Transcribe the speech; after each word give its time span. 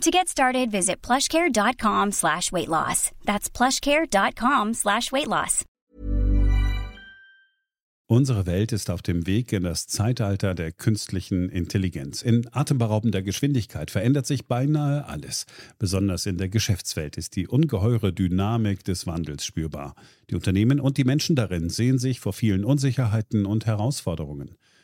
To 0.00 0.10
get 0.10 0.28
started, 0.28 0.70
visit 0.70 1.00
plushcare.com 1.02 2.12
slash 2.12 2.52
weight 2.52 2.68
loss. 2.68 3.10
That's 3.24 3.48
plushcare.com 3.48 4.74
slash 4.74 5.10
weight 5.12 5.28
loss. 5.28 5.64
Unsere 8.06 8.44
Welt 8.44 8.72
ist 8.72 8.90
auf 8.90 9.00
dem 9.00 9.26
Weg 9.26 9.50
in 9.54 9.62
das 9.62 9.86
Zeitalter 9.86 10.54
der 10.54 10.72
künstlichen 10.72 11.48
Intelligenz. 11.48 12.20
In 12.20 12.46
atemberaubender 12.52 13.22
Geschwindigkeit 13.22 13.90
verändert 13.90 14.26
sich 14.26 14.46
beinahe 14.46 15.06
alles. 15.06 15.46
Besonders 15.78 16.26
in 16.26 16.36
der 16.36 16.50
Geschäftswelt 16.50 17.16
ist 17.16 17.34
die 17.34 17.48
ungeheure 17.48 18.12
Dynamik 18.12 18.84
des 18.84 19.06
Wandels 19.06 19.46
spürbar. 19.46 19.94
Die 20.28 20.34
Unternehmen 20.34 20.80
und 20.80 20.98
die 20.98 21.04
Menschen 21.04 21.34
darin 21.34 21.70
sehen 21.70 21.98
sich 21.98 22.20
vor 22.20 22.34
vielen 22.34 22.66
Unsicherheiten 22.66 23.46
und 23.46 23.64
Herausforderungen. 23.64 24.56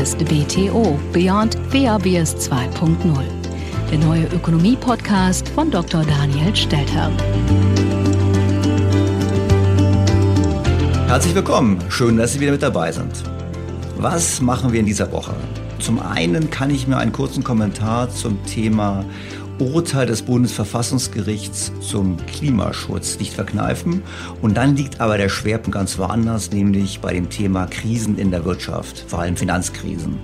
Ist 0.00 0.18
BTO 0.18 0.98
Beyond 1.12 1.58
Obvious 1.74 2.34
2.0, 2.34 2.96
der 3.90 3.98
neue 3.98 4.24
Ökonomie-Podcast 4.28 5.46
von 5.50 5.70
Dr. 5.70 6.02
Daniel 6.04 6.56
Stelter. 6.56 7.10
Herzlich 11.06 11.34
willkommen, 11.34 11.78
schön, 11.90 12.16
dass 12.16 12.32
Sie 12.32 12.40
wieder 12.40 12.52
mit 12.52 12.62
dabei 12.62 12.90
sind. 12.90 13.12
Was 13.98 14.40
machen 14.40 14.72
wir 14.72 14.80
in 14.80 14.86
dieser 14.86 15.12
Woche? 15.12 15.34
Zum 15.80 16.00
einen 16.00 16.48
kann 16.50 16.70
ich 16.70 16.88
mir 16.88 16.96
einen 16.96 17.12
kurzen 17.12 17.44
Kommentar 17.44 18.08
zum 18.08 18.42
Thema 18.46 19.04
Urteil 19.60 20.06
des 20.06 20.22
Bundesverfassungsgerichts 20.22 21.72
zum 21.80 22.16
Klimaschutz 22.26 23.18
nicht 23.18 23.34
verkneifen. 23.34 24.02
Und 24.42 24.56
dann 24.56 24.76
liegt 24.76 25.00
aber 25.00 25.18
der 25.18 25.28
Schwerpunkt 25.28 25.72
ganz 25.72 25.98
woanders, 25.98 26.50
nämlich 26.50 27.00
bei 27.00 27.12
dem 27.12 27.28
Thema 27.28 27.66
Krisen 27.66 28.18
in 28.18 28.30
der 28.30 28.44
Wirtschaft, 28.44 29.04
vor 29.06 29.20
allem 29.20 29.36
Finanzkrisen. 29.36 30.18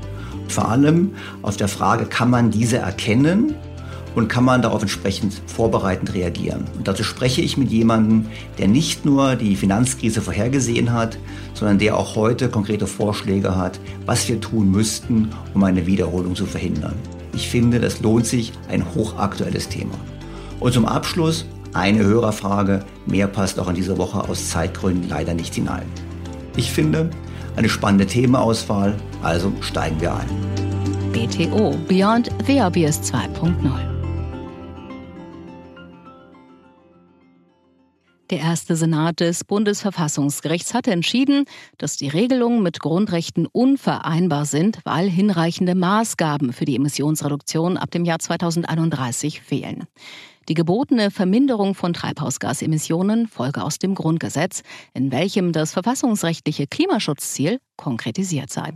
Vor 0.49 0.69
allem 0.69 1.15
auf 1.43 1.57
der 1.57 1.69
Frage, 1.69 2.07
kann 2.07 2.31
man 2.31 2.51
diese 2.51 2.79
erkennen 2.79 3.55
und 4.15 4.29
kann 4.29 4.45
man 4.45 4.63
darauf 4.63 4.83
entsprechend 4.83 5.41
vorbereitend 5.47 6.15
reagieren. 6.15 6.65
Und 6.77 6.89
dazu 6.89 7.05
spreche 7.05 7.43
ich 7.43 7.57
mit 7.57 7.71
jemandem, 7.71 8.27
der 8.59 8.67
nicht 8.67 9.05
nur 9.05 9.37
die 9.37 9.57
Finanzkrise 9.57 10.23
vorhergesehen 10.23 10.93
hat, 10.93 11.19
sondern 11.55 11.79
der 11.79 11.97
auch 11.97 12.17
heute 12.17 12.49
konkrete 12.49 12.87
Vorschläge 12.87 13.57
hat, 13.57 13.79
was 14.07 14.29
wir 14.29 14.41
tun 14.41 14.71
müssten, 14.71 15.29
um 15.55 15.63
eine 15.63 15.87
Wiederholung 15.87 16.35
zu 16.35 16.47
verhindern. 16.47 16.95
Ich 17.37 17.49
finde, 17.49 17.79
das 17.79 18.01
lohnt 18.01 18.27
sich, 18.27 18.53
ein 18.69 18.83
hochaktuelles 18.95 19.69
Thema. 19.69 19.95
Und 20.59 20.73
zum 20.73 20.87
Abschluss 20.87 21.45
eine 21.75 22.03
Hörerfrage. 22.03 22.85
Mehr 23.05 23.29
passt 23.29 23.61
auch 23.61 23.69
in 23.69 23.75
dieser 23.75 23.99
Woche 23.99 24.27
aus 24.27 24.49
Zeitgründen 24.49 25.09
leider 25.09 25.35
nicht 25.35 25.55
hinein. 25.55 25.85
Ich 26.57 26.73
finde, 26.73 27.11
eine 27.55 27.69
spannende 27.69 28.07
Themenauswahl, 28.07 28.97
also 29.23 29.53
steigen 29.61 30.01
wir 30.01 30.15
ein. 30.15 30.29
BTO 31.13 31.77
Beyond 31.87 32.31
the 32.47 32.61
Obvious 32.63 33.01
2.0 33.01 33.96
Der 38.31 38.41
erste 38.41 38.75
Senat 38.75 39.21
des 39.21 39.45
Bundesverfassungsgerichts 39.45 40.75
hatte 40.75 40.91
entschieden, 40.91 41.45
dass 41.79 41.97
die 41.97 42.09
Regelungen 42.09 42.61
mit 42.61 42.81
Grundrechten 42.81 43.47
unvereinbar 43.47 44.47
sind, 44.47 44.81
weil 44.83 45.09
hinreichende 45.09 45.77
Maßgaben 45.77 46.53
für 46.53 46.65
die 46.65 46.75
Emissionsreduktion 46.75 47.77
ab 47.77 47.93
dem 47.93 48.05
Jahr 48.05 48.19
2031 48.19 49.43
fehlen. 49.43 49.85
Die 50.49 50.55
gebotene 50.55 51.13
Verminderung 51.13 51.77
von 51.77 51.93
Treibhausgasemissionen 51.93 53.29
folge 53.29 53.63
aus 53.63 53.79
dem 53.79 53.95
Grundgesetz, 53.95 54.63
in 54.93 55.13
welchem 55.13 55.53
das 55.53 55.73
verfassungsrechtliche 55.73 56.67
Klimaschutzziel 56.67 57.61
konkretisiert 57.77 58.51
sei. 58.51 58.73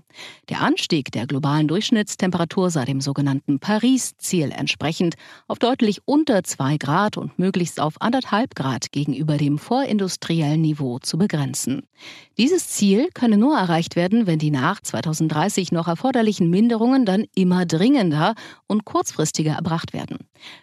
Der 0.48 0.60
Anstieg 0.60 1.12
der 1.12 1.26
globalen 1.26 1.68
Durchschnittstemperatur 1.68 2.70
sei 2.70 2.84
dem 2.84 3.00
sogenannten 3.00 3.58
Paris-Ziel 3.58 4.52
entsprechend 4.52 5.14
auf 5.48 5.58
deutlich 5.58 6.00
unter 6.04 6.42
zwei 6.44 6.76
Grad 6.76 7.16
und 7.16 7.38
möglichst 7.38 7.80
auf 7.80 8.00
anderthalb 8.00 8.54
Grad 8.54 8.92
gegenüber 8.92 9.36
dem 9.36 9.58
vorindustriellen 9.58 10.60
Niveau 10.60 10.98
zu 10.98 11.18
begrenzen. 11.18 11.82
Dieses 12.38 12.68
Ziel 12.68 13.08
könne 13.12 13.36
nur 13.36 13.56
erreicht 13.56 13.96
werden, 13.96 14.26
wenn 14.26 14.38
die 14.38 14.50
nach 14.50 14.80
2030 14.80 15.72
noch 15.72 15.88
erforderlichen 15.88 16.48
Minderungen 16.48 17.04
dann 17.04 17.24
immer 17.34 17.66
dringender 17.66 18.34
und 18.66 18.84
kurzfristiger 18.84 19.52
erbracht 19.52 19.92
werden. 19.92 20.18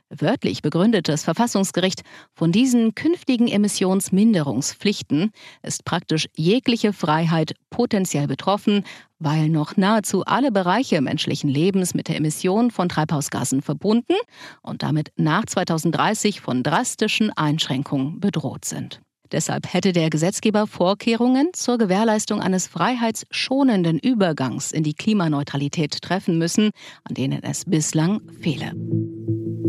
Wörtlich 0.09 0.61
begründet 0.61 1.07
das 1.09 1.23
Verfassungsgericht, 1.23 2.01
von 2.33 2.51
diesen 2.51 2.95
künftigen 2.95 3.47
Emissionsminderungspflichten 3.47 5.31
ist 5.63 5.85
praktisch 5.85 6.27
jegliche 6.35 6.93
Freiheit 6.93 7.53
potenziell 7.69 8.26
betroffen, 8.27 8.83
weil 9.19 9.49
noch 9.49 9.77
nahezu 9.77 10.23
alle 10.25 10.51
Bereiche 10.51 11.01
menschlichen 11.01 11.49
Lebens 11.49 11.93
mit 11.93 12.07
der 12.07 12.17
Emission 12.17 12.71
von 12.71 12.89
Treibhausgasen 12.89 13.61
verbunden 13.61 14.15
und 14.61 14.83
damit 14.83 15.11
nach 15.15 15.45
2030 15.45 16.41
von 16.41 16.63
drastischen 16.63 17.31
Einschränkungen 17.31 18.19
bedroht 18.19 18.65
sind. 18.65 19.01
Deshalb 19.31 19.73
hätte 19.73 19.91
der 19.91 20.09
Gesetzgeber 20.09 20.67
Vorkehrungen 20.67 21.49
zur 21.53 21.77
Gewährleistung 21.77 22.41
eines 22.41 22.67
freiheitsschonenden 22.67 23.99
Übergangs 23.99 24.71
in 24.71 24.83
die 24.83 24.93
Klimaneutralität 24.93 26.01
treffen 26.01 26.37
müssen, 26.37 26.71
an 27.03 27.13
denen 27.13 27.43
es 27.43 27.65
bislang 27.65 28.21
fehle. 28.39 28.71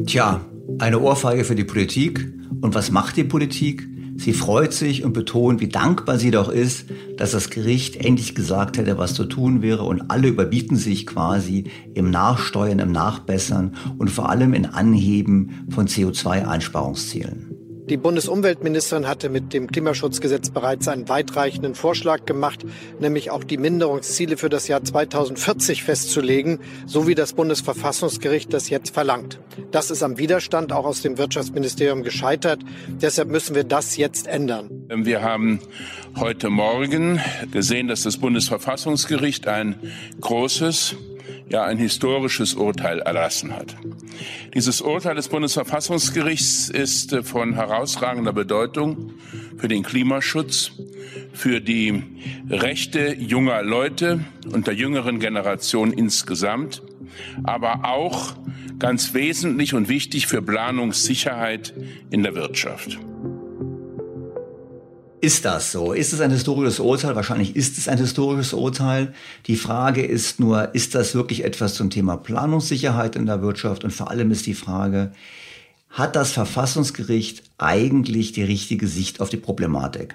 Tja, 0.06 0.44
eine 0.78 1.00
Ohrfeige 1.00 1.44
für 1.44 1.56
die 1.56 1.64
Politik. 1.64 2.32
Und 2.60 2.74
was 2.74 2.90
macht 2.90 3.16
die 3.16 3.24
Politik? 3.24 3.88
Sie 4.18 4.32
freut 4.32 4.72
sich 4.72 5.04
und 5.04 5.12
betont, 5.12 5.60
wie 5.60 5.68
dankbar 5.68 6.18
sie 6.18 6.32
doch 6.32 6.48
ist, 6.48 6.86
dass 7.16 7.30
das 7.30 7.50
Gericht 7.50 7.94
endlich 7.94 8.34
gesagt 8.34 8.76
hätte, 8.76 8.98
was 8.98 9.14
zu 9.14 9.24
tun 9.24 9.62
wäre 9.62 9.84
und 9.84 10.10
alle 10.10 10.26
überbieten 10.26 10.76
sich 10.76 11.06
quasi 11.06 11.64
im 11.94 12.10
Nachsteuern, 12.10 12.80
im 12.80 12.90
Nachbessern 12.90 13.76
und 13.96 14.10
vor 14.10 14.28
allem 14.28 14.54
in 14.54 14.66
Anheben 14.66 15.66
von 15.70 15.86
CO2-Einsparungszielen. 15.86 17.57
Die 17.88 17.96
Bundesumweltministerin 17.96 19.08
hatte 19.08 19.30
mit 19.30 19.54
dem 19.54 19.66
Klimaschutzgesetz 19.66 20.50
bereits 20.50 20.88
einen 20.88 21.08
weitreichenden 21.08 21.74
Vorschlag 21.74 22.26
gemacht, 22.26 22.66
nämlich 23.00 23.30
auch 23.30 23.44
die 23.44 23.56
Minderungsziele 23.56 24.36
für 24.36 24.50
das 24.50 24.68
Jahr 24.68 24.84
2040 24.84 25.84
festzulegen, 25.84 26.60
so 26.84 27.06
wie 27.06 27.14
das 27.14 27.32
Bundesverfassungsgericht 27.32 28.52
das 28.52 28.68
jetzt 28.68 28.92
verlangt. 28.92 29.40
Das 29.70 29.90
ist 29.90 30.02
am 30.02 30.18
Widerstand 30.18 30.70
auch 30.70 30.84
aus 30.84 31.00
dem 31.00 31.16
Wirtschaftsministerium 31.16 32.02
gescheitert. 32.02 32.60
Deshalb 33.00 33.28
müssen 33.28 33.54
wir 33.54 33.64
das 33.64 33.96
jetzt 33.96 34.26
ändern. 34.26 34.68
Wir 34.88 35.22
haben 35.22 35.60
heute 36.16 36.50
Morgen 36.50 37.20
gesehen, 37.52 37.88
dass 37.88 38.02
das 38.02 38.18
Bundesverfassungsgericht 38.18 39.48
ein 39.48 39.76
großes 40.20 40.94
ja 41.48 41.64
ein 41.64 41.78
historisches 41.78 42.54
Urteil 42.54 43.00
erlassen 43.00 43.54
hat. 43.54 43.76
Dieses 44.54 44.80
Urteil 44.80 45.14
des 45.14 45.28
Bundesverfassungsgerichts 45.28 46.68
ist 46.68 47.12
äh, 47.12 47.22
von 47.22 47.54
herausragender 47.54 48.32
Bedeutung 48.32 49.14
für 49.56 49.68
den 49.68 49.82
Klimaschutz, 49.82 50.72
für 51.32 51.60
die 51.60 52.02
Rechte 52.48 53.14
junger 53.14 53.62
Leute 53.62 54.24
und 54.52 54.66
der 54.66 54.74
jüngeren 54.74 55.20
Generation 55.20 55.92
insgesamt, 55.92 56.82
aber 57.44 57.84
auch 57.84 58.34
ganz 58.78 59.14
wesentlich 59.14 59.74
und 59.74 59.88
wichtig 59.88 60.26
für 60.26 60.42
Planungssicherheit 60.42 61.74
in 62.10 62.22
der 62.22 62.34
Wirtschaft. 62.34 62.98
Ist 65.20 65.44
das 65.44 65.72
so? 65.72 65.92
Ist 65.92 66.12
es 66.12 66.20
ein 66.20 66.30
historisches 66.30 66.78
Urteil? 66.78 67.16
Wahrscheinlich 67.16 67.56
ist 67.56 67.76
es 67.76 67.88
ein 67.88 67.98
historisches 67.98 68.52
Urteil. 68.52 69.12
Die 69.46 69.56
Frage 69.56 70.04
ist 70.04 70.38
nur, 70.38 70.74
ist 70.76 70.94
das 70.94 71.14
wirklich 71.14 71.44
etwas 71.44 71.74
zum 71.74 71.90
Thema 71.90 72.16
Planungssicherheit 72.16 73.16
in 73.16 73.26
der 73.26 73.42
Wirtschaft? 73.42 73.82
Und 73.82 73.90
vor 73.90 74.10
allem 74.10 74.30
ist 74.30 74.46
die 74.46 74.54
Frage, 74.54 75.10
hat 75.90 76.14
das 76.14 76.30
Verfassungsgericht 76.30 77.42
eigentlich 77.58 78.30
die 78.30 78.44
richtige 78.44 78.86
Sicht 78.86 79.20
auf 79.20 79.28
die 79.28 79.38
Problematik? 79.38 80.14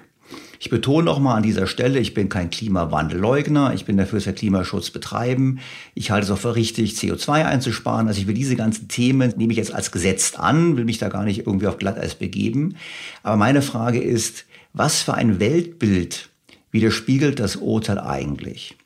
Ich 0.58 0.70
betone 0.70 1.04
noch 1.04 1.18
mal 1.18 1.34
an 1.34 1.42
dieser 1.42 1.66
Stelle, 1.66 1.98
ich 1.98 2.14
bin 2.14 2.30
kein 2.30 2.48
Klimawandelleugner, 2.48 3.74
ich 3.74 3.84
bin 3.84 3.98
dafür, 3.98 4.18
dass 4.18 4.26
wir 4.26 4.32
Klimaschutz 4.32 4.88
betreiben. 4.88 5.58
Ich 5.94 6.10
halte 6.10 6.24
es 6.24 6.30
auch 6.30 6.38
für 6.38 6.56
richtig, 6.56 6.92
CO2 6.92 7.44
einzusparen. 7.44 8.08
Also 8.08 8.20
ich 8.22 8.26
will 8.26 8.34
diese 8.34 8.56
ganzen 8.56 8.88
Themen, 8.88 9.34
nehme 9.36 9.52
ich 9.52 9.58
jetzt 9.58 9.74
als 9.74 9.92
gesetzt 9.92 10.40
an, 10.40 10.78
will 10.78 10.86
mich 10.86 10.96
da 10.96 11.10
gar 11.10 11.24
nicht 11.24 11.40
irgendwie 11.40 11.66
auf 11.66 11.76
Glatteis 11.76 12.14
begeben. 12.14 12.76
Aber 13.22 13.36
meine 13.36 13.60
Frage 13.60 14.00
ist, 14.00 14.46
was 14.74 15.02
für 15.02 15.14
ein 15.14 15.40
Weltbild 15.40 16.28
widerspiegelt 16.70 17.40
das 17.40 17.56
Urteil 17.56 17.98
eigentlich? 17.98 18.76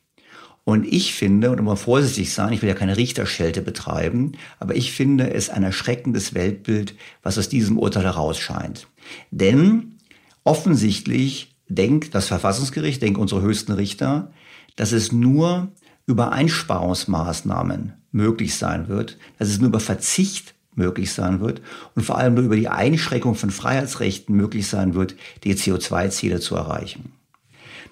Und 0.63 0.85
ich 0.85 1.15
finde, 1.15 1.49
und 1.49 1.59
um 1.59 1.65
mal 1.65 1.75
vorsichtig 1.75 2.31
sein, 2.31 2.53
ich 2.53 2.61
will 2.61 2.69
ja 2.69 2.75
keine 2.75 2.95
Richterschelte 2.95 3.63
betreiben, 3.63 4.33
aber 4.59 4.75
ich 4.75 4.91
finde 4.91 5.33
es 5.33 5.49
ein 5.49 5.63
erschreckendes 5.63 6.35
Weltbild, 6.35 6.93
was 7.23 7.39
aus 7.39 7.49
diesem 7.49 7.79
Urteil 7.79 8.03
herausscheint. 8.03 8.87
Denn 9.31 9.97
offensichtlich 10.43 11.55
denkt 11.69 12.13
das 12.13 12.27
Verfassungsgericht, 12.27 13.01
denken 13.01 13.19
unsere 13.19 13.41
höchsten 13.41 13.71
Richter, 13.71 14.31
dass 14.75 14.91
es 14.91 15.11
nur 15.11 15.71
über 16.05 16.31
Einsparungsmaßnahmen 16.33 17.93
möglich 18.11 18.55
sein 18.55 18.87
wird, 18.89 19.17
dass 19.39 19.49
es 19.49 19.59
nur 19.59 19.69
über 19.69 19.79
Verzicht 19.79 20.53
möglich 20.75 21.13
sein 21.13 21.39
wird 21.39 21.61
und 21.95 22.03
vor 22.03 22.17
allem 22.17 22.35
nur 22.35 22.43
über 22.45 22.55
die 22.55 22.69
Einschränkung 22.69 23.35
von 23.35 23.51
Freiheitsrechten 23.51 24.35
möglich 24.35 24.67
sein 24.67 24.93
wird, 24.93 25.15
die 25.43 25.55
CO2-Ziele 25.55 26.39
zu 26.39 26.55
erreichen. 26.55 27.11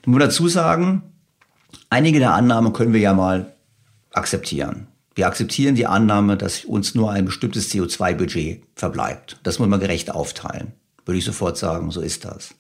Ich 0.02 0.08
muss 0.08 0.22
dazu 0.22 0.48
sagen, 0.48 1.02
einige 1.90 2.20
der 2.20 2.34
Annahmen 2.34 2.74
können 2.74 2.94
wir 2.94 3.02
ja 3.02 3.14
mal 3.14 3.54
akzeptieren. 4.14 4.88
Wir 5.16 5.28
akzeptieren 5.28 5.76
die 5.76 5.88
Annahme, 5.88 6.38
dass 6.38 6.64
uns 6.64 6.94
nur 6.94 7.12
ein 7.12 7.26
bestimmtes 7.26 7.72
CO2-Budget 7.72 8.62
verbleibt. 8.76 9.40
Das 9.44 9.58
muss 9.60 9.68
man 9.68 9.80
gerecht 9.80 10.12
aufteilen. 10.12 10.74
Würde 11.06 11.18
ich 11.18 11.26
sofort 11.26 11.58
sagen, 11.58 11.90
so 11.92 12.02
ist 12.02 12.24
das. 12.24 12.54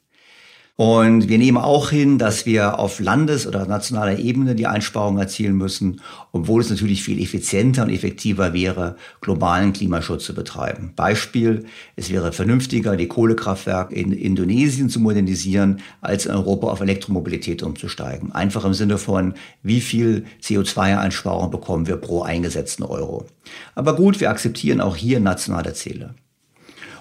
Und 0.79 1.27
wir 1.27 1.39
nehmen 1.39 1.57
auch 1.57 1.89
hin, 1.89 2.19
dass 2.19 2.45
wir 2.45 2.77
auf 2.77 2.99
Landes- 2.99 3.47
oder 3.47 3.65
nationaler 3.65 4.19
Ebene 4.19 4.53
die 4.53 4.67
Einsparungen 4.67 5.19
erzielen 5.19 5.55
müssen, 5.55 6.01
obwohl 6.31 6.61
es 6.61 6.69
natürlich 6.69 7.01
viel 7.01 7.19
effizienter 7.19 7.81
und 7.81 7.89
effektiver 7.89 8.53
wäre, 8.53 8.95
globalen 9.19 9.73
Klimaschutz 9.73 10.25
zu 10.25 10.35
betreiben. 10.35 10.93
Beispiel, 10.95 11.65
es 11.95 12.11
wäre 12.11 12.31
vernünftiger, 12.31 12.95
die 12.95 13.07
Kohlekraftwerke 13.07 13.95
in 13.95 14.11
Indonesien 14.11 14.89
zu 14.89 14.99
modernisieren, 14.99 15.81
als 16.01 16.27
in 16.27 16.35
Europa 16.35 16.67
auf 16.67 16.79
Elektromobilität 16.79 17.63
umzusteigen. 17.63 18.31
Einfach 18.33 18.63
im 18.63 18.75
Sinne 18.75 18.99
von, 18.99 19.33
wie 19.63 19.81
viel 19.81 20.25
CO2-Einsparungen 20.43 21.49
bekommen 21.49 21.87
wir 21.87 21.97
pro 21.97 22.21
eingesetzten 22.21 22.83
Euro. 22.83 23.25
Aber 23.73 23.95
gut, 23.95 24.19
wir 24.19 24.29
akzeptieren 24.29 24.81
auch 24.81 24.95
hier 24.95 25.19
nationale 25.19 25.73
Ziele. 25.73 26.13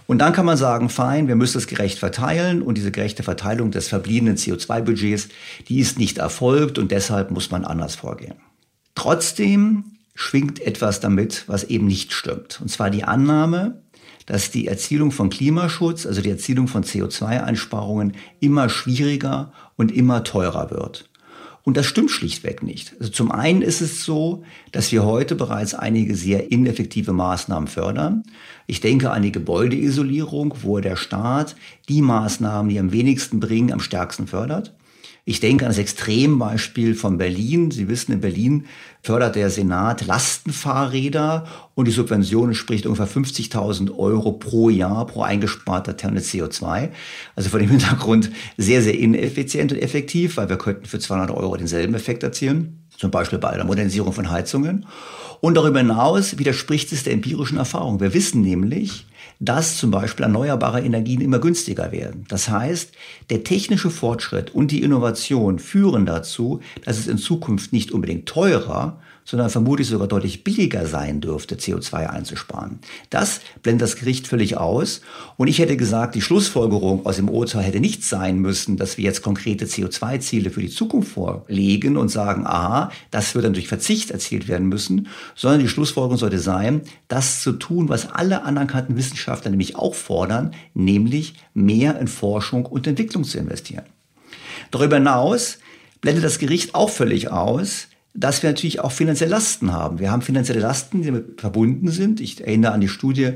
Und 0.07 0.19
dann 0.19 0.33
kann 0.33 0.47
man 0.47 0.57
sagen, 0.57 0.89
fein, 0.89 1.29
wir 1.29 1.37
müssen 1.37 1.59
es 1.59 1.67
gerecht 1.67 1.99
verteilen 1.99 2.63
und 2.63 2.77
diese 2.77 2.93
gerechte 2.93 3.23
Verteilung 3.23 3.71
des 3.71 3.89
verbliebenen 3.89 4.37
CO2-Budgets, 4.37 5.29
die 5.69 5.81
ist 5.81 5.99
nicht 5.99 6.19
erfolgt 6.19 6.79
und 6.79 6.93
deshalb 6.93 7.31
muss 7.31 7.51
man 7.51 7.65
anders 7.65 7.97
vorgehen. 7.97 8.37
Trotzdem 8.95 9.85
schwingt 10.15 10.61
etwas 10.61 11.01
damit, 11.01 11.45
was 11.47 11.65
eben 11.65 11.87
nicht 11.87 12.13
stimmt. 12.13 12.61
Und 12.61 12.71
zwar 12.71 12.91
die 12.91 13.05
Annahme, 13.05 13.83
dass 14.27 14.51
die 14.51 14.67
Erzielung 14.67 15.13
von 15.13 15.31
Klimaschutz, 15.31 16.07
also 16.07 16.21
die 16.21 16.31
Erzielung 16.31 16.69
von 16.69 16.83
CO2-Einsparungen 16.83 18.15
immer 18.41 18.69
schwieriger 18.69 19.53
und 19.77 19.93
immer 19.93 20.25
teurer 20.25 20.71
wird. 20.71 21.09
Und 21.67 21.77
das 21.77 21.87
stimmt 21.87 22.13
schlichtweg 22.13 22.63
nicht. 22.63 22.95
Also 23.01 23.11
zum 23.11 23.33
einen 23.33 23.61
ist 23.61 23.81
es 23.81 24.05
so, 24.05 24.45
dass 24.71 24.93
wir 24.93 25.05
heute 25.05 25.35
bereits 25.35 25.75
einige 25.75 26.15
sehr 26.15 26.53
ineffektive 26.53 27.13
Maßnahmen 27.13 27.67
fördern. 27.67 28.23
Ich 28.69 28.81
denke 28.81 29.11
an 29.11 29.23
die 29.23 29.33
Gebäudeisolierung, 29.33 30.55
wo 30.63 30.79
der 30.79 30.95
Staat 30.95 31.57
die 31.89 32.03
Maßnahmen, 32.03 32.69
die 32.69 32.79
am 32.79 32.93
wenigsten 32.93 33.41
bringen, 33.41 33.73
am 33.73 33.81
stärksten 33.81 34.29
fördert. 34.29 34.76
Ich 35.29 35.41
denke 35.41 35.65
an 35.65 35.71
das 35.71 35.79
Extrembeispiel 35.79 36.95
von 36.95 37.19
Berlin. 37.19 37.73
Sie 37.73 37.89
wissen, 37.89 38.13
in 38.13 38.21
Berlin 38.21 38.67
fördert 39.03 39.35
der 39.35 39.51
Senat 39.51 40.07
Lastenfahrräder 40.07 41.49
und 41.75 41.89
die 41.89 41.91
Subvention 41.91 42.51
entspricht 42.51 42.87
ungefähr 42.87 43.09
50.000 43.09 43.99
Euro 43.99 44.31
pro 44.31 44.71
Jahr 44.71 45.05
pro 45.05 45.23
eingesparter 45.23 45.97
Tonne 45.97 46.21
CO2. 46.21 46.91
Also 47.35 47.51
vor 47.51 47.59
dem 47.59 47.71
Hintergrund 47.71 48.31
sehr, 48.57 48.83
sehr 48.83 48.97
ineffizient 48.97 49.73
und 49.73 49.79
effektiv, 49.79 50.37
weil 50.37 50.49
wir 50.49 50.59
könnten 50.59 50.87
für 50.87 51.01
200 51.01 51.33
Euro 51.33 51.57
denselben 51.57 51.95
Effekt 51.95 52.23
erzielen. 52.23 52.87
Zum 52.97 53.11
Beispiel 53.11 53.41
bei 53.41 53.57
der 53.57 53.65
Modernisierung 53.65 54.13
von 54.13 54.31
Heizungen. 54.31 54.87
Und 55.41 55.55
darüber 55.55 55.81
hinaus 55.81 56.39
widerspricht 56.39 56.93
es 56.93 57.03
der 57.03 57.15
empirischen 57.15 57.59
Erfahrung. 57.59 57.99
Wir 57.99 58.15
wissen 58.15 58.43
nämlich, 58.43 59.07
dass 59.39 59.77
zum 59.77 59.91
Beispiel 59.91 60.25
erneuerbare 60.25 60.81
Energien 60.81 61.21
immer 61.21 61.39
günstiger 61.39 61.93
werden. 61.93 62.25
Das 62.29 62.49
heißt, 62.49 62.93
der 63.31 63.45
technische 63.45 63.91
Fortschritt 63.91 64.55
und 64.55 64.71
die 64.71 64.83
Innovation 64.83 65.59
führen 65.59 66.07
dazu, 66.07 66.61
dass 66.85 66.99
es 66.99 67.07
in 67.07 67.19
Zukunft 67.19 67.73
nicht 67.73 67.93
unbedingt 67.93 68.27
teurer, 68.27 69.01
sondern 69.27 69.51
vermutlich 69.51 69.89
sogar 69.89 70.07
deutlich 70.07 70.45
billiger 70.45 70.87
sein 70.87 71.21
dürfte, 71.21 71.57
CO2 71.57 72.07
einzusparen. 72.07 72.79
Das 73.11 73.41
blendet 73.63 73.83
das 73.83 73.97
Gericht 73.97 74.29
völlig 74.29 74.57
aus. 74.57 75.03
Und 75.37 75.49
ich 75.49 75.59
hätte 75.59 75.77
gesagt, 75.77 76.15
die 76.15 76.23
Schlussfolgerung 76.23 77.05
aus 77.05 77.17
dem 77.17 77.29
Urteil 77.29 77.65
hätte 77.65 77.81
nicht 77.81 78.05
sein 78.05 78.39
müssen, 78.39 78.77
dass 78.77 78.97
wir 78.97 79.05
jetzt 79.05 79.23
konkrete 79.23 79.67
CO2-Ziele 79.67 80.51
für 80.51 80.61
die 80.61 80.71
Zukunft 80.71 81.13
vorlegen 81.13 81.97
und 81.97 82.09
sagen, 82.09 82.47
aha, 82.47 82.93
das 83.11 83.35
wird 83.35 83.45
dann 83.45 83.53
durch 83.53 83.69
Verzicht 83.69 84.13
erzielt 84.13 84.47
werden 84.47 84.69
müssen, 84.69 85.09
sondern 85.35 85.61
die 85.61 85.69
Schlussfolgerung 85.69 86.17
sollte 86.17 86.39
sein, 86.39 86.83
das 87.09 87.43
zu 87.43 87.53
tun, 87.53 87.89
was 87.89 88.11
alle 88.11 88.45
anerkannten 88.45 88.97
Wissenschaftler 88.97 89.51
nämlich 89.51 89.75
auch 89.75 89.95
fordern, 89.95 90.53
nämlich 90.73 91.35
mehr 91.53 91.99
in 91.99 92.07
Forschung 92.07 92.65
und 92.65 92.87
Entwicklung 92.87 93.25
zu 93.25 93.39
investieren. 93.39 93.85
Darüber 94.71 94.97
hinaus 94.97 95.59
blendet 96.01 96.25
das 96.25 96.39
Gericht 96.39 96.77
auch 96.77 96.91
völlig 96.91 97.31
aus, 97.31 97.89
dass 98.17 98.43
wir 98.43 98.51
natürlich 98.51 98.81
auch 98.81 98.93
finanzielle 98.93 99.31
Lasten 99.31 99.73
haben. 99.73 99.99
Wir 99.99 100.11
haben 100.11 100.23
finanzielle 100.23 100.61
Lasten, 100.61 101.03
die 101.03 101.07
damit 101.07 101.41
verbunden 101.41 101.89
sind. 101.89 102.21
Ich 102.21 102.41
erinnere 102.41 102.73
an 102.73 102.81
die 102.81 102.89
Studie 102.89 103.33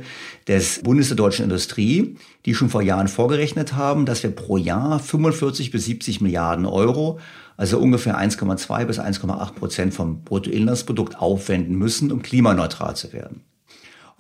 des 0.48 0.80
Bundes 0.82 1.08
der 1.08 1.16
deutschen 1.16 1.44
Industrie, 1.44 2.16
die 2.46 2.54
schon 2.54 2.70
vor 2.70 2.82
Jahren 2.82 3.08
vorgerechnet 3.08 3.74
haben, 3.74 4.06
dass 4.06 4.22
wir 4.22 4.30
pro 4.30 4.56
Jahr 4.56 4.98
45 4.98 5.70
bis 5.70 5.84
70 5.84 6.20
Milliarden 6.20 6.64
Euro, 6.64 7.20
also 7.56 7.78
ungefähr 7.78 8.18
1,2 8.18 8.86
bis 8.86 8.98
1,8 8.98 9.52
Prozent 9.52 9.94
vom 9.94 10.24
Bruttoinlandsprodukt 10.24 11.18
aufwenden 11.18 11.76
müssen, 11.76 12.10
um 12.10 12.22
klimaneutral 12.22 12.96
zu 12.96 13.12
werden. 13.12 13.42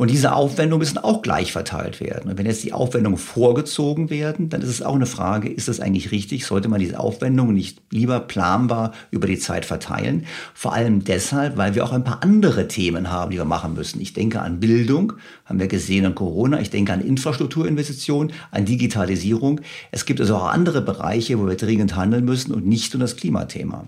Und 0.00 0.10
diese 0.10 0.32
Aufwendungen 0.32 0.78
müssen 0.78 0.96
auch 0.96 1.20
gleich 1.20 1.52
verteilt 1.52 2.00
werden. 2.00 2.30
Und 2.30 2.38
wenn 2.38 2.46
jetzt 2.46 2.64
die 2.64 2.72
Aufwendungen 2.72 3.18
vorgezogen 3.18 4.08
werden, 4.08 4.48
dann 4.48 4.62
ist 4.62 4.70
es 4.70 4.80
auch 4.80 4.94
eine 4.94 5.04
Frage, 5.04 5.50
ist 5.50 5.68
das 5.68 5.78
eigentlich 5.78 6.10
richtig? 6.10 6.46
Sollte 6.46 6.70
man 6.70 6.80
diese 6.80 6.98
Aufwendungen 6.98 7.54
nicht 7.54 7.82
lieber 7.90 8.18
planbar 8.18 8.92
über 9.10 9.26
die 9.26 9.38
Zeit 9.38 9.66
verteilen? 9.66 10.24
Vor 10.54 10.72
allem 10.72 11.04
deshalb, 11.04 11.58
weil 11.58 11.74
wir 11.74 11.84
auch 11.84 11.92
ein 11.92 12.02
paar 12.02 12.22
andere 12.22 12.66
Themen 12.66 13.10
haben, 13.10 13.30
die 13.30 13.36
wir 13.36 13.44
machen 13.44 13.74
müssen. 13.74 14.00
Ich 14.00 14.14
denke 14.14 14.40
an 14.40 14.58
Bildung, 14.58 15.12
haben 15.44 15.60
wir 15.60 15.68
gesehen 15.68 16.06
an 16.06 16.14
Corona. 16.14 16.62
Ich 16.62 16.70
denke 16.70 16.94
an 16.94 17.02
Infrastrukturinvestitionen, 17.02 18.32
an 18.52 18.64
Digitalisierung. 18.64 19.60
Es 19.90 20.06
gibt 20.06 20.22
also 20.22 20.36
auch 20.36 20.48
andere 20.48 20.80
Bereiche, 20.80 21.38
wo 21.38 21.46
wir 21.46 21.56
dringend 21.56 21.94
handeln 21.94 22.24
müssen 22.24 22.54
und 22.54 22.66
nicht 22.66 22.94
nur 22.94 23.02
das 23.02 23.16
Klimathema. 23.16 23.86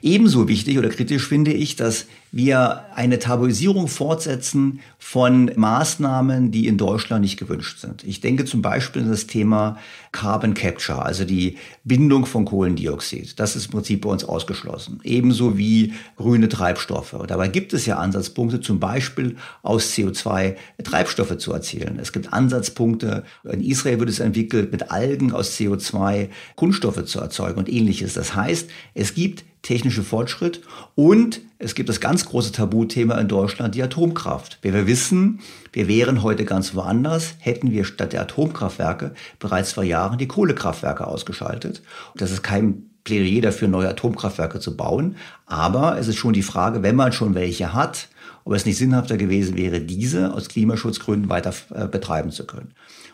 Ebenso 0.00 0.48
wichtig 0.48 0.78
oder 0.78 0.88
kritisch 0.88 1.26
finde 1.26 1.52
ich, 1.52 1.76
dass 1.76 2.06
wir 2.32 2.86
eine 2.94 3.18
Tabuisierung 3.18 3.88
fortsetzen 3.88 4.80
von 4.98 5.52
Maßnahmen, 5.54 6.50
die 6.50 6.66
in 6.66 6.78
Deutschland 6.78 7.22
nicht 7.22 7.38
gewünscht 7.38 7.78
sind. 7.78 8.04
Ich 8.04 8.20
denke 8.20 8.46
zum 8.46 8.62
Beispiel 8.62 9.02
an 9.02 9.10
das 9.10 9.26
Thema 9.26 9.78
Carbon 10.12 10.54
Capture, 10.54 11.04
also 11.04 11.24
die 11.24 11.58
Bindung 11.84 12.24
von 12.24 12.46
Kohlendioxid. 12.46 13.38
Das 13.38 13.54
ist 13.54 13.66
im 13.66 13.72
Prinzip 13.72 14.00
bei 14.00 14.08
uns 14.08 14.24
ausgeschlossen. 14.24 15.00
Ebenso 15.04 15.58
wie 15.58 15.92
grüne 16.16 16.48
Treibstoffe. 16.48 17.14
Dabei 17.28 17.48
gibt 17.48 17.74
es 17.74 17.84
ja 17.84 17.98
Ansatzpunkte, 17.98 18.62
zum 18.62 18.80
Beispiel 18.80 19.36
aus 19.62 19.92
CO2 19.92 20.56
Treibstoffe 20.82 21.36
zu 21.36 21.52
erzielen. 21.52 21.98
Es 22.00 22.12
gibt 22.12 22.32
Ansatzpunkte, 22.32 23.24
in 23.44 23.62
Israel 23.62 24.00
wird 24.00 24.08
es 24.08 24.20
entwickelt, 24.20 24.72
mit 24.72 24.90
Algen 24.90 25.32
aus 25.32 25.58
CO2 25.58 26.30
Kunststoffe 26.56 27.04
zu 27.04 27.20
erzeugen 27.20 27.58
und 27.58 27.68
ähnliches. 27.68 28.14
Das 28.14 28.34
heißt, 28.34 28.70
es 28.94 29.14
gibt 29.14 29.44
technische 29.62 30.02
Fortschritt 30.02 30.60
und 30.94 31.40
es 31.58 31.74
gibt 31.74 31.88
das 31.88 32.00
ganz 32.00 32.24
große 32.24 32.52
Tabuthema 32.52 33.14
in 33.18 33.28
Deutschland, 33.28 33.74
die 33.74 33.82
Atomkraft. 33.82 34.58
Wie 34.62 34.74
wir 34.74 34.86
wissen, 34.86 35.40
wir 35.72 35.86
wären 35.86 36.22
heute 36.22 36.44
ganz 36.44 36.74
woanders, 36.74 37.34
hätten 37.38 37.70
wir 37.70 37.84
statt 37.84 38.12
der 38.12 38.22
Atomkraftwerke 38.22 39.14
bereits 39.38 39.72
vor 39.72 39.84
Jahren 39.84 40.18
die 40.18 40.26
Kohlekraftwerke 40.28 41.06
ausgeschaltet. 41.06 41.82
Das 42.16 42.32
ist 42.32 42.42
kein 42.42 42.90
Plädoyer 43.04 43.42
dafür, 43.42 43.68
neue 43.68 43.88
Atomkraftwerke 43.88 44.60
zu 44.60 44.76
bauen. 44.76 45.16
Aber 45.46 45.98
es 45.98 46.08
ist 46.08 46.16
schon 46.16 46.32
die 46.32 46.42
Frage, 46.42 46.82
wenn 46.82 46.96
man 46.96 47.12
schon 47.12 47.34
welche 47.34 47.72
hat, 47.72 48.08
ob 48.44 48.54
es 48.54 48.66
nicht 48.66 48.78
sinnhafter 48.78 49.16
gewesen 49.16 49.56
wäre, 49.56 49.80
diese 49.80 50.34
aus 50.34 50.48
Klimaschutzgründen 50.48 51.30
weiter 51.30 51.54
äh, 51.74 51.86
betreiben 51.86 52.30
zu 52.30 52.46
können. 52.46 52.72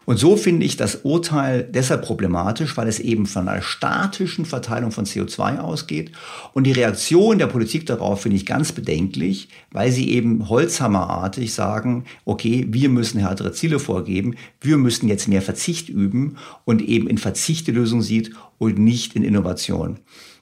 Und 0.09 0.17
so 0.17 0.39
finde 0.39 0.65
ich 0.65 0.79
das 0.79 1.01
Urteil 1.03 1.65
deshalb 1.65 2.01
problematisch, 2.01 2.79
weil 2.79 2.89
es 2.89 2.99
eben 2.99 3.27
von 3.27 3.47
einer 3.47 3.61
statischen 3.61 4.47
Verteilung 4.47 4.91
von 4.91 5.05
CO2 5.05 5.59
ausgeht. 5.59 6.13
Und 6.55 6.65
die 6.65 6.73
Reaktion 6.73 7.39
der 7.39 7.47
Politik 7.47 7.85
darauf 7.85 8.23
finde 8.23 8.39
ich 8.39 8.47
ganz 8.47 8.73
bedenklich, 8.73 9.51
weil 9.71 9.93
sie 9.93 10.09
eben 10.09 10.49
holzhammerartig 10.49 11.53
sagen, 11.53 12.05
okay, 12.25 12.67
wir 12.71 12.89
müssen 12.89 13.21
härtere 13.21 13.53
Ziele 13.53 13.79
vorgeben, 13.79 14.37
wir 14.63 14.79
müssen 14.79 15.09
jetzt 15.09 15.29
mehr 15.29 15.43
Verzicht 15.43 15.91
üben 15.91 16.39
und 16.65 16.81
eben 16.81 17.07
in 17.07 17.19
Verzicht 17.19 17.67
die 17.67 17.73
Lösung 17.73 18.01
sieht 18.01 18.31
und 18.57 18.79
nicht 18.79 19.15
in 19.15 19.23
Innovation. 19.23 19.99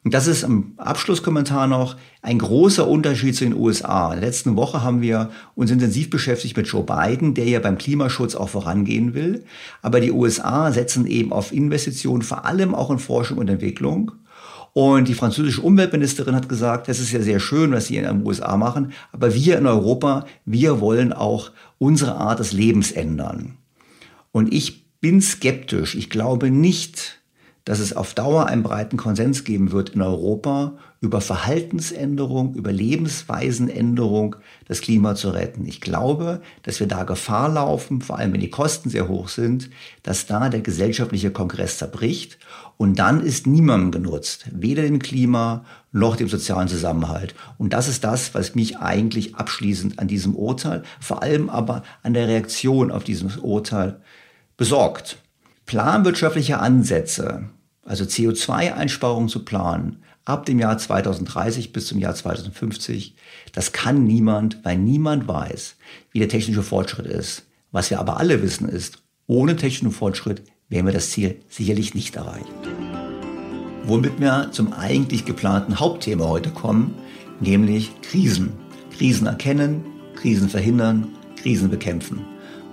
Und 0.06 0.14
das 0.14 0.28
ist 0.28 0.44
im 0.44 0.74
Abschlusskommentar 0.76 1.66
noch 1.66 1.96
ein 2.22 2.38
großer 2.38 2.86
Unterschied 2.86 3.34
zu 3.34 3.42
den 3.42 3.56
USA. 3.56 4.12
In 4.12 4.20
der 4.20 4.28
letzten 4.28 4.54
Woche 4.54 4.84
haben 4.84 5.00
wir 5.00 5.30
uns 5.56 5.72
intensiv 5.72 6.10
beschäftigt 6.10 6.56
mit 6.56 6.68
Joe 6.68 6.84
Biden, 6.84 7.34
der 7.34 7.46
ja 7.46 7.58
beim 7.58 7.76
Klimaschutz 7.76 8.36
auch 8.36 8.50
vorangehen 8.50 9.14
will. 9.14 9.42
Aber 9.82 9.98
die 9.98 10.12
USA 10.12 10.70
setzen 10.70 11.08
eben 11.08 11.32
auf 11.32 11.50
Investitionen, 11.50 12.22
vor 12.22 12.44
allem 12.44 12.72
auch 12.72 12.92
in 12.92 13.00
Forschung 13.00 13.38
und 13.38 13.50
Entwicklung. 13.50 14.12
Und 14.72 15.08
die 15.08 15.14
französische 15.14 15.62
Umweltministerin 15.62 16.36
hat 16.36 16.48
gesagt, 16.48 16.86
das 16.86 17.00
ist 17.00 17.10
ja 17.10 17.20
sehr 17.20 17.40
schön, 17.40 17.72
was 17.72 17.88
sie 17.88 17.96
in 17.96 18.04
den 18.04 18.24
USA 18.24 18.56
machen, 18.56 18.92
aber 19.10 19.34
wir 19.34 19.58
in 19.58 19.66
Europa, 19.66 20.24
wir 20.44 20.80
wollen 20.80 21.12
auch 21.12 21.50
unsere 21.78 22.14
Art 22.14 22.38
des 22.38 22.52
Lebens 22.52 22.92
ändern. 22.92 23.56
Und 24.30 24.54
ich 24.54 25.00
bin 25.00 25.20
skeptisch. 25.20 25.96
Ich 25.96 26.10
glaube 26.10 26.52
nicht, 26.52 27.15
dass 27.66 27.80
es 27.80 27.94
auf 27.94 28.14
Dauer 28.14 28.46
einen 28.46 28.62
breiten 28.62 28.96
Konsens 28.96 29.42
geben 29.42 29.72
wird 29.72 29.90
in 29.90 30.00
Europa 30.00 30.74
über 31.00 31.20
Verhaltensänderung, 31.20 32.54
über 32.54 32.70
Lebensweisenänderung, 32.70 34.36
das 34.68 34.80
Klima 34.80 35.16
zu 35.16 35.30
retten. 35.30 35.66
Ich 35.66 35.80
glaube, 35.80 36.40
dass 36.62 36.78
wir 36.78 36.86
da 36.86 37.02
Gefahr 37.02 37.48
laufen, 37.48 38.00
vor 38.02 38.18
allem 38.18 38.32
wenn 38.32 38.40
die 38.40 38.50
Kosten 38.50 38.88
sehr 38.88 39.08
hoch 39.08 39.28
sind, 39.28 39.68
dass 40.04 40.26
da 40.26 40.48
der 40.48 40.60
gesellschaftliche 40.60 41.32
Kongress 41.32 41.78
zerbricht 41.78 42.38
und 42.76 43.00
dann 43.00 43.20
ist 43.20 43.48
niemandem 43.48 43.90
genutzt, 43.90 44.46
weder 44.52 44.82
dem 44.82 45.00
Klima 45.00 45.64
noch 45.90 46.14
dem 46.14 46.28
sozialen 46.28 46.68
Zusammenhalt. 46.68 47.34
Und 47.58 47.72
das 47.72 47.88
ist 47.88 48.04
das, 48.04 48.32
was 48.32 48.54
mich 48.54 48.78
eigentlich 48.78 49.34
abschließend 49.34 49.98
an 49.98 50.06
diesem 50.06 50.36
Urteil, 50.36 50.84
vor 51.00 51.20
allem 51.24 51.50
aber 51.50 51.82
an 52.04 52.14
der 52.14 52.28
Reaktion 52.28 52.92
auf 52.92 53.02
dieses 53.02 53.38
Urteil 53.38 54.00
besorgt. 54.56 55.18
Planwirtschaftliche 55.66 56.60
Ansätze 56.60 57.50
also 57.86 58.04
CO2-Einsparungen 58.04 59.28
zu 59.28 59.44
planen, 59.44 60.02
ab 60.24 60.44
dem 60.44 60.58
Jahr 60.58 60.76
2030 60.76 61.72
bis 61.72 61.86
zum 61.86 61.98
Jahr 61.98 62.14
2050, 62.14 63.14
das 63.52 63.72
kann 63.72 64.04
niemand, 64.04 64.58
weil 64.64 64.76
niemand 64.76 65.28
weiß, 65.28 65.76
wie 66.10 66.18
der 66.18 66.28
technische 66.28 66.62
Fortschritt 66.62 67.06
ist. 67.06 67.46
Was 67.70 67.90
wir 67.90 68.00
aber 68.00 68.18
alle 68.18 68.42
wissen 68.42 68.68
ist, 68.68 69.02
ohne 69.26 69.56
technischen 69.56 69.92
Fortschritt 69.92 70.42
werden 70.68 70.86
wir 70.86 70.92
das 70.92 71.10
Ziel 71.10 71.40
sicherlich 71.48 71.94
nicht 71.94 72.16
erreichen. 72.16 72.46
Womit 73.84 74.20
wir 74.20 74.50
zum 74.50 74.72
eigentlich 74.72 75.24
geplanten 75.24 75.78
Hauptthema 75.78 76.26
heute 76.26 76.50
kommen, 76.50 76.94
nämlich 77.40 77.92
Krisen. 78.02 78.52
Krisen 78.96 79.26
erkennen, 79.26 79.84
Krisen 80.16 80.48
verhindern, 80.48 81.08
Krisen 81.36 81.70
bekämpfen. 81.70 82.24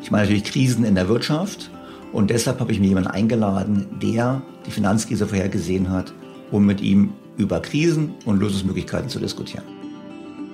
Ich 0.02 0.10
meine 0.10 0.24
natürlich 0.24 0.46
Krisen 0.46 0.84
in 0.86 0.96
der 0.96 1.08
Wirtschaft, 1.08 1.70
und 2.14 2.30
deshalb 2.30 2.60
habe 2.60 2.72
ich 2.72 2.80
mir 2.80 2.88
jemanden 2.88 3.10
eingeladen, 3.10 3.88
der 4.00 4.44
die 4.66 4.72
Finanzkrise 4.72 5.28
vorhergesehen 5.28 5.90
hat, 5.90 6.14
um 6.52 6.66
mit 6.66 6.82
ihm 6.82 7.14
über 7.38 7.60
Krisen 7.60 8.14
und 8.26 8.40
Lösungsmöglichkeiten 8.40 9.10
zu 9.10 9.20
diskutieren. 9.20 9.64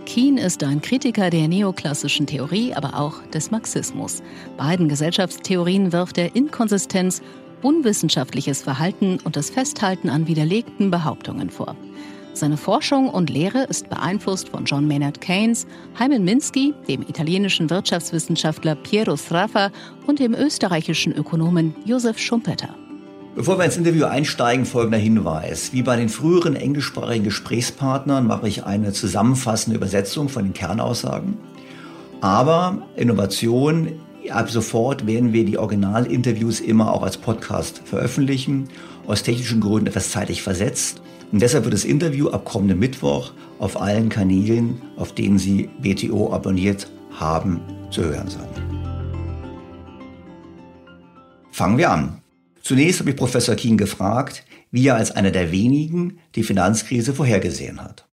Keen 0.06 0.38
ist 0.38 0.64
ein 0.64 0.82
Kritiker 0.82 1.30
der 1.30 1.48
neoklassischen 1.48 2.26
Theorie, 2.26 2.74
aber 2.74 3.00
auch 3.00 3.22
des 3.28 3.52
Marxismus. 3.52 4.24
Beiden 4.58 4.90
Gesellschaftstheorien 4.90 5.94
wirft 5.94 6.18
er 6.18 6.36
Inkonsistenz, 6.36 7.22
unwissenschaftliches 7.62 8.64
Verhalten 8.64 9.20
und 9.24 9.36
das 9.36 9.52
Festhalten 9.52 10.10
an 10.10 10.28
widerlegten 10.28 10.90
Behauptungen 10.90 11.50
vor. 11.52 11.76
Seine 12.34 12.58
Forschung 12.58 13.10
und 13.10 13.30
Lehre 13.30 13.66
ist 13.66 13.90
beeinflusst 13.90 14.50
von 14.50 14.66
John 14.66 14.88
Maynard 14.88 15.22
Keynes, 15.22 15.68
Hyman 16.00 16.24
Minsky, 16.24 16.74
dem 16.88 17.02
italienischen 17.02 17.70
Wirtschaftswissenschaftler 17.70 18.76
Piero 18.76 19.16
Sraffa 19.16 19.72
und 20.08 20.20
dem 20.20 20.34
österreichischen 20.34 21.14
Ökonomen 21.14 21.76
Josef 21.86 22.18
Schumpeter. 22.18 22.74
Bevor 23.40 23.58
wir 23.58 23.64
ins 23.64 23.78
Interview 23.78 24.04
einsteigen, 24.04 24.66
folgender 24.66 24.98
Hinweis. 24.98 25.72
Wie 25.72 25.82
bei 25.82 25.96
den 25.96 26.10
früheren 26.10 26.58
englischsprachigen 26.58 27.24
Gesprächspartnern 27.24 28.28
mache 28.28 28.50
ich 28.50 28.66
eine 28.66 28.92
zusammenfassende 28.92 29.78
Übersetzung 29.78 30.28
von 30.28 30.44
den 30.44 30.52
Kernaussagen. 30.52 31.38
Aber 32.20 32.86
Innovation, 32.98 33.94
ab 34.30 34.50
sofort 34.50 35.08
werden 35.08 35.32
wir 35.32 35.46
die 35.46 35.58
Originalinterviews 35.58 36.60
immer 36.60 36.94
auch 36.94 37.02
als 37.02 37.16
Podcast 37.16 37.82
veröffentlichen. 37.86 38.68
Aus 39.08 39.24
technischen 39.24 39.62
Gründen 39.62 39.88
etwas 39.88 40.12
zeitlich 40.12 40.44
versetzt. 40.44 41.02
Und 41.32 41.42
deshalb 41.42 41.64
wird 41.64 41.76
das 41.76 41.86
Interview 41.86 42.28
ab 42.28 42.44
kommenden 42.44 42.78
Mittwoch 42.78 43.32
auf 43.58 43.80
allen 43.82 44.10
Kanälen, 44.10 44.82
auf 44.98 45.14
denen 45.14 45.40
Sie 45.40 45.70
BTO 45.82 46.34
abonniert 46.34 46.92
haben, 47.12 47.62
zu 47.90 48.04
hören 48.04 48.28
sein. 48.28 48.50
Fangen 51.54 51.78
wir 51.78 51.90
an. 51.90 52.20
Zunächst 52.62 53.00
habe 53.00 53.12
ich 53.12 53.16
Professor 53.16 53.56
Kien 53.56 53.78
gefragt, 53.78 54.44
wie 54.72 54.88
er 54.88 54.96
als 54.96 55.12
einer 55.12 55.32
der 55.32 55.52
wenigen 55.52 56.20
die 56.36 56.44
Finanzkrise 56.44 57.14
vorhergesehen 57.14 57.82
hat. 57.82 58.06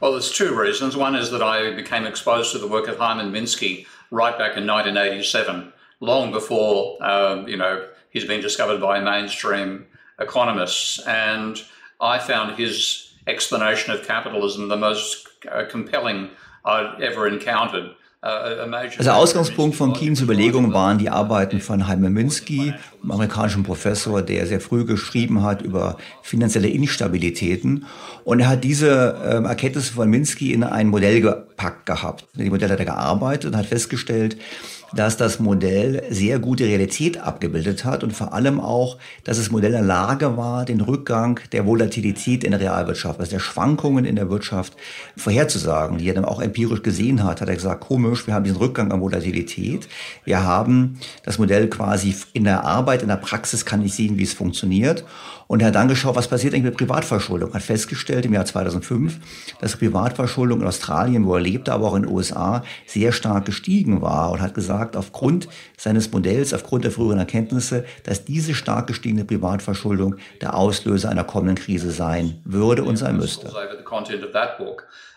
Well, 0.00 0.12
there's 0.12 0.30
two 0.30 0.54
reasons. 0.54 0.96
One 0.96 1.18
is 1.18 1.30
that 1.30 1.42
I 1.42 1.74
became 1.74 2.06
exposed 2.06 2.52
to 2.52 2.58
the 2.58 2.68
work 2.68 2.86
of 2.88 2.98
Hyman 2.98 3.32
Minsky 3.32 3.84
right 4.12 4.38
back 4.38 4.56
in 4.56 4.64
1987, 4.64 5.72
long 6.00 6.30
before, 6.30 6.96
uh, 7.02 7.44
you 7.46 7.56
know, 7.56 7.84
he's 8.10 8.24
been 8.24 8.40
discovered 8.40 8.80
by 8.80 9.00
mainstream 9.00 9.86
economists. 10.20 11.00
And 11.06 11.60
I 12.00 12.20
found 12.20 12.56
his 12.56 13.12
explanation 13.26 13.92
of 13.92 14.06
capitalism 14.06 14.68
the 14.68 14.76
most 14.76 15.26
uh, 15.50 15.64
compelling 15.68 16.30
I'd 16.64 17.02
ever 17.02 17.26
encountered. 17.26 17.94
Also 18.20 19.10
Ausgangspunkt 19.12 19.76
von 19.76 19.92
Keynes 19.92 20.20
Überlegungen 20.20 20.72
waren 20.72 20.98
die 20.98 21.08
Arbeiten 21.08 21.60
von 21.60 21.86
Hyman 21.86 22.12
Minsky, 22.12 22.74
einem 23.00 23.12
amerikanischen 23.12 23.62
Professor, 23.62 24.22
der 24.22 24.44
sehr 24.48 24.60
früh 24.60 24.84
geschrieben 24.84 25.44
hat 25.44 25.62
über 25.62 25.98
finanzielle 26.22 26.68
Instabilitäten. 26.68 27.86
Und 28.24 28.40
er 28.40 28.48
hat 28.48 28.64
diese 28.64 29.16
äh, 29.24 29.46
Erkenntnisse 29.46 29.92
von 29.92 30.10
Minsky 30.10 30.52
in 30.52 30.64
ein 30.64 30.88
Modell 30.88 31.20
gepackt 31.20 31.86
gehabt. 31.86 32.26
In 32.36 32.42
die 32.42 32.50
Modelle 32.50 32.72
hat 32.72 32.80
er 32.80 32.86
gearbeitet 32.86 33.52
und 33.52 33.56
hat 33.56 33.66
festgestellt, 33.66 34.36
dass 34.92 35.16
das 35.16 35.38
Modell 35.38 36.02
sehr 36.10 36.38
gute 36.38 36.64
Realität 36.64 37.18
abgebildet 37.18 37.84
hat 37.84 38.02
und 38.02 38.12
vor 38.12 38.32
allem 38.32 38.60
auch, 38.60 38.96
dass 39.24 39.36
das 39.36 39.50
Modell 39.50 39.72
in 39.72 39.78
der 39.78 39.86
Lage 39.86 40.36
war, 40.36 40.64
den 40.64 40.80
Rückgang 40.80 41.40
der 41.52 41.66
Volatilität 41.66 42.44
in 42.44 42.52
der 42.52 42.60
Realwirtschaft, 42.60 43.20
also 43.20 43.30
der 43.30 43.40
Schwankungen 43.40 44.04
in 44.04 44.16
der 44.16 44.30
Wirtschaft 44.30 44.74
vorherzusagen, 45.16 45.98
die 45.98 46.08
er 46.08 46.14
dann 46.14 46.24
auch 46.24 46.40
empirisch 46.40 46.82
gesehen 46.82 47.24
hat, 47.24 47.40
hat 47.40 47.48
er 47.48 47.54
gesagt, 47.54 47.80
komisch, 47.80 48.26
wir 48.26 48.34
haben 48.34 48.44
diesen 48.44 48.58
Rückgang 48.58 48.92
an 48.92 49.00
Volatilität. 49.00 49.88
Wir 50.24 50.44
haben 50.44 50.98
das 51.24 51.38
Modell 51.38 51.68
quasi 51.68 52.14
in 52.32 52.44
der 52.44 52.64
Arbeit, 52.64 53.02
in 53.02 53.08
der 53.08 53.16
Praxis 53.16 53.64
kann 53.64 53.82
ich 53.82 53.94
sehen, 53.94 54.18
wie 54.18 54.22
es 54.22 54.32
funktioniert. 54.32 55.04
Und 55.48 55.64
hat 55.64 55.74
dann 55.74 55.88
geschaut, 55.88 56.14
was 56.14 56.28
passiert 56.28 56.52
eigentlich 56.52 56.64
mit 56.64 56.76
Privatverschuldung. 56.76 57.54
Hat 57.54 57.62
festgestellt 57.62 58.26
im 58.26 58.34
Jahr 58.34 58.44
2005, 58.44 59.18
dass 59.60 59.76
Privatverschuldung 59.76 60.60
in 60.60 60.66
Australien, 60.66 61.24
wo 61.26 61.34
er 61.34 61.40
lebte, 61.40 61.72
aber 61.72 61.88
auch 61.88 61.96
in 61.96 62.02
den 62.02 62.12
USA 62.12 62.62
sehr 62.86 63.12
stark 63.12 63.46
gestiegen 63.46 64.02
war 64.02 64.30
und 64.30 64.42
hat 64.42 64.54
gesagt, 64.54 64.94
aufgrund 64.94 65.48
seines 65.78 66.12
Modells, 66.12 66.52
aufgrund 66.52 66.84
der 66.84 66.92
früheren 66.92 67.18
Erkenntnisse, 67.18 67.86
dass 68.04 68.26
diese 68.26 68.54
stark 68.54 68.86
gestiegene 68.88 69.24
Privatverschuldung 69.24 70.16
der 70.42 70.54
Auslöser 70.54 71.08
einer 71.08 71.24
kommenden 71.24 71.56
Krise 71.56 71.90
sein 71.90 72.42
würde 72.44 72.84
und 72.84 72.96
sein 72.96 73.16
müsste. 73.16 73.50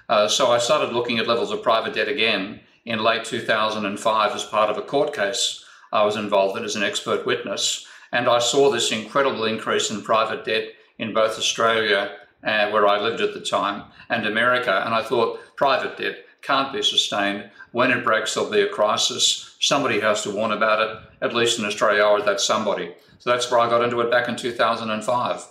Uh, 0.10 0.28
so 0.28 0.54
I 0.54 0.60
started 0.60 0.92
looking 0.92 1.20
at 1.20 1.28
levels 1.28 1.52
of 1.52 1.62
private 1.64 1.94
debt 1.94 2.10
again 2.10 2.60
in 2.84 3.00
late 3.00 3.24
2005 3.24 4.36
as 4.36 4.44
part 4.44 4.70
of 4.70 4.78
a 4.78 4.82
court 4.82 5.14
case 5.14 5.64
I 5.94 6.06
was 6.06 6.16
involved 6.16 6.58
in 6.58 6.66
as 6.66 6.76
an 6.76 6.84
expert 6.84 7.26
witness. 7.26 7.88
And 8.12 8.28
I 8.28 8.40
saw 8.40 8.70
this 8.70 8.92
incredible 8.92 9.46
increase 9.46 9.90
in 9.90 10.02
private 10.02 10.46
debt 10.46 10.70
in 10.98 11.14
both 11.14 11.38
Australia, 11.38 12.12
uh, 12.44 12.70
where 12.70 12.88
I 12.88 13.00
lived 13.00 13.22
at 13.22 13.34
the 13.34 13.42
time, 13.42 13.84
and 14.10 14.26
America. 14.26 14.84
And 14.86 14.94
I 14.94 15.02
thought 15.02 15.40
private 15.56 15.98
debt 15.98 16.18
can't 16.42 16.74
be 16.74 16.84
sustained. 16.84 17.50
When 17.72 17.92
it 17.92 18.04
breaks, 18.04 18.34
there'll 18.34 18.50
be 18.50 18.62
a 18.62 18.68
crisis. 18.68 19.56
Somebody 19.60 20.00
has 20.02 20.24
to 20.24 20.32
warn 20.32 20.52
about 20.52 20.82
it, 20.82 20.98
at 21.22 21.34
least 21.34 21.60
in 21.60 21.66
Australia, 21.66 22.04
or 22.04 22.22
that 22.22 22.42
somebody. 22.42 22.94
So 23.20 23.30
that's 23.30 23.50
where 23.50 23.60
I 23.60 23.70
got 23.70 23.84
into 23.84 24.02
it 24.02 24.12
back 24.12 24.28
in 24.28 24.36
2005. 24.36 25.48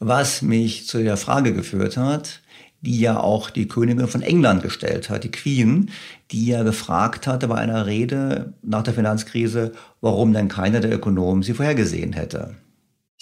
Was 0.00 0.42
mich 0.42 0.86
zu 0.88 1.02
der 1.04 1.16
Frage 1.16 1.52
geführt 1.52 1.96
hat, 1.96 2.40
die 2.82 3.00
ja 3.00 3.18
auch 3.18 3.50
die 3.50 3.66
Königin 3.66 4.08
von 4.08 4.22
England 4.22 4.62
gestellt 4.62 5.08
hat, 5.08 5.24
die 5.24 5.30
Queen, 5.30 5.90
die 6.30 6.46
ja 6.46 6.62
gefragt 6.62 7.26
hatte 7.26 7.48
bei 7.48 7.56
einer 7.56 7.86
Rede 7.86 8.52
nach 8.62 8.82
der 8.82 8.94
Finanzkrise, 8.94 9.72
warum 10.00 10.32
denn 10.32 10.48
keiner 10.48 10.80
der 10.80 10.92
Ökonomen 10.92 11.42
sie 11.42 11.54
vorhergesehen 11.54 12.12
hätte. 12.12 12.56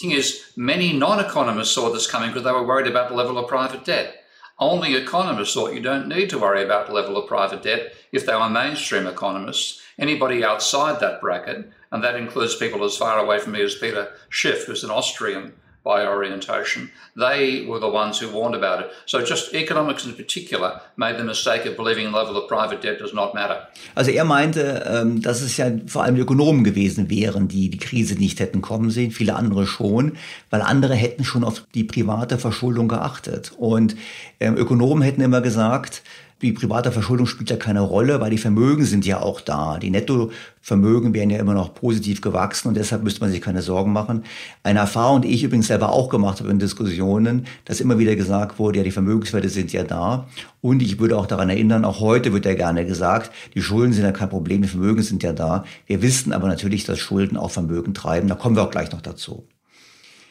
thing 0.01 0.11
is, 0.11 0.51
many 0.57 0.93
non-economists 0.93 1.73
saw 1.73 1.89
this 1.89 2.07
coming 2.07 2.29
because 2.29 2.43
they 2.43 2.51
were 2.51 2.65
worried 2.65 2.87
about 2.87 3.09
the 3.09 3.15
level 3.15 3.37
of 3.37 3.47
private 3.47 3.85
debt. 3.85 4.15
Only 4.57 4.95
economists 4.95 5.53
thought 5.53 5.73
you 5.73 5.81
don't 5.81 6.07
need 6.07 6.29
to 6.31 6.39
worry 6.39 6.63
about 6.63 6.87
the 6.87 6.93
level 6.93 7.17
of 7.17 7.27
private 7.27 7.63
debt 7.63 7.93
if 8.11 8.25
they 8.25 8.35
were 8.35 8.49
mainstream 8.49 9.07
economists. 9.07 9.79
Anybody 9.99 10.43
outside 10.43 10.99
that 10.99 11.21
bracket, 11.21 11.71
and 11.91 12.03
that 12.03 12.15
includes 12.15 12.55
people 12.55 12.83
as 12.83 12.97
far 12.97 13.19
away 13.19 13.39
from 13.39 13.53
me 13.53 13.61
as 13.61 13.75
Peter 13.75 14.11
Schiff, 14.29 14.65
who's 14.65 14.83
an 14.83 14.89
Austrian 14.89 15.53
by 15.83 16.05
orientation. 16.05 16.91
They 17.15 17.65
were 17.67 17.79
the 17.79 17.91
ones 17.91 18.21
who 18.21 18.31
warned 18.31 18.55
about 18.55 18.81
it. 18.81 18.91
So 19.05 19.19
just 19.19 19.53
economics 19.53 20.05
in 20.05 20.13
particular 20.13 20.81
made 20.95 21.17
the 21.17 21.23
mistake 21.23 21.65
of 21.65 21.75
believing 21.75 22.11
the 22.11 22.17
level 22.17 22.37
of 22.37 22.47
private 22.47 22.81
debt 22.81 22.99
does 22.99 23.13
not 23.13 23.33
matter. 23.33 23.67
Also 23.95 24.11
er 24.11 24.23
meinte, 24.25 24.83
ähm, 24.87 25.21
dass 25.21 25.41
es 25.41 25.57
ja 25.57 25.71
vor 25.87 26.03
allem 26.03 26.17
Ökonomen 26.17 26.63
gewesen 26.63 27.09
wären, 27.09 27.47
die 27.47 27.69
die 27.69 27.79
Krise 27.79 28.15
nicht 28.15 28.39
hätten 28.39 28.61
kommen 28.61 28.91
sehen, 28.91 29.11
viele 29.11 29.35
andere 29.35 29.65
schon, 29.65 30.17
weil 30.49 30.61
andere 30.61 30.93
hätten 30.93 31.23
schon 31.23 31.43
auf 31.43 31.63
die 31.73 31.83
private 31.83 32.37
Verschuldung 32.37 32.87
geachtet. 32.87 33.51
Und 33.57 33.95
ähm, 34.39 34.57
Ökonomen 34.57 35.01
hätten 35.01 35.21
immer 35.21 35.41
gesagt, 35.41 36.03
die 36.41 36.51
private 36.51 36.91
Verschuldung 36.91 37.27
spielt 37.27 37.49
ja 37.49 37.55
keine 37.55 37.81
Rolle, 37.81 38.19
weil 38.19 38.31
die 38.31 38.37
Vermögen 38.37 38.85
sind 38.85 39.05
ja 39.05 39.21
auch 39.21 39.41
da. 39.41 39.77
Die 39.77 39.91
Nettovermögen 39.91 41.13
werden 41.13 41.29
ja 41.29 41.37
immer 41.37 41.53
noch 41.53 41.73
positiv 41.73 42.21
gewachsen 42.21 42.69
und 42.69 42.77
deshalb 42.77 43.03
müsste 43.03 43.21
man 43.21 43.31
sich 43.31 43.41
keine 43.41 43.61
Sorgen 43.61 43.93
machen. 43.93 44.23
Eine 44.63 44.79
Erfahrung, 44.79 45.21
die 45.21 45.29
ich 45.29 45.43
übrigens 45.43 45.67
selber 45.67 45.91
auch 45.91 46.09
gemacht 46.09 46.39
habe 46.39 46.49
in 46.49 46.59
Diskussionen, 46.59 47.45
dass 47.65 47.79
immer 47.79 47.99
wieder 47.99 48.15
gesagt 48.15 48.57
wurde, 48.57 48.79
ja, 48.79 48.83
die 48.83 48.91
Vermögenswerte 48.91 49.49
sind 49.49 49.71
ja 49.71 49.83
da. 49.83 50.27
Und 50.61 50.81
ich 50.81 50.99
würde 50.99 51.17
auch 51.17 51.27
daran 51.27 51.49
erinnern, 51.49 51.85
auch 51.85 51.99
heute 51.99 52.33
wird 52.33 52.45
ja 52.45 52.53
gerne 52.53 52.85
gesagt, 52.85 53.31
die 53.53 53.61
Schulden 53.61 53.93
sind 53.93 54.03
ja 54.03 54.11
kein 54.11 54.29
Problem, 54.29 54.61
die 54.61 54.67
Vermögen 54.67 55.03
sind 55.03 55.23
ja 55.23 55.33
da. 55.33 55.63
Wir 55.85 56.01
wissen 56.01 56.33
aber 56.33 56.47
natürlich, 56.47 56.85
dass 56.85 56.99
Schulden 56.99 57.37
auch 57.37 57.51
Vermögen 57.51 57.93
treiben. 57.93 58.27
Da 58.27 58.35
kommen 58.35 58.55
wir 58.55 58.63
auch 58.63 58.71
gleich 58.71 58.91
noch 58.91 59.01
dazu. 59.01 59.47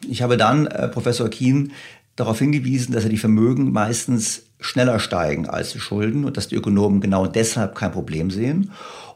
Ich 0.08 0.22
habe 0.22 0.36
dann 0.36 0.66
äh, 0.66 0.88
Professor 0.88 1.28
Kien 1.28 1.72
darauf 2.16 2.38
hingewiesen, 2.38 2.92
dass 2.92 3.04
er 3.04 3.10
die 3.10 3.18
Vermögen 3.18 3.72
meistens 3.72 4.44
schneller 4.60 4.98
steigen 4.98 5.48
als 5.48 5.72
die 5.72 5.80
Schulden 5.80 6.24
und 6.24 6.36
dass 6.36 6.48
die 6.48 6.56
Ökonomen 6.56 7.00
genau 7.00 7.26
deshalb 7.26 7.74
kein 7.74 7.92
Problem 7.92 8.30
sehen 8.30 8.72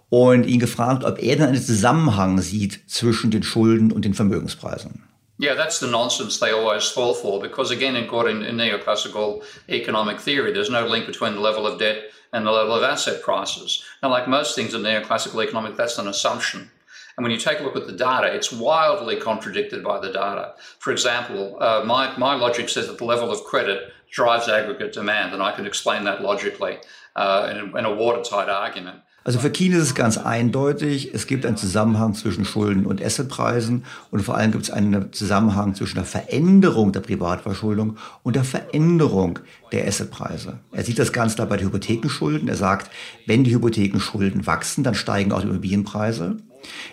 und 0.08 0.46
ihn 0.46 0.60
gefragt, 0.60 1.04
ob 1.04 1.22
er 1.22 1.36
dann 1.36 1.48
einen 1.48 1.62
Zusammenhang 1.62 2.40
sieht 2.40 2.88
zwischen 2.88 3.30
den 3.30 3.42
Schulden 3.42 3.92
und 3.92 4.04
den 4.04 4.14
Vermögenspreisen. 4.14 5.02
Yeah, 5.40 5.56
that's 5.56 5.80
the 5.80 5.88
nonsense 5.88 6.38
they 6.38 6.52
always 6.52 6.84
fall 6.84 7.12
for 7.12 7.40
because, 7.40 7.72
again, 7.72 7.96
according 7.96 8.42
to 8.44 8.52
neoclassical 8.52 9.42
economic 9.68 10.20
theory, 10.20 10.52
there's 10.52 10.70
no 10.70 10.86
link 10.86 11.06
between 11.06 11.34
the 11.34 11.40
level 11.40 11.66
of 11.66 11.78
debt 11.80 12.12
and 12.32 12.46
the 12.46 12.52
level 12.52 12.72
of 12.72 12.84
asset 12.84 13.20
prices. 13.20 13.82
Now, 14.00 14.10
like 14.10 14.28
most 14.28 14.54
things 14.54 14.74
in 14.74 14.82
neoclassical 14.82 15.42
economic, 15.42 15.76
that's 15.76 15.98
an 15.98 16.06
assumption. 16.06 16.70
And 17.16 17.24
when 17.24 17.30
you 17.30 17.38
take 17.38 17.60
a 17.60 17.62
look 17.62 17.76
at 17.76 17.86
the 17.86 17.92
data, 17.92 18.34
it's 18.34 18.50
wildly 18.52 19.16
contradicted 19.16 19.84
by 19.84 20.00
the 20.00 20.12
data. 20.12 20.54
For 20.80 20.92
example, 20.92 21.56
uh, 21.60 21.82
my, 21.84 22.16
my 22.18 22.34
logic 22.34 22.68
says 22.68 22.88
that 22.88 22.98
the 22.98 23.04
level 23.04 23.30
of 23.30 23.44
credit 23.44 23.92
drives 24.10 24.48
aggregate 24.48 24.92
demand, 24.92 25.32
and 25.32 25.42
I 25.42 25.52
can 25.52 25.66
explain 25.66 26.04
that 26.04 26.22
logically 26.22 26.78
uh, 27.16 27.48
in, 27.50 27.76
in 27.76 27.84
a 27.84 27.94
watertight 27.94 28.48
argument. 28.48 29.00
Also 29.26 29.38
für 29.38 29.50
China 29.50 29.78
ist 29.78 29.84
es 29.84 29.94
ganz 29.94 30.18
eindeutig, 30.18 31.14
es 31.14 31.26
gibt 31.26 31.46
einen 31.46 31.56
Zusammenhang 31.56 32.12
zwischen 32.12 32.44
Schulden 32.44 32.84
und 32.84 33.02
Assetpreisen 33.02 33.86
und 34.10 34.20
vor 34.20 34.36
allem 34.36 34.52
gibt 34.52 34.64
es 34.64 34.70
einen 34.70 35.14
Zusammenhang 35.14 35.74
zwischen 35.74 35.94
der 35.94 36.04
Veränderung 36.04 36.92
der 36.92 37.00
Privatverschuldung 37.00 37.96
und 38.22 38.36
der 38.36 38.44
Veränderung 38.44 39.38
der 39.72 39.88
Assetpreise. 39.88 40.58
Er 40.72 40.84
sieht 40.84 40.98
das 40.98 41.14
ganz 41.14 41.36
klar 41.36 41.46
bei 41.46 41.56
den 41.56 41.68
Hypothekenschulden. 41.68 42.48
Er 42.48 42.56
sagt, 42.56 42.90
wenn 43.26 43.44
die 43.44 43.54
Hypothekenschulden 43.54 44.46
wachsen, 44.46 44.84
dann 44.84 44.94
steigen 44.94 45.32
auch 45.32 45.40
die 45.40 45.48
Immobilienpreise. 45.48 46.36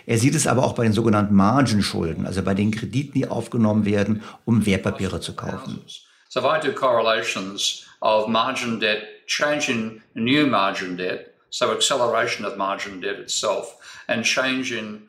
Er 0.06 0.18
sieht 0.18 0.34
es 0.34 0.46
aber 0.46 0.64
auch 0.64 0.74
bei 0.74 0.84
den 0.84 0.92
sogenannten 0.92 1.34
Margenschulden, 1.34 2.26
also 2.26 2.42
bei 2.42 2.54
den 2.54 2.70
Krediten, 2.70 3.12
die 3.14 3.28
aufgenommen 3.28 3.84
werden, 3.84 4.22
um 4.44 4.66
Wertpapiere 4.66 5.20
zu 5.20 5.34
kaufen. 5.34 5.80
So 6.28 6.40
if 6.40 6.46
I 6.46 6.58
do 6.60 6.72
correlations 6.72 7.84
of 8.00 8.28
margin 8.28 8.80
debt, 8.80 9.02
change 9.26 9.70
in 9.70 10.02
new 10.14 10.46
margin 10.46 10.96
debt, 10.96 11.34
so 11.50 11.66
acceleration 11.66 12.46
of 12.46 12.56
margin 12.56 13.00
debt 13.00 13.18
itself, 13.18 13.76
and 14.06 14.24
change 14.24 14.74
in 14.74 15.08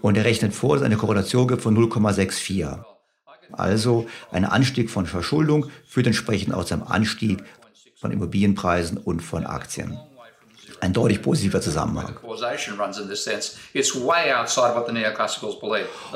und 0.00 0.16
er 0.16 0.24
rechnet 0.24 0.54
vor, 0.54 0.74
dass 0.74 0.80
es 0.80 0.86
eine 0.86 0.96
Korrelation 0.96 1.46
gibt 1.46 1.62
von 1.62 1.76
0,64. 1.76 2.82
Also 3.52 4.06
ein 4.30 4.44
Anstieg 4.44 4.90
von 4.90 5.06
Verschuldung 5.06 5.70
führt 5.86 6.06
entsprechend 6.06 6.54
auch 6.54 6.64
zu 6.64 6.74
einem 6.74 6.84
Anstieg 6.84 7.42
von 7.96 8.10
Immobilienpreisen 8.10 8.96
und 8.96 9.20
von 9.20 9.44
Aktien 9.44 9.98
ein 10.80 10.92
deutlich 10.92 11.22
positiver 11.22 11.60
Zusammenhang. 11.60 12.16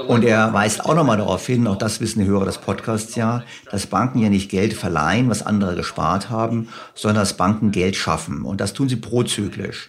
Und 0.07 0.25
er 0.25 0.53
weist 0.53 0.85
auch 0.85 0.95
nochmal 0.95 1.17
darauf 1.19 1.47
hin, 1.47 1.67
auch 1.67 1.77
das 1.77 2.01
wissen 2.01 2.21
die 2.21 2.27
Hörer 2.27 2.47
des 2.47 2.59
Podcasts 2.59 3.15
ja, 3.15 3.43
dass 3.71 3.87
Banken 3.87 4.21
ja 4.21 4.29
nicht 4.29 4.51
Geld 4.51 4.75
verleihen, 4.75 5.29
was 5.29 5.45
andere 5.45 5.75
gespart 5.75 6.31
haben, 6.31 6.69
sondern 6.95 7.23
dass 7.23 7.37
Banken 7.37 7.73
Geld 7.73 7.97
schaffen. 7.97 8.43
Und 8.43 8.61
das 8.61 8.73
tun 8.73 8.89
sie 8.89 8.97
prozyklisch. 8.97 9.89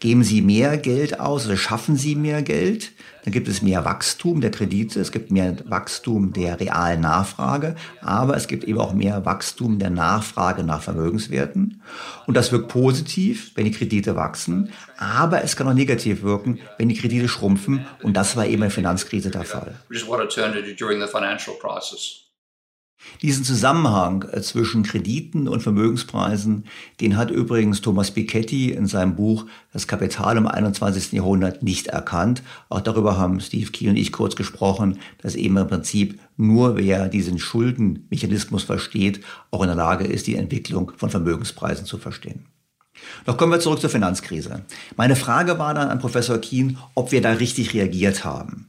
Geben 0.00 0.24
sie 0.24 0.42
mehr 0.42 0.76
Geld 0.76 1.20
aus 1.20 1.46
oder 1.46 1.56
schaffen 1.56 1.96
sie 1.96 2.14
mehr 2.14 2.42
Geld, 2.42 2.92
dann 3.24 3.32
gibt 3.32 3.48
es 3.48 3.62
mehr 3.62 3.84
Wachstum 3.84 4.42
der 4.42 4.50
Kredite, 4.50 5.00
es 5.00 5.10
gibt 5.10 5.30
mehr 5.30 5.56
Wachstum 5.64 6.32
der 6.34 6.60
realen 6.60 7.00
Nachfrage, 7.00 7.74
aber 8.02 8.36
es 8.36 8.48
gibt 8.48 8.64
eben 8.64 8.78
auch 8.78 8.92
mehr 8.92 9.24
Wachstum 9.24 9.78
der 9.78 9.88
Nachfrage 9.90 10.62
nach 10.62 10.82
Vermögenswerten. 10.82 11.82
Und 12.26 12.36
das 12.36 12.52
wirkt 12.52 12.68
positiv, 12.68 13.52
wenn 13.54 13.64
die 13.64 13.70
Kredite 13.70 14.14
wachsen, 14.14 14.70
aber 14.98 15.42
es 15.42 15.56
kann 15.56 15.66
auch 15.66 15.74
negativ 15.74 16.22
wirken, 16.22 16.60
wenn 16.76 16.90
die 16.90 16.96
Kredite 16.96 17.28
schrumpfen. 17.28 17.86
Und 18.02 18.14
das 18.14 18.36
war 18.36 18.44
eben 18.44 18.54
in 18.54 18.60
der 18.60 18.70
Finanzkrise 18.70 19.30
der 19.30 19.44
Fall. 19.44 19.74
Diesen 23.22 23.44
Zusammenhang 23.44 24.24
äh, 24.32 24.40
zwischen 24.40 24.82
Krediten 24.82 25.48
und 25.48 25.62
Vermögenspreisen, 25.62 26.64
den 27.00 27.16
hat 27.16 27.30
übrigens 27.30 27.80
Thomas 27.80 28.10
Piketty 28.10 28.70
in 28.72 28.86
seinem 28.86 29.16
Buch 29.16 29.46
Das 29.72 29.86
Kapital 29.86 30.36
im 30.36 30.46
21. 30.46 31.12
Jahrhundert 31.12 31.62
nicht 31.62 31.88
erkannt. 31.88 32.42
Auch 32.68 32.80
darüber 32.80 33.16
haben 33.16 33.40
Steve 33.40 33.70
Key 33.70 33.88
und 33.88 33.96
ich 33.96 34.12
kurz 34.12 34.36
gesprochen, 34.36 34.98
dass 35.18 35.34
eben 35.34 35.56
im 35.56 35.68
Prinzip 35.68 36.18
nur 36.36 36.76
wer 36.76 37.08
diesen 37.08 37.38
Schuldenmechanismus 37.38 38.64
versteht, 38.64 39.20
auch 39.50 39.62
in 39.62 39.68
der 39.68 39.76
Lage 39.76 40.04
ist, 40.04 40.26
die 40.26 40.36
Entwicklung 40.36 40.92
von 40.96 41.10
Vermögenspreisen 41.10 41.86
zu 41.86 41.98
verstehen. 41.98 42.46
Doch 43.24 43.36
kommen 43.36 43.52
wir 43.52 43.60
zurück 43.60 43.80
zur 43.80 43.90
Finanzkrise. 43.90 44.64
Meine 44.96 45.16
Frage 45.16 45.58
war 45.58 45.74
dann 45.74 45.88
an 45.88 45.98
Professor 45.98 46.38
Kien, 46.38 46.78
ob 46.94 47.12
wir 47.12 47.20
da 47.20 47.32
richtig 47.32 47.74
reagiert 47.74 48.24
haben. 48.24 48.68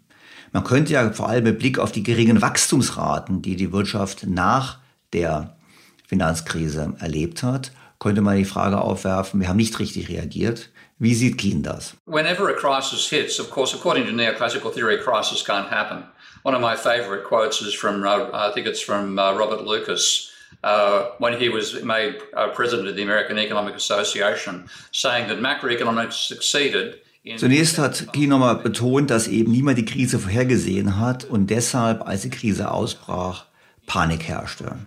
Man 0.52 0.64
könnte 0.64 0.94
ja 0.94 1.12
vor 1.12 1.30
allem 1.30 1.44
mit 1.44 1.60
Blick 1.60 1.80
auf 1.80 1.92
die 1.92 2.04
geringen 2.04 2.42
Wachstumsraten, 2.42 3.42
die 3.42 3.56
die 3.56 3.72
Wirtschaft 3.72 4.26
nach 4.28 4.80
der 5.14 5.56
Finanzkrise 6.08 6.94
erlebt 7.00 7.44
hat, 7.44 7.72
könnte 8.00 8.22
man 8.22 8.38
die 8.38 8.46
Frage 8.46 8.80
aufwerfen, 8.80 9.40
wir 9.40 9.48
haben 9.48 9.58
nicht 9.58 9.80
richtig 9.80 10.10
reagiert. 10.10 10.70
Wie 10.98 11.14
sieht 11.14 11.38
Keen 11.38 11.62
das? 11.62 11.96
Whenever 12.06 12.48
a 12.50 12.54
crisis 12.54 13.10
hits, 13.10 13.40
of 13.40 13.50
course, 13.52 13.76
according 13.76 14.06
to 14.06 14.12
neoclassical 14.12 14.72
theory, 14.72 14.98
crisis 14.98 15.44
can't 15.44 15.70
happen. 15.70 16.04
One 16.44 16.56
of 16.56 16.62
my 16.62 16.76
favorite 16.76 17.26
quotes 17.26 17.62
is 17.62 17.74
from, 17.74 18.04
uh, 18.04 18.30
I 18.34 18.52
think 18.54 18.68
it's 18.68 18.82
from 18.82 19.18
uh, 19.20 19.34
Robert 19.34 19.66
Lucas, 19.66 20.32
uh, 20.64 21.10
when 21.18 21.38
he 21.38 21.50
was 21.50 21.84
made 21.84 22.22
uh, 22.34 22.50
president 22.50 22.88
of 22.88 22.96
the 22.96 23.04
American 23.04 23.38
Economic 23.38 23.76
Association, 23.76 24.70
saying 24.92 25.28
that 25.28 25.40
macroeconomics 25.40 26.28
succeeded 26.28 27.02
Zunächst 27.38 27.80
hat 27.80 28.14
Key 28.14 28.28
nochmal 28.28 28.58
betont, 28.58 29.10
dass 29.10 29.28
eben 29.28 29.52
niemand 29.52 29.80
die 29.80 29.86
Krise 29.86 30.20
vorhergesehen 30.20 31.00
hat 31.00 31.26
und 31.26 31.50
deshalb, 31.50 32.08
als 32.08 32.22
die 32.22 32.30
Krise 32.30 32.70
ausbrach, 32.70 33.46
Panik 33.88 34.24
herrschte. 34.24 34.78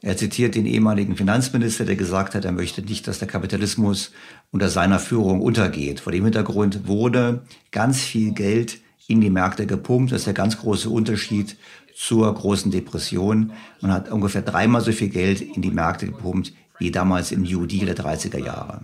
Er 0.00 0.16
zitiert 0.16 0.54
den 0.54 0.66
ehemaligen 0.66 1.16
Finanzminister, 1.16 1.84
der 1.84 1.96
gesagt 1.96 2.34
hat, 2.34 2.44
er 2.44 2.52
möchte 2.52 2.82
nicht, 2.82 3.06
dass 3.06 3.18
der 3.18 3.28
Kapitalismus 3.28 4.12
unter 4.50 4.68
seiner 4.68 4.98
Führung 4.98 5.40
untergeht. 5.40 6.00
Vor 6.00 6.12
dem 6.12 6.24
Hintergrund 6.24 6.86
wurde 6.86 7.42
ganz 7.70 8.00
viel 8.00 8.32
Geld 8.32 8.80
in 9.06 9.20
die 9.20 9.30
Märkte 9.30 9.66
gepumpt. 9.66 10.12
Das 10.12 10.22
ist 10.22 10.26
der 10.26 10.34
ganz 10.34 10.58
große 10.58 10.90
Unterschied 10.90 11.56
zur 11.94 12.34
großen 12.34 12.70
Depression. 12.70 13.52
Man 13.80 13.92
hat 13.92 14.10
ungefähr 14.10 14.42
dreimal 14.42 14.82
so 14.82 14.92
viel 14.92 15.08
Geld 15.08 15.40
in 15.40 15.62
die 15.62 15.70
Märkte 15.70 16.06
gepumpt 16.06 16.52
wie 16.78 16.90
damals 16.90 17.32
im 17.32 17.42
New 17.42 17.66
Deal 17.66 17.86
der 17.86 17.96
30er 17.96 18.44
Jahre. 18.44 18.82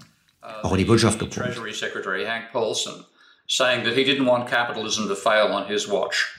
Auch 0.62 0.72
in 0.72 0.78
die 0.78 0.88
Wirtschaft 0.88 1.18
gepumpt. 1.18 1.34
Treasury 1.34 1.72
Secretary 1.72 2.24
Hank 2.24 2.52
Paulson 2.52 3.04
saying 3.46 3.84
that 3.84 3.96
he 3.96 4.04
didn't 4.04 4.26
want 4.26 4.48
capitalism 4.48 5.08
to 5.08 5.16
fail 5.16 5.48
on 5.48 5.66
his 5.66 5.88
watch. 5.88 6.38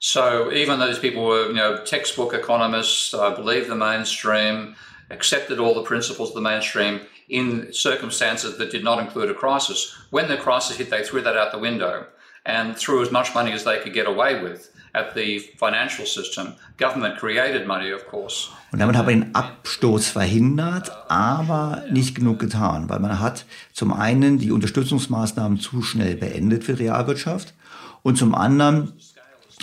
So 0.00 0.52
even 0.52 0.78
those 0.78 0.98
people 0.98 1.24
were, 1.24 1.48
you 1.48 1.54
know, 1.54 1.84
textbook 1.84 2.34
economists, 2.34 3.14
I 3.14 3.34
believe 3.34 3.68
the 3.68 3.76
mainstream, 3.76 4.76
accepted 5.10 5.58
all 5.58 5.74
the 5.74 5.82
principles 5.82 6.30
of 6.30 6.34
the 6.34 6.40
mainstream 6.40 7.00
in 7.28 7.72
circumstances 7.72 8.58
that 8.58 8.70
did 8.70 8.84
not 8.84 8.98
include 8.98 9.30
a 9.30 9.34
crisis. 9.34 9.94
When 10.10 10.28
the 10.28 10.36
crisis 10.36 10.76
hit, 10.76 10.90
they 10.90 11.02
threw 11.02 11.22
that 11.22 11.36
out 11.36 11.52
the 11.52 11.58
window 11.58 12.06
and 12.44 12.76
threw 12.76 13.02
as 13.02 13.10
much 13.10 13.34
money 13.34 13.52
as 13.52 13.64
they 13.64 13.78
could 13.78 13.94
get 13.94 14.06
away 14.06 14.42
with 14.42 14.70
at 14.92 15.14
the 15.14 15.40
financial 15.58 16.06
system. 16.06 16.54
Government 16.78 17.16
created 17.18 17.66
money, 17.66 17.92
of 17.92 18.06
course. 18.06 18.48
Und 18.70 18.80
damit 18.80 18.96
hat 18.96 19.06
man 19.06 19.20
den 19.20 19.34
Absturz 19.34 20.08
verhindert, 20.08 20.92
aber 21.08 21.84
nicht 21.90 22.14
genug 22.14 22.38
getan, 22.38 22.88
weil 22.88 23.00
man 23.00 23.18
hat 23.20 23.46
zum 23.72 23.92
einen 23.92 24.38
die 24.38 24.52
Unterstützungsmaßnahmen 24.52 25.58
zu 25.58 25.82
schnell 25.82 26.16
beendet 26.16 26.64
für 26.64 26.74
die 26.74 26.84
Realwirtschaft 26.84 27.54
und 28.02 28.16
zum 28.16 28.34
anderen 28.34 28.92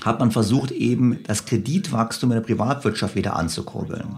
hat 0.03 0.19
man 0.19 0.31
versucht, 0.31 0.71
eben 0.71 1.23
das 1.23 1.45
Kreditwachstum 1.45 2.31
in 2.31 2.37
der 2.37 2.43
Privatwirtschaft 2.43 3.15
wieder 3.15 3.35
anzukurbeln. 3.35 4.17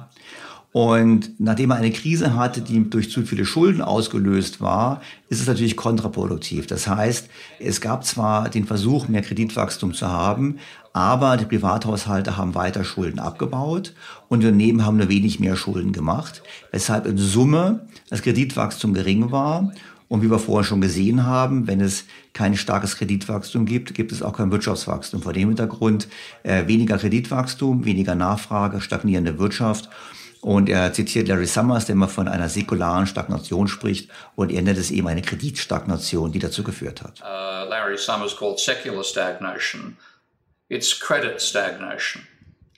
Und 0.78 1.32
nachdem 1.40 1.70
man 1.70 1.80
eine 1.80 1.90
Krise 1.90 2.36
hatte, 2.36 2.62
die 2.62 2.88
durch 2.88 3.10
zu 3.10 3.24
viele 3.24 3.46
Schulden 3.46 3.82
ausgelöst 3.82 4.62
war, 4.62 5.02
ist 5.28 5.42
es 5.42 5.48
natürlich 5.48 5.76
kontraproduktiv. 5.76 6.68
Das 6.68 6.88
heißt, 6.88 7.30
es 7.58 7.82
gab 7.82 8.06
zwar 8.06 8.48
den 8.48 8.68
Versuch, 8.68 9.08
mehr 9.08 9.24
Kreditwachstum 9.24 9.96
zu 9.96 10.08
haben, 10.08 10.60
aber 10.94 11.38
die 11.38 11.46
Privathaushalte 11.46 12.38
haben 12.38 12.54
weiter 12.54 12.84
Schulden 12.84 13.18
abgebaut 13.18 13.96
und 14.30 14.46
Unternehmen 14.46 14.86
haben 14.86 14.98
nur 14.98 15.10
wenig 15.10 15.40
mehr 15.40 15.56
Schulden 15.56 15.94
gemacht, 15.94 16.44
weshalb 16.72 17.08
in 17.08 17.18
Summe 17.18 17.88
das 18.12 18.22
Kreditwachstum 18.22 18.94
gering 18.94 19.32
war 19.32 19.72
und 20.10 20.22
wie 20.22 20.30
wir 20.30 20.38
vorher 20.38 20.64
schon 20.64 20.82
gesehen 20.82 21.26
haben, 21.26 21.66
wenn 21.66 21.82
es 21.82 22.06
kein 22.34 22.56
starkes 22.56 22.98
Kreditwachstum 22.98 23.66
gibt, 23.66 23.96
gibt 23.96 24.12
es 24.12 24.22
auch 24.22 24.34
kein 24.34 24.52
Wirtschaftswachstum. 24.52 25.24
Vor 25.24 25.34
dem 25.34 25.48
Hintergrund 25.48 26.08
äh, 26.44 26.68
weniger 26.68 27.00
Kreditwachstum, 27.00 27.84
weniger 27.84 28.14
Nachfrage, 28.14 28.80
stagnierende 28.80 29.40
Wirtschaft. 29.40 29.90
Und 30.42 30.70
er 30.70 30.94
zitiert 30.94 31.28
Larry 31.28 31.48
Summers, 31.48 31.86
der 31.86 31.94
immer 31.94 32.08
von 32.08 32.28
einer 32.28 32.50
säkularen 32.50 33.08
Stagnation 33.08 33.68
spricht. 33.68 34.10
Und 34.36 34.52
er 34.52 34.62
nennt 34.62 34.78
es 34.78 34.92
eben 34.92 35.08
eine 35.08 35.22
Kreditstagnation, 35.22 36.32
die 36.32 36.40
dazu 36.40 36.64
geführt 36.64 37.02
hat. 37.02 37.22
Uh, 37.22 37.68
Larry 37.70 37.98
Summers 37.98 38.36
called 38.36 38.60
secular 38.60 39.04
stagnation. 39.04 39.98
It's 40.70 40.94
credit 40.94 41.42
stagnation. 41.42 42.28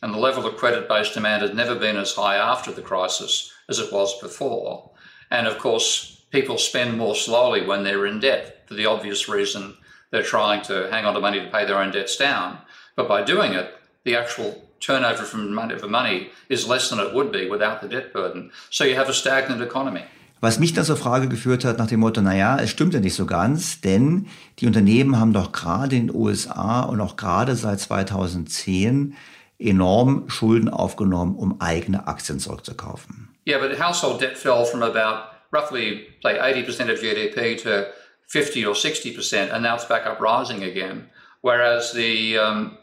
And 0.01 0.13
the 0.13 0.19
level 0.19 0.45
of 0.45 0.55
credit-based 0.57 1.13
demand 1.13 1.41
had 1.41 1.55
never 1.55 1.75
been 1.75 1.97
as 1.97 2.15
high 2.15 2.37
after 2.37 2.71
the 2.73 2.81
crisis 2.81 3.51
as 3.67 3.79
it 3.79 3.91
was 3.91 4.17
before. 4.21 4.91
And 5.29 5.47
of 5.47 5.57
course, 5.57 6.21
people 6.31 6.57
spend 6.57 6.97
more 6.97 7.15
slowly 7.15 7.65
when 7.65 7.83
they're 7.83 8.05
in 8.05 8.19
debt 8.19 8.63
for 8.67 8.75
the 8.75 8.85
obvious 8.85 9.27
reason 9.27 9.75
they're 10.11 10.23
trying 10.23 10.61
to 10.63 10.89
hang 10.89 11.05
on 11.05 11.13
to 11.13 11.19
money 11.19 11.39
to 11.39 11.51
pay 11.51 11.65
their 11.65 11.77
own 11.77 11.91
debts 11.91 12.17
down. 12.17 12.59
But 12.95 13.07
by 13.07 13.23
doing 13.23 13.53
it, 13.53 13.73
the 14.03 14.15
actual 14.15 14.68
turnover 14.79 15.23
from 15.23 15.53
money, 15.53 15.77
for 15.77 15.87
money 15.87 16.29
is 16.49 16.67
less 16.67 16.89
than 16.89 16.99
it 16.99 17.13
would 17.13 17.31
be 17.31 17.49
without 17.49 17.81
the 17.81 17.87
debt 17.87 18.13
burden. 18.13 18.51
So 18.69 18.83
you 18.83 18.95
have 18.95 19.09
a 19.09 19.13
stagnant 19.13 19.61
economy. 19.61 20.03
Was 20.41 20.57
mich 20.57 20.73
dann 20.73 20.85
zur 20.85 20.95
Frage 20.95 21.27
geführt 21.27 21.65
hat 21.65 21.79
nach 21.79 21.87
dem 21.87 21.99
Motto, 21.99 22.21
naja, 22.21 22.57
es 22.61 22.69
stimmt 22.69 22.93
ja 22.93 23.01
nicht 23.01 23.15
so 23.15 23.25
ganz, 23.25 23.81
denn 23.81 24.27
die 24.59 24.67
Unternehmen 24.67 25.19
haben 25.19 25.33
doch 25.33 25.51
gerade 25.51 25.97
in 25.97 26.07
den 26.07 26.15
USA 26.15 26.81
und 26.81 27.01
auch 27.01 27.17
gerade 27.17 27.55
seit 27.55 27.81
2010 27.81 29.15
enorm 29.57 30.29
Schulden 30.29 30.69
aufgenommen, 30.69 31.35
um 31.35 31.59
eigene 31.59 32.07
Aktien 32.07 32.39
zurückzukaufen. 32.39 33.27
Yeah, 33.45 33.59
but 33.59 33.77
household 33.77 34.21
debt 34.21 34.37
fell 34.37 34.63
from 34.63 34.81
about 34.81 35.29
roughly, 35.51 36.07
say, 36.23 36.39
80% 36.39 36.89
of 36.89 37.01
GDP 37.01 37.57
to 37.63 37.87
50 38.27 38.65
or 38.65 38.75
60%, 38.75 39.51
and 39.51 39.63
now 39.63 39.75
it's 39.75 39.85
back 39.85 40.05
up 40.05 40.21
rising 40.21 40.63
again. 40.63 41.09
Whereas 41.41 41.91
the, 41.91 42.37
um, 42.37 42.77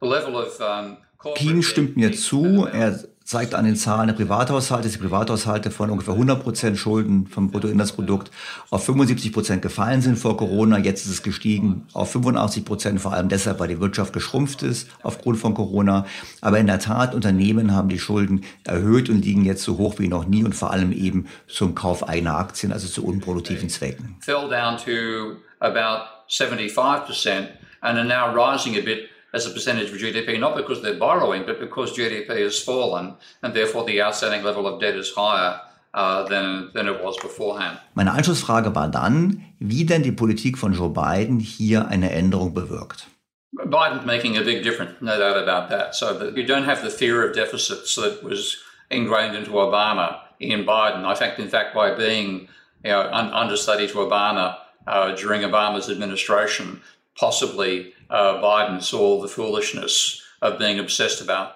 the 0.00 0.06
level 0.06 0.36
of 0.36 0.60
um, 0.60 0.98
Keen 1.34 1.62
stimmt 1.64 1.96
mir 1.96 2.12
zu. 2.12 2.66
Er 2.66 3.00
zeigt 3.24 3.54
an 3.54 3.64
den 3.64 3.74
Zahlen 3.74 4.06
der 4.06 4.14
Privathaushalte, 4.14 4.84
dass 4.84 4.92
die 4.92 5.02
Privathaushalte 5.02 5.72
von 5.72 5.90
ungefähr 5.90 6.14
100 6.14 6.42
Prozent 6.42 6.78
Schulden 6.78 7.26
vom 7.26 7.50
Bruttoinlandsprodukt 7.50 8.30
auf 8.70 8.84
75 8.84 9.32
Prozent 9.32 9.60
gefallen 9.60 10.00
sind 10.00 10.16
vor 10.16 10.36
Corona. 10.36 10.78
Jetzt 10.78 11.04
ist 11.04 11.10
es 11.10 11.22
gestiegen 11.24 11.86
auf 11.92 12.12
85 12.12 12.64
Prozent, 12.64 13.00
vor 13.00 13.12
allem 13.12 13.28
deshalb, 13.28 13.58
weil 13.58 13.68
die 13.68 13.80
Wirtschaft 13.80 14.12
geschrumpft 14.12 14.62
ist 14.62 14.88
aufgrund 15.02 15.38
von 15.38 15.54
Corona. 15.54 16.06
Aber 16.40 16.58
in 16.58 16.68
der 16.68 16.78
Tat, 16.78 17.14
Unternehmen 17.14 17.74
haben 17.74 17.88
die 17.88 17.98
Schulden 17.98 18.44
erhöht 18.64 19.10
und 19.10 19.24
liegen 19.24 19.44
jetzt 19.44 19.64
so 19.64 19.76
hoch 19.76 19.98
wie 19.98 20.08
noch 20.08 20.24
nie 20.24 20.44
und 20.44 20.54
vor 20.54 20.70
allem 20.70 20.92
eben 20.92 21.26
zum 21.48 21.74
Kauf 21.74 22.08
eigener 22.08 22.38
Aktien, 22.38 22.72
also 22.72 22.86
zu 22.86 23.04
unproduktiven 23.04 23.68
Zwecken. 23.68 24.16
Fell 24.20 24.48
down 24.48 24.78
to 24.78 25.36
about 25.58 26.04
75 26.28 27.06
percent 27.06 27.48
and 27.80 27.98
are 27.98 28.04
now 28.04 28.32
rising 28.32 28.76
a 28.76 28.80
bit 28.80 29.08
as 29.34 29.46
a 29.46 29.50
percentage 29.50 29.90
of 29.90 29.98
GDP, 29.98 30.38
not 30.38 30.56
because 30.56 30.82
they're 30.82 30.98
borrowing, 30.98 31.44
but 31.44 31.60
because 31.60 31.96
GDP 31.96 32.42
has 32.42 32.58
fallen 32.58 33.14
and 33.42 33.54
therefore 33.54 33.84
the 33.84 34.00
outstanding 34.02 34.42
level 34.42 34.66
of 34.66 34.80
debt 34.80 34.96
is 34.96 35.12
higher. 35.12 35.60
Uh, 35.94 36.22
than, 36.28 36.70
than 36.74 36.86
it 36.86 37.02
was 37.02 37.16
beforehand. 37.16 37.78
Meine 37.94 38.12
Anschlussfrage 38.12 38.74
war 38.74 38.88
dann, 38.88 39.42
wie 39.58 39.86
denn 39.86 40.02
die 40.02 40.12
Politik 40.12 40.58
von 40.58 40.74
Joe 40.74 40.90
Biden 40.90 41.40
hier 41.40 41.88
eine 41.88 42.12
Änderung 42.12 42.52
bewirkt. 42.52 43.06
Biden's 43.54 44.04
making 44.04 44.36
a 44.36 44.42
big 44.42 44.62
difference, 44.62 44.92
no 45.00 45.18
doubt 45.18 45.36
about 45.36 45.70
that. 45.70 45.94
So 45.94 46.12
that 46.12 46.36
you 46.36 46.44
don't 46.44 46.64
have 46.64 46.82
the 46.82 46.90
fear 46.90 47.26
of 47.26 47.34
deficits 47.34 47.94
that 47.96 48.22
was 48.22 48.58
ingrained 48.90 49.34
into 49.34 49.52
Obama 49.52 50.18
in 50.38 50.64
Biden. 50.64 51.04
I 51.04 51.14
think, 51.14 51.38
in 51.38 51.48
fact, 51.48 51.74
by 51.74 51.94
being 51.94 52.48
you 52.84 52.90
know, 52.90 53.08
un 53.10 53.32
understudy 53.32 53.88
to 53.88 53.94
Obama 53.94 54.56
uh, 54.86 55.14
during 55.14 55.42
Obama's 55.42 55.88
administration, 55.88 56.80
possibly 57.16 57.94
uh, 58.10 58.40
Biden 58.40 58.80
saw 58.80 59.20
the 59.20 59.28
foolishness 59.28 60.22
of 60.40 60.58
being 60.58 60.80
obsessed 60.80 61.20
about 61.20 61.54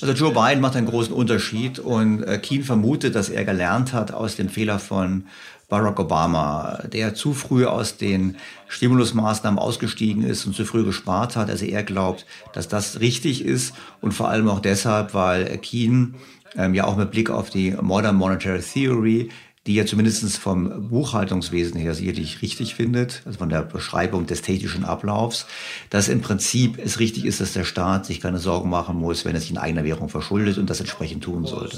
also 0.00 0.12
Joe 0.12 0.32
Biden 0.32 0.60
macht 0.60 0.74
einen 0.74 0.88
großen 0.88 1.14
Unterschied 1.14 1.78
und 1.78 2.24
äh, 2.24 2.38
Keen 2.38 2.64
vermutet, 2.64 3.14
dass 3.14 3.28
er 3.28 3.44
gelernt 3.44 3.92
hat 3.92 4.12
aus 4.12 4.34
dem 4.34 4.48
Fehler 4.48 4.80
von 4.80 5.26
Barack 5.68 6.00
Obama, 6.00 6.80
der 6.92 7.14
zu 7.14 7.32
früh 7.32 7.64
aus 7.64 7.96
den 7.96 8.36
Stimulusmaßnahmen 8.66 9.60
ausgestiegen 9.60 10.24
ist 10.24 10.44
und 10.46 10.56
zu 10.56 10.64
früh 10.64 10.84
gespart 10.84 11.36
hat. 11.36 11.48
Also 11.48 11.64
er 11.64 11.84
glaubt, 11.84 12.26
dass 12.52 12.66
das 12.66 12.98
richtig 12.98 13.44
ist 13.44 13.72
und 14.00 14.12
vor 14.12 14.28
allem 14.28 14.48
auch 14.48 14.60
deshalb, 14.60 15.14
weil 15.14 15.46
Keen 15.58 16.16
ähm, 16.56 16.74
ja 16.74 16.84
auch 16.84 16.96
mit 16.96 17.12
Blick 17.12 17.30
auf 17.30 17.48
die 17.48 17.70
Modern 17.80 18.16
Monetary 18.16 18.60
Theory 18.60 19.30
die 19.66 19.78
er 19.78 19.86
zumindest 19.86 20.38
vom 20.38 20.88
Buchhaltungswesen 20.88 21.78
her 21.78 21.94
sicherlich 21.94 22.42
richtig 22.42 22.74
findet, 22.74 23.22
also 23.24 23.38
von 23.38 23.48
der 23.48 23.62
Beschreibung 23.62 24.26
des 24.26 24.42
technischen 24.42 24.84
Ablaufs, 24.84 25.46
dass 25.88 26.08
im 26.08 26.20
Prinzip 26.20 26.78
es 26.78 26.98
richtig 26.98 27.24
ist, 27.24 27.40
dass 27.40 27.52
der 27.52 27.64
Staat 27.64 28.06
sich 28.06 28.20
keine 28.20 28.38
Sorgen 28.38 28.68
machen 28.70 28.96
muss, 28.96 29.24
wenn 29.24 29.34
er 29.34 29.40
sich 29.40 29.50
in 29.50 29.58
eigener 29.58 29.84
Währung 29.84 30.08
verschuldet 30.08 30.58
und 30.58 30.68
das 30.68 30.80
entsprechend 30.80 31.22
tun 31.24 31.46
sollte. 31.46 31.76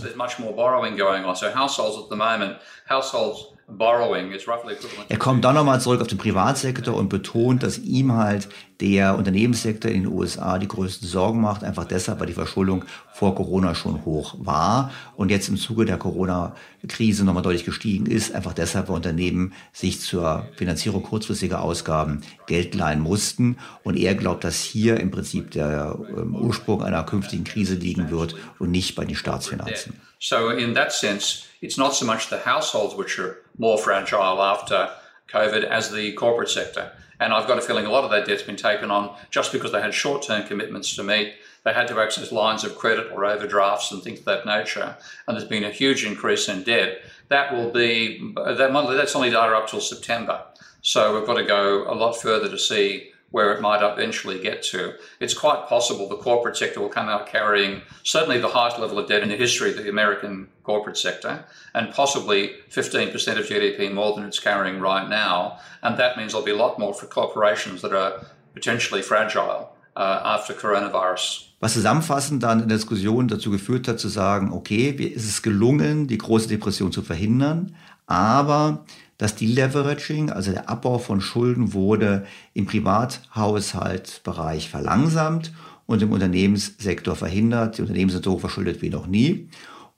Er 5.08 5.18
kommt 5.18 5.44
dann 5.44 5.54
nochmal 5.54 5.80
zurück 5.80 6.00
auf 6.00 6.06
den 6.06 6.18
Privatsektor 6.18 6.94
und 6.94 7.08
betont, 7.08 7.62
dass 7.62 7.78
ihm 7.78 8.12
halt 8.12 8.48
der 8.80 9.16
Unternehmenssektor 9.16 9.90
in 9.90 10.02
den 10.02 10.12
USA 10.12 10.58
die 10.58 10.68
größten 10.68 11.08
Sorgen 11.08 11.40
macht, 11.40 11.64
einfach 11.64 11.84
deshalb, 11.84 12.20
weil 12.20 12.26
die 12.26 12.34
Verschuldung 12.34 12.84
vor 13.12 13.34
Corona 13.34 13.74
schon 13.74 14.04
hoch 14.04 14.34
war 14.38 14.90
und 15.16 15.30
jetzt 15.30 15.48
im 15.48 15.56
Zuge 15.56 15.84
der 15.86 15.96
Corona-Krise 15.96 17.24
nochmal 17.24 17.42
deutlich 17.42 17.64
gestiegen 17.64 18.06
ist, 18.06 18.34
einfach 18.34 18.52
deshalb, 18.52 18.88
weil 18.88 18.96
Unternehmen 18.96 19.54
sich 19.72 20.00
zur 20.00 20.46
Finanzierung 20.56 21.02
kurzfristiger 21.02 21.62
Ausgaben 21.62 22.20
Geld 22.46 22.74
leihen 22.74 23.00
mussten 23.00 23.56
und 23.82 23.96
er 23.96 24.14
glaubt, 24.14 24.44
dass 24.44 24.60
hier 24.60 25.00
im 25.00 25.10
Prinzip 25.10 25.52
der 25.52 25.98
ähm, 26.16 26.34
Ursprung 26.34 26.82
einer 26.82 27.04
künftigen 27.04 27.44
Krise 27.44 27.76
liegen 27.76 28.10
wird 28.10 28.34
und 28.58 28.70
nicht 28.70 28.94
bei 28.94 29.04
den 29.04 29.16
Staatsfinanzen. 29.16 29.94
So 30.24 30.48
in 30.48 30.72
that 30.72 30.90
sense, 30.90 31.46
it's 31.60 31.76
not 31.76 31.94
so 31.94 32.06
much 32.06 32.30
the 32.30 32.38
households 32.38 32.94
which 32.94 33.18
are 33.18 33.42
more 33.58 33.76
fragile 33.76 34.42
after 34.42 34.88
COVID 35.28 35.64
as 35.64 35.90
the 35.90 36.12
corporate 36.14 36.48
sector. 36.48 36.92
And 37.20 37.34
I've 37.34 37.46
got 37.46 37.58
a 37.58 37.60
feeling 37.60 37.84
a 37.84 37.90
lot 37.90 38.04
of 38.04 38.10
that 38.10 38.26
debt's 38.26 38.42
been 38.42 38.56
taken 38.56 38.90
on 38.90 39.14
just 39.28 39.52
because 39.52 39.70
they 39.70 39.82
had 39.82 39.92
short 39.92 40.22
term 40.22 40.46
commitments 40.46 40.96
to 40.96 41.02
meet. 41.02 41.34
they 41.64 41.74
had 41.74 41.88
to 41.88 42.00
access 42.00 42.32
lines 42.32 42.64
of 42.64 42.74
credit 42.74 43.12
or 43.12 43.26
overdrafts 43.26 43.92
and 43.92 44.02
things 44.02 44.20
of 44.20 44.24
that 44.24 44.46
nature. 44.46 44.96
And 45.28 45.36
there's 45.36 45.46
been 45.46 45.64
a 45.64 45.70
huge 45.70 46.06
increase 46.06 46.48
in 46.48 46.62
debt. 46.62 47.02
That 47.28 47.52
will 47.52 47.70
be, 47.70 48.32
that 48.34 48.94
that's 48.96 49.14
only 49.14 49.28
data 49.28 49.54
up 49.54 49.68
till 49.68 49.82
September. 49.82 50.42
So 50.80 51.14
we've 51.14 51.26
got 51.26 51.34
to 51.34 51.44
go 51.44 51.84
a 51.86 51.92
lot 51.94 52.14
further 52.14 52.48
to 52.48 52.58
see 52.58 53.10
where 53.34 53.52
it 53.52 53.60
might 53.60 53.82
eventually 53.82 54.38
get 54.38 54.62
to. 54.62 54.94
It's 55.18 55.34
quite 55.34 55.66
possible 55.66 56.08
the 56.08 56.24
corporate 56.28 56.56
sector 56.56 56.78
will 56.80 56.88
come 56.98 57.08
out 57.08 57.26
carrying 57.26 57.82
certainly 58.04 58.38
the 58.38 58.54
highest 58.56 58.78
level 58.78 58.96
of 58.96 59.08
debt 59.08 59.24
in 59.24 59.28
the 59.28 59.36
history 59.36 59.70
of 59.70 59.76
the 59.76 59.88
American 59.88 60.46
corporate 60.62 60.96
sector, 60.96 61.44
and 61.74 61.92
possibly 61.92 62.52
15% 62.70 63.12
of 63.40 63.44
GDP 63.46 63.92
more 63.92 64.14
than 64.14 64.24
it's 64.24 64.38
carrying 64.38 64.78
right 64.78 65.08
now. 65.08 65.58
And 65.82 65.98
that 65.98 66.16
means 66.16 66.30
there'll 66.30 66.46
be 66.46 66.52
a 66.52 66.62
lot 66.64 66.78
more 66.78 66.94
for 66.94 67.06
corporations 67.06 67.82
that 67.82 67.92
are 67.92 68.24
potentially 68.54 69.02
fragile 69.02 69.74
uh, 69.96 70.20
after 70.36 70.54
coronavirus. 70.54 71.48
Was 71.58 71.72
zusammenfassend 71.72 72.40
dann 72.40 72.60
in 72.60 72.68
der 72.68 72.78
Diskussion 72.78 73.26
dazu 73.26 73.50
geführt 73.50 73.88
hat, 73.88 73.98
zu 73.98 74.08
sagen, 74.08 74.52
okay, 74.52 74.90
ist 74.90 75.28
es 75.28 75.42
gelungen, 75.42 76.06
die 76.06 76.18
große 76.18 76.46
Depression 76.46 76.92
zu 76.92 77.02
verhindern, 77.02 77.74
aber 78.06 78.84
das 79.18 79.36
Deleveraging, 79.36 80.30
also 80.30 80.52
der 80.52 80.68
Abbau 80.68 80.98
von 80.98 81.20
Schulden, 81.20 81.72
wurde 81.72 82.26
im 82.52 82.66
Privathaushaltsbereich 82.66 84.68
verlangsamt 84.68 85.52
und 85.86 86.02
im 86.02 86.10
Unternehmenssektor 86.12 87.16
verhindert. 87.16 87.78
Die 87.78 87.82
Unternehmen 87.82 88.10
sind 88.10 88.24
so 88.24 88.38
verschuldet 88.38 88.82
wie 88.82 88.90
noch 88.90 89.06
nie. 89.06 89.48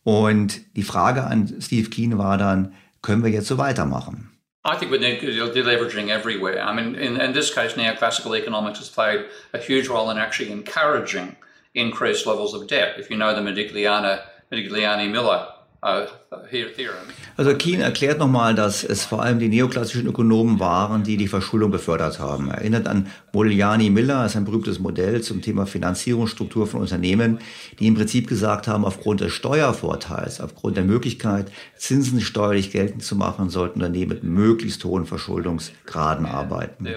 Und 0.04 0.60
die 0.76 0.82
Frage 0.82 1.24
an 1.24 1.56
Steve 1.60 1.88
Keen 1.90 2.18
war 2.18 2.38
dann, 2.38 2.74
können 3.02 3.24
wir 3.24 3.30
jetzt 3.30 3.48
so 3.48 3.58
weitermachen? 3.58 4.30
I 4.64 4.76
think 4.76 4.90
we 4.90 4.98
need 4.98 5.20
deleveraging 5.20 6.10
everywhere. 6.10 6.60
I 6.60 6.74
mean, 6.74 6.96
in, 6.96 7.16
in 7.16 7.32
this 7.32 7.54
case, 7.54 7.76
neoclassical 7.76 8.36
economics 8.36 8.80
has 8.80 8.90
played 8.90 9.26
a 9.52 9.58
huge 9.58 9.88
role 9.88 10.10
in 10.10 10.18
actually 10.18 10.50
encouraging 10.50 11.36
increased 11.74 12.26
levels 12.26 12.52
of 12.52 12.66
debt. 12.66 12.98
If 12.98 13.08
you 13.08 13.16
know 13.16 13.32
the 13.32 13.42
Modigliani, 13.42 14.18
Modigliani 14.50 15.08
Miller 15.10 15.46
also 17.36 17.54
Keen 17.56 17.80
erklärt 17.80 18.18
nochmal, 18.18 18.56
dass 18.56 18.82
es 18.82 19.04
vor 19.04 19.22
allem 19.22 19.38
die 19.38 19.48
neoklassischen 19.48 20.08
Ökonomen 20.08 20.58
waren, 20.58 21.04
die 21.04 21.16
die 21.16 21.28
Verschuldung 21.28 21.70
befördert 21.70 22.18
haben. 22.18 22.50
Er 22.50 22.58
erinnert 22.58 22.88
an 22.88 23.06
Modigliani 23.32 23.90
Miller, 23.90 24.22
das 24.22 24.32
ist 24.32 24.36
ein 24.36 24.44
berühmtes 24.44 24.80
Modell 24.80 25.20
zum 25.22 25.42
Thema 25.42 25.64
Finanzierungsstruktur 25.64 26.66
von 26.66 26.80
Unternehmen, 26.80 27.38
die 27.78 27.86
im 27.86 27.94
Prinzip 27.94 28.26
gesagt 28.26 28.66
haben, 28.66 28.84
aufgrund 28.84 29.20
des 29.20 29.32
Steuervorteils, 29.32 30.40
aufgrund 30.40 30.76
der 30.76 30.84
Möglichkeit, 30.84 31.52
Zinsen 31.76 32.20
steuerlich 32.20 32.72
geltend 32.72 33.04
zu 33.04 33.14
machen, 33.14 33.48
sollten 33.48 33.80
Unternehmen 33.80 34.08
mit 34.08 34.24
möglichst 34.24 34.84
hohen 34.84 35.06
Verschuldungsgraden 35.06 36.26
arbeiten. 36.26 36.88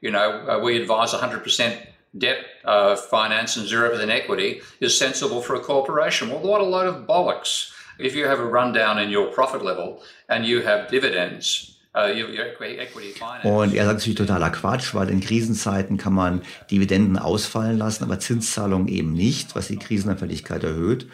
You 0.00 0.12
know, 0.12 0.44
uh, 0.46 0.60
we 0.60 0.76
advise 0.76 1.12
100% 1.12 1.72
debt 2.12 2.38
uh, 2.64 2.94
finance 2.94 3.56
and 3.56 3.66
0% 3.66 4.08
equity 4.10 4.60
is 4.80 4.96
sensible 4.96 5.42
for 5.42 5.56
a 5.56 5.60
corporation. 5.60 6.30
Well, 6.30 6.40
what 6.40 6.60
a 6.60 6.64
load 6.64 6.86
of 6.86 7.06
bollocks. 7.06 7.72
If 7.98 8.14
you 8.14 8.26
have 8.26 8.40
a 8.40 8.46
rundown 8.46 8.98
in 8.98 9.14
your 9.14 9.30
profit 9.30 9.62
level 9.62 9.98
and 10.28 10.44
you 10.44 10.64
have 10.64 10.88
dividends, 10.90 11.74
uh, 11.94 13.48
und 13.48 13.74
er 13.74 13.84
sagt 13.86 13.98
natürlich 13.98 14.18
totaler 14.18 14.50
Quatsch, 14.50 14.94
weil 14.94 15.08
in 15.08 15.20
Krisenzeiten 15.20 15.96
kann 15.96 16.12
man 16.12 16.42
Dividenden 16.70 17.18
ausfallen 17.18 17.76
lassen, 17.76 18.04
aber 18.04 18.20
Zinszahlungen 18.20 18.88
eben 18.88 19.14
nicht, 19.14 19.56
was 19.56 19.68
die 19.68 19.78
Krisenanfälligkeit 19.78 20.62
erhöht. 20.62 21.06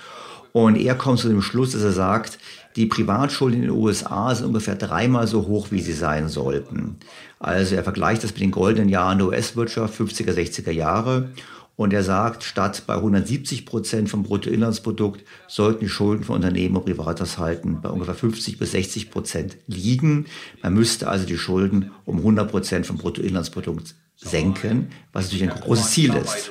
Und 0.52 0.76
er 0.76 0.94
kommt 0.94 1.20
zu 1.20 1.28
dem 1.28 1.42
Schluss, 1.42 1.72
dass 1.72 1.82
er 1.82 1.92
sagt, 1.92 2.38
die 2.76 2.86
Privatschulden 2.86 3.62
in 3.62 3.68
den 3.68 3.76
USA 3.76 4.34
sind 4.34 4.46
ungefähr 4.46 4.74
dreimal 4.74 5.26
so 5.26 5.46
hoch, 5.46 5.68
wie 5.70 5.80
sie 5.80 5.92
sein 5.92 6.28
sollten. 6.28 6.96
Also 7.38 7.76
er 7.76 7.84
vergleicht 7.84 8.22
das 8.22 8.32
mit 8.32 8.40
den 8.40 8.50
goldenen 8.50 8.88
Jahren 8.88 9.18
der 9.18 9.28
US-Wirtschaft, 9.28 9.98
50er, 9.98 10.32
60er 10.32 10.70
Jahre. 10.70 11.30
Und 11.76 11.92
er 11.92 12.04
sagt, 12.04 12.44
statt 12.44 12.84
bei 12.86 12.94
170 12.94 13.66
Prozent 13.66 14.08
vom 14.08 14.22
Bruttoinlandsprodukt 14.22 15.24
sollten 15.48 15.80
die 15.80 15.88
Schulden 15.88 16.22
von 16.22 16.36
Unternehmen 16.36 16.76
und 16.76 16.84
Privathaushalten 16.84 17.80
bei 17.80 17.88
ungefähr 17.88 18.14
50 18.14 18.58
bis 18.58 18.72
60 18.72 19.10
Prozent 19.10 19.56
liegen. 19.66 20.26
Man 20.62 20.74
müsste 20.74 21.08
also 21.08 21.26
die 21.26 21.36
Schulden 21.36 21.90
um 22.04 22.18
100 22.18 22.48
Prozent 22.50 22.86
vom 22.86 22.98
Bruttoinlandsprodukt 22.98 23.94
senken, 24.16 24.92
was 25.12 25.24
natürlich 25.24 25.50
ein 25.50 25.60
großes 25.60 25.90
Ziel 25.90 26.14
ist. 26.14 26.50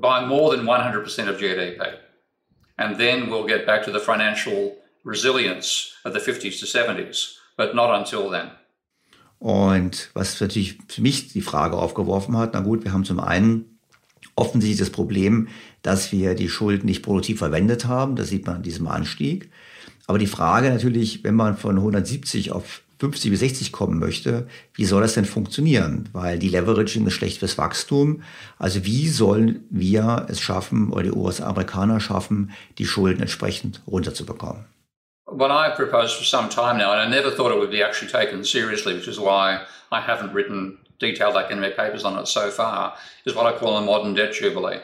by 0.00 0.24
more 0.24 0.54
than 0.54 0.64
100% 0.64 1.28
of 1.28 1.38
GDP. 1.38 1.98
And 2.78 2.96
then 2.96 3.28
we'll 3.28 3.46
get 3.46 3.66
back 3.66 3.82
to 3.84 3.90
the 3.90 3.98
financial 3.98 4.76
resilience 5.04 5.92
of 6.04 6.12
the 6.12 6.20
50s 6.20 6.60
to 6.60 6.66
70s, 6.66 7.36
but 7.56 7.74
not 7.74 7.94
until 7.94 8.30
then. 8.30 8.50
Und 9.40 10.10
was 10.12 10.38
natürlich 10.40 10.78
für 10.86 11.00
mich 11.00 11.32
die 11.32 11.40
Frage 11.40 11.76
aufgeworfen 11.76 12.36
hat, 12.36 12.52
na 12.52 12.60
gut, 12.60 12.84
wir 12.84 12.92
haben 12.92 13.06
zum 13.06 13.18
einen 13.18 13.64
offensichtlich 14.36 14.78
das 14.78 14.90
Problem, 14.90 15.48
dass 15.82 16.12
wir 16.12 16.34
die 16.34 16.50
Schulden 16.50 16.86
nicht 16.86 17.02
produktiv 17.02 17.38
verwendet 17.38 17.86
haben. 17.86 18.16
Das 18.16 18.28
sieht 18.28 18.46
man 18.46 18.56
an 18.56 18.62
diesem 18.62 18.86
Anstieg. 18.86 19.50
Aber 20.06 20.18
die 20.18 20.26
Frage 20.26 20.68
natürlich, 20.68 21.24
wenn 21.24 21.34
man 21.34 21.56
von 21.56 21.76
170 21.76 22.52
auf 22.52 22.82
50 22.98 23.30
bis 23.30 23.40
60 23.40 23.72
kommen 23.72 23.98
möchte, 23.98 24.46
wie 24.74 24.84
soll 24.84 25.00
das 25.00 25.14
denn 25.14 25.24
funktionieren? 25.24 26.10
Weil 26.12 26.38
die 26.38 26.50
Leveraging 26.50 27.06
ist 27.06 27.14
schlecht 27.14 27.38
fürs 27.38 27.56
Wachstum. 27.56 28.22
Also 28.58 28.84
wie 28.84 29.08
sollen 29.08 29.64
wir 29.70 30.26
es 30.28 30.38
schaffen 30.38 30.92
oder 30.92 31.04
die 31.04 31.12
US-Amerikaner 31.12 31.98
schaffen, 31.98 32.50
die 32.76 32.84
Schulden 32.84 33.22
entsprechend 33.22 33.82
runterzubekommen? 33.86 34.66
What 35.30 35.50
I've 35.50 35.76
proposed 35.76 36.18
for 36.18 36.24
some 36.24 36.48
time 36.48 36.78
now, 36.78 36.92
and 36.92 37.00
I 37.00 37.08
never 37.08 37.30
thought 37.30 37.52
it 37.52 37.58
would 37.58 37.70
be 37.70 37.82
actually 37.82 38.10
taken 38.10 38.44
seriously, 38.44 38.94
which 38.94 39.08
is 39.08 39.18
why 39.18 39.64
I 39.92 40.00
haven't 40.00 40.32
written 40.32 40.78
detailed 40.98 41.36
academic 41.36 41.76
papers 41.76 42.04
on 42.04 42.18
it 42.18 42.26
so 42.26 42.50
far, 42.50 42.96
is 43.24 43.34
what 43.34 43.46
I 43.46 43.56
call 43.56 43.76
a 43.76 43.80
modern 43.80 44.14
debt 44.14 44.32
jubilee. 44.32 44.80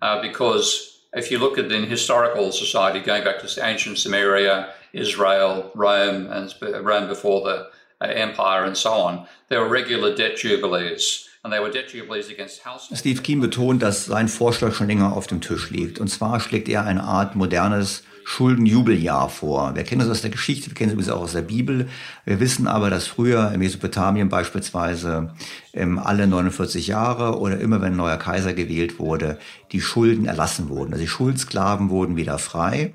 Uh, 0.00 0.20
because 0.20 1.00
if 1.14 1.30
you 1.30 1.38
look 1.38 1.58
at 1.58 1.68
the 1.68 1.78
historical 1.86 2.52
society, 2.52 3.00
going 3.00 3.22
back 3.22 3.38
to 3.40 3.64
ancient 3.64 3.98
Samaria, 3.98 4.72
Israel, 4.92 5.70
Rome, 5.74 6.26
and 6.26 6.54
Rome 6.84 7.08
before 7.08 7.42
the 7.42 7.70
uh, 8.00 8.08
empire, 8.08 8.64
and 8.64 8.76
so 8.76 8.92
on, 8.92 9.26
there 9.48 9.60
were 9.60 9.68
regular 9.68 10.14
debt 10.14 10.36
jubilees. 10.36 11.28
And 11.44 11.52
they 11.52 11.58
were 11.58 11.70
debt 11.72 11.88
jubilees 11.88 12.30
against 12.30 12.62
house. 12.62 12.88
Steve 12.94 13.20
Keen 13.24 13.40
betont, 13.40 13.82
dass 13.82 14.06
sein 14.06 14.28
Vorschlag 14.28 14.74
schon 14.74 14.86
länger 14.86 15.16
auf 15.16 15.26
dem 15.26 15.40
Tisch 15.40 15.70
liegt. 15.70 15.98
Und 15.98 16.06
zwar 16.06 16.38
schlägt 16.38 16.68
er 16.68 16.84
eine 16.84 17.02
Art 17.02 17.34
modernes 17.34 18.04
Schuldenjubeljahr 18.24 19.28
vor. 19.28 19.74
Wir 19.74 19.84
kennen 19.84 20.00
das 20.00 20.10
aus 20.10 20.22
der 20.22 20.30
Geschichte, 20.30 20.68
wir 20.68 20.74
kennen 20.74 20.90
es 20.90 20.94
übrigens 20.94 21.12
auch 21.12 21.22
aus 21.22 21.32
der 21.32 21.42
Bibel. 21.42 21.88
Wir 22.24 22.40
wissen 22.40 22.66
aber, 22.66 22.90
dass 22.90 23.06
früher 23.06 23.50
in 23.52 23.58
Mesopotamien 23.58 24.28
beispielsweise 24.28 25.30
ähm, 25.72 25.98
alle 25.98 26.26
49 26.26 26.86
Jahre 26.86 27.38
oder 27.38 27.58
immer 27.58 27.80
wenn 27.80 27.92
ein 27.92 27.96
neuer 27.96 28.16
Kaiser 28.16 28.52
gewählt 28.52 28.98
wurde, 28.98 29.38
die 29.72 29.80
Schulden 29.80 30.26
erlassen 30.26 30.68
wurden. 30.68 30.92
Also 30.92 31.02
die 31.02 31.08
Schuldsklaven 31.08 31.90
wurden 31.90 32.16
wieder 32.16 32.38
frei. 32.38 32.92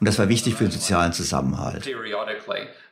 Und 0.00 0.06
das 0.06 0.18
war 0.18 0.28
wichtig 0.28 0.54
für 0.54 0.64
den 0.64 0.72
sozialen 0.72 1.12
Zusammenhalt. 1.12 1.88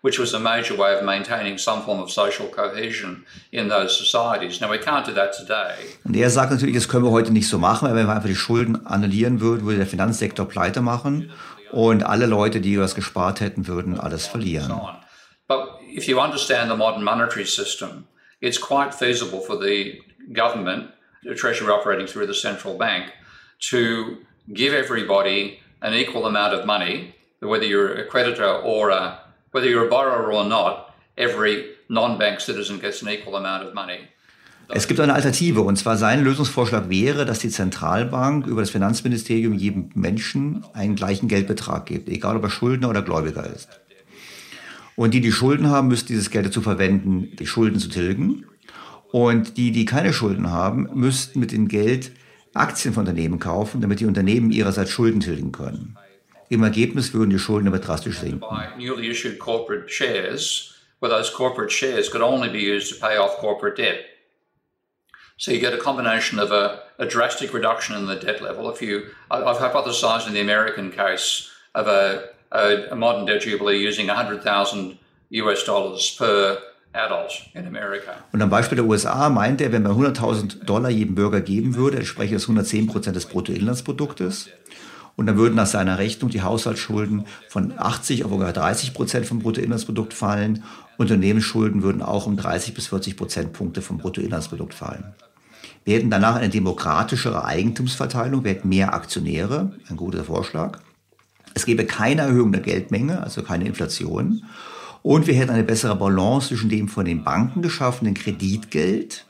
which 0.03 0.20
was 0.20 0.35
a 0.35 0.38
major 0.38 0.77
way 0.79 0.94
of 0.94 1.03
maintaining 1.03 1.59
some 1.59 1.83
form 1.83 2.01
of 2.01 2.12
social 2.12 2.46
cohesion 2.46 3.25
in 3.51 3.68
those 3.68 3.96
societies. 3.96 4.61
Now 4.61 4.70
we 4.70 4.79
can't 4.79 5.05
do 5.05 5.12
that 5.12 5.37
today. 5.37 5.75
Und 6.05 6.16
er 6.16 6.31
sagt 6.31 6.53
natürlich, 6.53 6.77
das 6.77 6.87
können 6.87 7.05
wir 7.05 7.11
heute 7.11 7.33
nicht 7.33 7.49
so 7.49 7.59
machen, 7.59 7.88
weil 7.88 7.96
wenn 7.96 8.07
wir 8.07 8.14
einfach 8.14 8.29
die 8.29 8.37
Schulden 8.37 8.87
annullieren 8.87 9.40
würden, 9.40 9.64
würde 9.64 9.79
der 9.79 9.87
Finanzsektor 9.87 10.46
pleite 10.46 10.81
machen 10.81 11.33
und 11.77 12.05
alle 12.05 12.25
Leute, 12.25 12.62
die 12.62 12.75
gespart 12.95 13.41
hätten, 13.41 13.67
würden 13.67 14.01
alles 14.01 14.27
verlieren. 14.27 14.81
But 15.47 15.79
if 15.83 16.09
you 16.09 16.19
understand 16.19 16.71
the 16.71 16.77
modern 16.77 17.05
monetary 17.05 17.45
system, 17.45 18.07
it's 18.41 18.59
quite 18.59 18.95
feasible 18.95 19.41
for 19.41 19.59
the 19.59 20.01
government, 20.33 20.91
the 21.23 21.35
treasury 21.35 21.71
operating 21.71 22.07
through 22.07 22.27
the 22.27 22.35
central 22.35 22.79
bank, 22.79 23.12
to 23.71 24.17
give 24.55 24.73
everybody 24.73 25.61
an 25.83 25.93
equal 25.93 26.25
amount 26.27 26.55
of 26.55 26.65
money, 26.65 27.15
whether 27.41 27.67
you're 27.67 27.95
a 27.95 28.07
creditor 28.07 28.51
or 28.65 28.89
a, 28.89 29.21
whether 29.53 29.69
you're 29.69 29.87
a 29.87 29.91
borrower 29.91 30.33
or 30.33 30.45
not, 30.45 30.95
every 31.19 31.75
non-bank 31.91 32.41
citizen 32.41 32.79
gets 32.79 33.03
an 33.03 33.11
equal 33.11 33.37
amount 33.37 33.67
of 33.67 33.75
money. 33.75 34.09
Es 34.68 34.88
gibt 34.88 34.98
eine 34.98 35.14
Alternative, 35.14 35.61
und 35.61 35.76
zwar 35.76 35.96
sein 35.96 36.24
Lösungsvorschlag 36.24 36.88
wäre, 36.88 37.24
dass 37.24 37.38
die 37.38 37.50
Zentralbank 37.50 38.46
über 38.46 38.62
das 38.62 38.70
Finanzministerium 38.70 39.55
jedem 39.55 39.90
Menschen 39.94 40.64
einen 40.72 40.96
gleichen 40.96 41.29
Geldbetrag 41.29 41.87
gibt, 41.87 42.09
egal 42.09 42.37
ob 42.37 42.42
er 42.42 42.50
Schuldner 42.50 42.90
oder 42.90 43.02
Gläubiger 43.02 43.46
ist. 43.46 43.68
Und 44.96 45.14
die, 45.14 45.20
die 45.20 45.31
Schulden 45.31 45.68
haben, 45.68 45.88
müssen 45.88 46.07
dieses 46.09 46.31
Geld 46.31 46.46
dazu 46.46 46.62
verwenden, 46.62 47.37
die 47.38 47.46
Schulden 47.46 47.79
zu 47.79 47.88
tilgen. 47.88 48.46
Und 49.12 49.57
die, 49.57 49.70
die 49.70 49.85
keine 49.85 50.12
Schulden 50.12 50.50
haben, 50.50 50.88
müssten 50.94 51.38
mit 51.38 51.52
dem 51.52 51.68
Geld 51.68 52.11
Aktien 52.55 52.92
von 52.92 53.02
Unternehmen 53.02 53.38
kaufen, 53.38 53.81
damit 53.81 54.00
die 54.00 54.07
Unternehmen 54.07 54.50
ihrerseits 54.50 54.90
Schulden 54.90 55.20
tilgen 55.20 55.52
können. 55.52 55.96
Im 56.48 56.62
Ergebnis 56.62 57.12
würden 57.12 57.31
die 57.31 57.38
Schulden 57.38 57.68
aber 57.68 57.79
drastisch 57.79 58.18
sinken. 58.18 58.42
Where 60.98 61.11
those 61.11 61.31
corporate 61.31 61.70
shares 61.70 62.11
could 62.11 62.22
only 62.22 62.48
be 62.48 62.59
used 62.59 62.88
to 62.90 62.98
pay 62.98 63.18
off 63.18 63.37
corporate 63.37 63.76
debt. 63.76 64.15
So 65.38 65.53
you 65.53 65.61
get 65.61 65.75
a 65.75 65.79
combination 65.79 66.38
of 66.38 66.51
a, 66.51 66.83
a 66.99 67.07
drastic 67.07 67.53
reduction 67.53 67.94
in 67.96 68.07
the 68.07 68.16
debt 68.16 68.40
level. 68.40 68.70
If 68.70 68.81
you, 68.81 69.11
I've 69.31 69.59
hypothesized 69.59 70.27
in 70.27 70.33
the 70.33 70.40
American 70.40 70.90
case 70.90 71.51
of 71.75 71.87
a, 71.88 72.31
a, 72.53 72.92
a 72.92 72.96
modern 72.96 73.27
debt 73.27 73.42
jubilee 73.42 73.79
using 73.79 74.07
100,000 74.07 74.99
US 75.31 75.64
dollars 75.64 76.16
per 76.16 76.59
Und 78.33 78.42
am 78.42 78.51
Beispiel 78.51 78.77
der 78.77 78.87
USA 78.87 79.29
meint 79.29 79.61
er, 79.61 79.72
wenn 79.72 79.83
man 79.83 79.92
100.000 79.92 80.64
Dollar 80.64 80.88
jedem 80.88 81.14
Bürger 81.14 81.42
geben 81.42 81.75
würde, 81.75 81.99
entspreche 81.99 82.35
das 82.35 82.44
110 82.44 82.87
Prozent 82.87 83.16
des 83.16 83.27
Bruttoinlandsproduktes. 83.27 84.49
Und 85.16 85.27
dann 85.27 85.37
würden 85.37 85.55
nach 85.55 85.66
seiner 85.66 85.99
Rechnung 85.99 86.31
die 86.31 86.42
Haushaltsschulden 86.42 87.27
von 87.49 87.75
80 87.77 88.25
auf 88.25 88.33
ungefähr 88.33 88.53
30 88.53 88.94
Prozent 88.94 89.27
vom 89.27 89.40
Bruttoinlandsprodukt 89.40 90.14
fallen. 90.14 90.64
Unternehmensschulden 90.99 91.83
würden 91.83 92.03
auch 92.03 92.27
um 92.27 92.37
30 92.37 92.75
bis 92.75 92.88
40 92.88 93.16
Prozentpunkte 93.16 93.83
vom 93.83 93.99
Bruttoinlandsprodukt 93.99 94.75
fallen. 94.75 95.14
Wir 95.87 95.96
hätten 95.96 96.11
danach 96.11 96.35
eine 96.35 96.49
demokratischere 96.49 97.44
Eigentumsverteilung, 97.44 98.42
wir 98.42 98.51
hätten 98.51 98.68
mehr 98.68 98.92
Aktionäre, 98.92 99.72
ein 99.88 99.96
guter 99.96 100.25
Vorschlag. 100.25 100.81
Es 101.55 101.64
gäbe 101.64 101.87
keine 101.87 102.22
Erhöhung 102.22 102.51
der 102.51 102.61
Geldmenge, 102.61 103.22
also 103.22 103.44
keine 103.44 103.66
Inflation. 103.66 104.42
Und 105.03 105.29
wir 105.29 105.35
hätten 105.35 105.53
eine 105.53 105.62
bessere 105.62 105.94
Balance 105.94 106.49
zwischen 106.49 106.70
dem 106.70 106.88
von 106.88 107.05
den 107.05 107.22
Banken 107.22 107.62
geschaffenen 107.62 108.14
Kreditgeld 108.14 109.27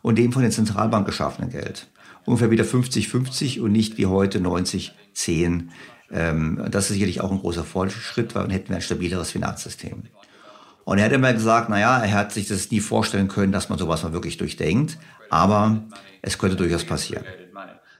und 0.00 0.16
dem 0.16 0.32
von 0.32 0.40
den 0.40 0.52
Zentralbanken 0.52 1.10
geschaffenen 1.10 1.50
Geld. 1.50 1.88
Ungefähr 2.24 2.50
wieder 2.50 2.64
50-50 2.64 3.60
und 3.60 3.70
nicht 3.70 3.98
wie 3.98 4.06
heute 4.06 4.38
90-10. 4.38 5.64
Ähm, 6.10 6.64
das 6.70 6.84
ist 6.84 6.94
sicherlich 6.94 7.20
auch 7.20 7.30
ein 7.30 7.40
großer 7.40 7.64
Fortschritt, 7.64 8.34
weil 8.34 8.44
dann 8.44 8.52
hätten 8.52 8.70
wir 8.70 8.76
ein 8.76 8.82
stabileres 8.82 9.32
Finanzsystem. 9.32 10.04
Und 10.84 10.98
er 10.98 11.04
hat 11.04 11.12
immer 11.12 11.34
gesagt, 11.34 11.68
naja, 11.68 11.98
er 11.98 12.14
hat 12.14 12.32
sich 12.32 12.48
das 12.48 12.70
nie 12.70 12.80
vorstellen 12.80 13.28
können, 13.28 13.52
dass 13.52 13.68
man 13.68 13.78
sowas 13.78 14.02
mal 14.02 14.14
wirklich 14.14 14.38
durchdenkt. 14.38 14.96
Aber 15.30 15.82
es 16.22 16.36
könnte 16.38 16.56
durchaus 16.56 16.84
passieren. 16.84 17.24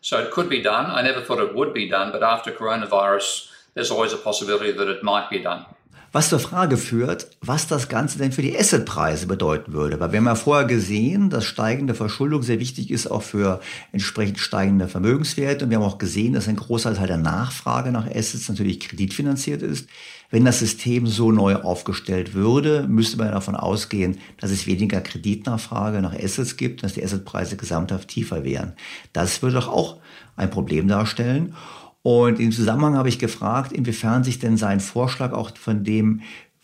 So 0.02 0.16
it 0.18 0.30
could 0.30 0.48
be 0.48 0.62
done. 0.62 0.86
I 0.90 1.02
never 1.02 1.22
thought 1.22 1.40
it 1.40 1.54
would 1.54 1.74
be 1.74 1.88
done, 1.88 2.10
but 2.10 2.22
after 2.22 2.50
coronavirus, 2.50 3.50
there's 3.74 3.90
always 3.90 4.14
a 4.14 4.16
possibility 4.16 4.72
that 4.72 4.88
it 4.88 5.02
might 5.02 5.28
be 5.30 5.42
done. 5.42 5.66
Was 6.12 6.28
zur 6.28 6.40
Frage 6.40 6.76
führt, 6.76 7.28
was 7.40 7.68
das 7.68 7.88
Ganze 7.88 8.18
denn 8.18 8.32
für 8.32 8.42
die 8.42 8.58
Assetpreise 8.58 9.28
bedeuten 9.28 9.72
würde. 9.72 10.00
Weil 10.00 10.10
wir 10.10 10.18
haben 10.18 10.26
ja 10.26 10.34
vorher 10.34 10.66
gesehen, 10.66 11.30
dass 11.30 11.44
steigende 11.44 11.94
Verschuldung 11.94 12.42
sehr 12.42 12.58
wichtig 12.58 12.90
ist, 12.90 13.06
auch 13.06 13.22
für 13.22 13.60
entsprechend 13.92 14.40
steigende 14.40 14.88
Vermögenswerte. 14.88 15.64
Und 15.64 15.70
wir 15.70 15.78
haben 15.78 15.84
auch 15.84 15.98
gesehen, 15.98 16.32
dass 16.32 16.48
ein 16.48 16.56
großer 16.56 16.94
Teil 16.94 17.06
der 17.06 17.16
Nachfrage 17.16 17.92
nach 17.92 18.08
Assets 18.08 18.48
natürlich 18.48 18.80
kreditfinanziert 18.80 19.62
ist. 19.62 19.88
Wenn 20.30 20.44
das 20.44 20.60
System 20.60 21.08
so 21.08 21.32
neu 21.32 21.56
aufgestellt 21.56 22.34
würde, 22.34 22.86
müsste 22.88 23.16
man 23.16 23.32
davon 23.32 23.56
ausgehen, 23.56 24.18
dass 24.38 24.52
es 24.52 24.66
weniger 24.66 25.00
Kreditnachfrage 25.00 26.00
nach 26.00 26.14
Assets 26.14 26.56
gibt, 26.56 26.84
dass 26.84 26.94
die 26.94 27.04
Assetpreise 27.04 27.56
gesamthaft 27.56 28.08
tiefer 28.08 28.44
wären. 28.44 28.74
Das 29.12 29.42
würde 29.42 29.56
doch 29.56 29.68
auch 29.68 29.98
ein 30.36 30.50
Problem 30.50 30.86
darstellen. 30.86 31.54
Und 32.02 32.38
im 32.40 32.52
Zusammenhang 32.52 32.96
habe 32.96 33.08
ich 33.08 33.18
gefragt, 33.18 33.72
inwiefern 33.72 34.24
sich 34.24 34.38
denn 34.38 34.56
sein 34.56 34.80
Vorschlag 34.80 35.32
auch 35.32 35.56
von 35.56 35.84
dem 35.84 36.22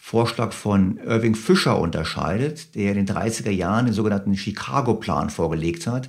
Vorschlag 0.09 0.53
von 0.53 0.99
Irving 0.99 1.35
Fischer 1.35 1.81
unterscheidet, 1.81 2.77
der 2.77 2.93
in 2.93 3.05
den 3.05 3.09
30er 3.09 3.51
Jahren 3.51 3.87
den 3.87 3.93
sogenannten 3.93 4.37
Chicago-Plan 4.37 5.31
vorgelegt 5.31 5.89
hat, 5.89 6.09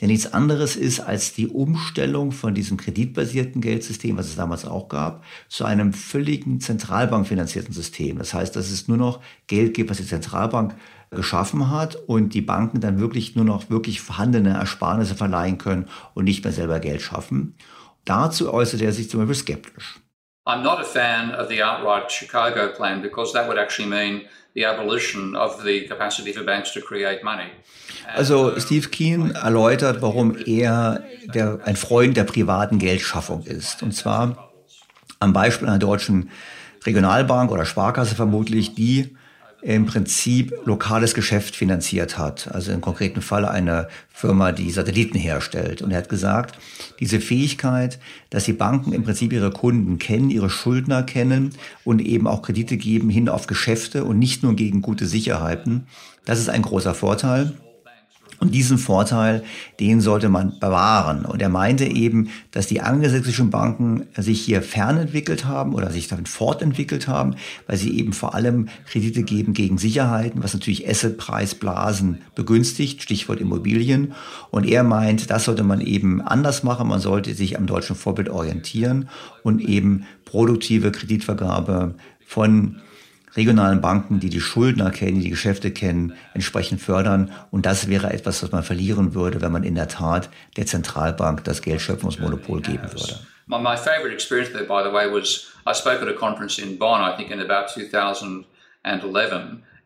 der 0.00 0.08
nichts 0.08 0.32
anderes 0.32 0.74
ist 0.74 0.98
als 0.98 1.32
die 1.32 1.46
Umstellung 1.46 2.32
von 2.32 2.54
diesem 2.54 2.76
kreditbasierten 2.76 3.60
Geldsystem, 3.60 4.16
was 4.16 4.26
es 4.26 4.34
damals 4.34 4.64
auch 4.64 4.88
gab, 4.88 5.22
zu 5.48 5.64
einem 5.64 5.92
völligen 5.92 6.58
zentralbankfinanzierten 6.58 7.72
System. 7.72 8.18
Das 8.18 8.34
heißt, 8.34 8.56
dass 8.56 8.72
es 8.72 8.88
nur 8.88 8.96
noch 8.96 9.20
Geld 9.46 9.74
gibt, 9.74 9.90
was 9.90 9.98
die 9.98 10.06
Zentralbank 10.06 10.74
geschaffen 11.10 11.70
hat 11.70 11.94
und 11.94 12.34
die 12.34 12.42
Banken 12.42 12.80
dann 12.80 12.98
wirklich 12.98 13.36
nur 13.36 13.44
noch 13.44 13.70
wirklich 13.70 14.00
vorhandene 14.00 14.54
Ersparnisse 14.54 15.14
verleihen 15.14 15.58
können 15.58 15.86
und 16.14 16.24
nicht 16.24 16.42
mehr 16.42 16.52
selber 16.52 16.80
Geld 16.80 17.00
schaffen. 17.00 17.54
Dazu 18.04 18.52
äußerte 18.52 18.84
er 18.84 18.92
sich 18.92 19.08
zum 19.08 19.20
Beispiel 19.20 19.36
skeptisch. 19.36 20.00
I'm 20.46 20.62
not 20.62 20.80
a 20.80 20.84
fan 20.84 21.32
of 21.32 21.48
the 21.48 21.60
outright 21.60 22.10
Chicago 22.10 22.68
plan 22.68 23.02
because 23.02 23.32
that 23.32 23.48
would 23.48 23.58
actually 23.58 23.88
mean 23.88 24.28
the 24.54 24.64
abolition 24.64 25.34
of 25.34 25.64
the 25.64 25.86
capacity 25.88 26.32
for 26.32 26.44
banks 26.44 26.72
to 26.72 26.80
create 26.80 27.24
money. 27.24 27.50
Also 28.16 28.58
Steve 28.60 28.90
Keen 28.90 29.32
erläutert, 29.34 30.00
warum 30.02 30.36
er 30.46 31.02
der, 31.34 31.58
ein 31.64 31.74
Freund 31.74 32.16
der 32.16 32.24
privaten 32.24 32.78
Geldschaffung 32.78 33.44
ist. 33.44 33.82
Und 33.82 33.92
zwar 33.92 34.52
am 35.18 35.32
Beispiel 35.32 35.66
einer 35.66 35.80
deutschen 35.80 36.30
Regionalbank 36.84 37.50
oder 37.50 37.66
Sparkasse 37.66 38.14
vermutlich, 38.14 38.74
die 38.74 39.16
im 39.66 39.84
Prinzip 39.84 40.54
lokales 40.64 41.12
Geschäft 41.12 41.56
finanziert 41.56 42.18
hat. 42.18 42.46
Also 42.52 42.70
im 42.70 42.80
konkreten 42.80 43.20
Fall 43.20 43.44
eine 43.44 43.88
Firma, 44.08 44.52
die 44.52 44.70
Satelliten 44.70 45.18
herstellt. 45.18 45.82
Und 45.82 45.90
er 45.90 45.98
hat 45.98 46.08
gesagt, 46.08 46.56
diese 47.00 47.18
Fähigkeit, 47.18 47.98
dass 48.30 48.44
die 48.44 48.52
Banken 48.52 48.92
im 48.92 49.02
Prinzip 49.02 49.32
ihre 49.32 49.50
Kunden 49.50 49.98
kennen, 49.98 50.30
ihre 50.30 50.50
Schuldner 50.50 51.02
kennen 51.02 51.50
und 51.82 52.00
eben 52.00 52.28
auch 52.28 52.42
Kredite 52.42 52.76
geben 52.76 53.10
hin 53.10 53.28
auf 53.28 53.48
Geschäfte 53.48 54.04
und 54.04 54.20
nicht 54.20 54.44
nur 54.44 54.54
gegen 54.54 54.82
gute 54.82 55.04
Sicherheiten, 55.04 55.88
das 56.24 56.38
ist 56.38 56.48
ein 56.48 56.62
großer 56.62 56.94
Vorteil. 56.94 57.52
Und 58.38 58.54
diesen 58.54 58.78
Vorteil, 58.78 59.42
den 59.80 60.00
sollte 60.00 60.28
man 60.28 60.58
bewahren. 60.60 61.24
Und 61.24 61.40
er 61.40 61.48
meinte 61.48 61.84
eben, 61.84 62.28
dass 62.50 62.66
die 62.66 62.80
angelsächsischen 62.80 63.50
Banken 63.50 64.06
sich 64.16 64.40
hier 64.42 64.62
fernentwickelt 64.62 65.46
haben 65.46 65.74
oder 65.74 65.90
sich 65.90 66.08
damit 66.08 66.28
fortentwickelt 66.28 67.08
haben, 67.08 67.36
weil 67.66 67.76
sie 67.78 67.98
eben 67.98 68.12
vor 68.12 68.34
allem 68.34 68.68
Kredite 68.86 69.22
geben 69.22 69.54
gegen 69.54 69.78
Sicherheiten, 69.78 70.42
was 70.42 70.54
natürlich 70.54 70.88
Assetpreisblasen 70.88 72.22
begünstigt, 72.34 73.02
Stichwort 73.02 73.40
Immobilien. 73.40 74.12
Und 74.50 74.66
er 74.66 74.82
meint, 74.82 75.30
das 75.30 75.44
sollte 75.44 75.62
man 75.62 75.80
eben 75.80 76.20
anders 76.20 76.62
machen. 76.62 76.88
Man 76.88 77.00
sollte 77.00 77.34
sich 77.34 77.58
am 77.58 77.66
deutschen 77.66 77.96
Vorbild 77.96 78.28
orientieren 78.28 79.08
und 79.42 79.60
eben 79.60 80.04
produktive 80.24 80.92
Kreditvergabe 80.92 81.94
von 82.26 82.76
regionalen 83.36 83.80
Banken, 83.80 84.20
die 84.20 84.30
die 84.30 84.40
Schuldner 84.40 84.90
kennen, 84.90 85.16
die 85.16 85.24
die 85.24 85.30
Geschäfte 85.30 85.70
kennen, 85.70 86.14
entsprechend 86.34 86.80
fördern. 86.80 87.32
Und 87.50 87.66
das 87.66 87.88
wäre 87.88 88.12
etwas, 88.12 88.42
was 88.42 88.52
man 88.52 88.62
verlieren 88.62 89.14
würde, 89.14 89.40
wenn 89.40 89.52
man 89.52 89.64
in 89.64 89.74
der 89.74 89.88
Tat 89.88 90.28
der 90.56 90.66
Zentralbank 90.66 91.44
das 91.44 91.62
Geldschöpfungsmonopol 91.62 92.60
geben 92.62 92.92
würde. 92.92 93.18
My, 93.48 93.58
my 93.58 93.76
favorite 93.76 94.12
experience 94.12 94.52
there, 94.52 94.64
by 94.64 94.82
the 94.82 94.90
way, 94.92 95.06
was 95.06 95.52
I 95.66 95.72
spoke 95.72 96.02
at 96.02 96.08
a 96.08 96.14
conference 96.14 96.58
in 96.58 96.78
Bonn, 96.78 97.00
I 97.00 97.16
think 97.16 97.30
in 97.30 97.40
about 97.40 97.68
2011, 97.72 98.44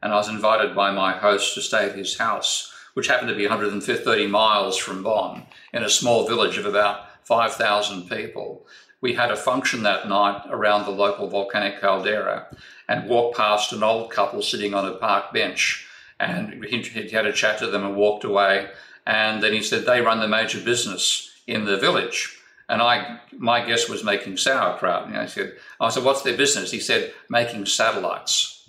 and 0.02 0.12
I 0.12 0.16
was 0.16 0.28
invited 0.28 0.74
by 0.74 0.90
my 0.90 1.12
host 1.12 1.54
to 1.54 1.60
stay 1.60 1.84
at 1.84 1.94
his 1.94 2.16
house, 2.16 2.72
which 2.94 3.08
happened 3.08 3.28
to 3.28 3.36
be 3.36 3.46
130 3.46 4.26
miles 4.28 4.78
from 4.78 5.02
Bonn, 5.02 5.42
in 5.74 5.82
a 5.82 5.90
small 5.90 6.26
village 6.26 6.56
of 6.56 6.64
about 6.64 7.00
5,000 7.24 8.08
people. 8.08 8.66
We 9.02 9.14
had 9.14 9.30
a 9.30 9.36
function 9.36 9.82
that 9.82 10.08
night 10.08 10.42
around 10.50 10.84
the 10.84 10.90
local 10.90 11.28
volcanic 11.28 11.80
caldera, 11.80 12.46
and 12.90 13.08
walked 13.08 13.36
past 13.36 13.72
an 13.72 13.84
old 13.84 14.10
couple 14.10 14.42
sitting 14.42 14.74
on 14.74 14.84
a 14.84 14.94
park 14.94 15.32
bench. 15.32 15.86
And 16.18 16.64
he, 16.64 16.82
he 16.82 17.08
had 17.08 17.24
a 17.24 17.32
chat 17.32 17.60
to 17.60 17.68
them 17.68 17.84
and 17.84 17.94
walked 17.94 18.24
away. 18.24 18.68
And 19.06 19.40
then 19.40 19.52
he 19.52 19.62
said, 19.62 19.86
they 19.86 20.00
run 20.00 20.18
the 20.18 20.26
major 20.26 20.60
business 20.60 21.32
in 21.46 21.64
the 21.64 21.78
village. 21.78 22.36
And 22.68 22.82
I, 22.82 23.20
my 23.38 23.64
guess 23.64 23.88
was 23.88 24.02
making 24.02 24.38
sauerkraut. 24.38 25.06
And 25.06 25.16
I 25.16 25.26
said, 25.26 25.54
I 25.80 25.88
said, 25.88 26.02
what's 26.02 26.22
their 26.22 26.36
business? 26.36 26.72
He 26.72 26.80
said, 26.80 27.12
making 27.28 27.66
satellites. 27.66 28.68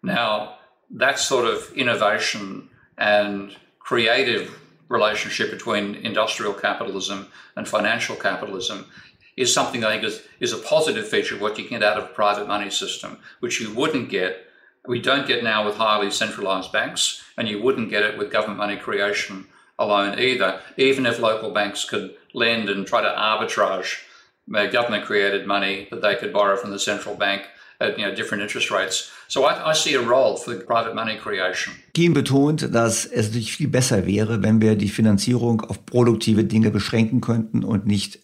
Now, 0.00 0.58
that 0.92 1.18
sort 1.18 1.44
of 1.44 1.72
innovation 1.76 2.70
and 2.96 3.54
creative 3.80 4.60
relationship 4.88 5.50
between 5.50 5.96
industrial 5.96 6.54
capitalism 6.54 7.26
and 7.56 7.66
financial 7.66 8.14
capitalism 8.14 8.86
is 9.40 9.52
something 9.52 9.84
I 9.84 9.92
think 9.92 10.04
is, 10.04 10.22
is 10.40 10.52
a 10.52 10.58
positive 10.58 11.08
feature 11.08 11.34
of 11.34 11.40
what 11.40 11.58
you 11.58 11.68
get 11.68 11.82
out 11.82 11.98
of 11.98 12.04
a 12.04 12.14
private 12.14 12.48
money 12.48 12.70
system, 12.70 13.18
which 13.40 13.60
you 13.60 13.72
wouldn't 13.74 14.10
get, 14.10 14.46
we 14.86 15.00
don't 15.00 15.26
get 15.26 15.44
now 15.44 15.64
with 15.64 15.76
highly 15.76 16.10
centralized 16.10 16.72
banks, 16.72 17.22
and 17.36 17.48
you 17.48 17.62
wouldn't 17.62 17.90
get 17.90 18.02
it 18.02 18.18
with 18.18 18.32
government 18.32 18.58
money 18.58 18.76
creation 18.76 19.46
alone 19.78 20.18
either, 20.18 20.60
even 20.76 21.06
if 21.06 21.20
local 21.20 21.50
banks 21.50 21.84
could 21.84 22.16
lend 22.34 22.68
and 22.68 22.86
try 22.86 23.00
to 23.00 23.08
arbitrage 23.08 23.98
uh, 24.54 24.66
government 24.66 25.04
created 25.04 25.46
money 25.46 25.88
that 25.90 26.02
they 26.02 26.16
could 26.16 26.32
borrow 26.32 26.56
from 26.56 26.70
the 26.70 26.78
central 26.78 27.14
bank 27.14 27.42
at 27.80 27.98
you 27.98 28.04
know, 28.04 28.14
different 28.14 28.42
interest 28.42 28.70
rates. 28.70 29.10
So 29.28 29.44
I, 29.44 29.70
I 29.70 29.72
see 29.72 29.94
a 29.94 30.02
role 30.02 30.36
for 30.36 30.54
private 30.56 30.94
money 30.94 31.16
creation. 31.16 31.74
Keen 31.94 32.12
betont, 32.12 32.74
dass 32.74 33.04
es 33.04 33.28
natürlich 33.28 33.52
viel 33.52 33.68
besser 33.68 34.06
wäre, 34.06 34.42
wenn 34.42 34.60
wir 34.60 34.74
die 34.74 34.88
Finanzierung 34.88 35.60
auf 35.60 35.84
produktive 35.86 36.44
Dinge 36.44 36.70
beschränken 36.70 37.20
könnten 37.20 37.64
und 37.64 37.86
nicht 37.86 38.18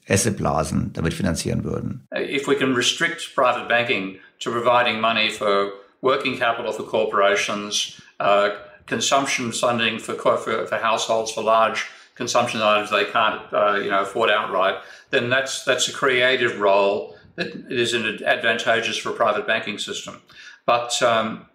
damit 0.93 1.15
finanzieren 1.15 1.65
würden. 1.65 2.07
If 2.13 2.49
we 2.49 2.57
can 2.57 2.75
restrict 2.75 3.35
private 3.35 3.69
banking 3.69 4.19
to 4.41 4.51
providing 4.51 5.01
money 5.01 5.31
for 5.31 5.73
working 6.01 6.37
capital 6.39 6.73
for 6.73 6.85
corporations, 6.85 8.01
uh, 8.21 8.51
consumption 8.87 9.53
funding 9.53 9.99
for, 9.99 10.15
for, 10.15 10.67
for 10.67 10.79
households 10.79 11.33
for 11.33 11.43
large 11.43 11.87
consumption 12.17 12.61
items 12.61 12.91
they 12.91 13.05
can't 13.05 13.41
uh, 13.53 13.75
you 13.77 13.91
know 13.91 14.03
afford 14.03 14.31
outright, 14.31 14.77
then 15.11 15.31
that's 15.31 15.65
that's 15.65 15.89
a 15.89 15.93
creative 15.93 16.61
role 16.61 17.15
that 17.37 17.49
is 17.71 17.95
advantageous 18.23 18.97
for 18.97 19.11
a 19.11 19.15
private 19.15 19.47
banking 19.47 19.79
system. 19.79 20.23
But 20.67 21.03
um, 21.03 21.47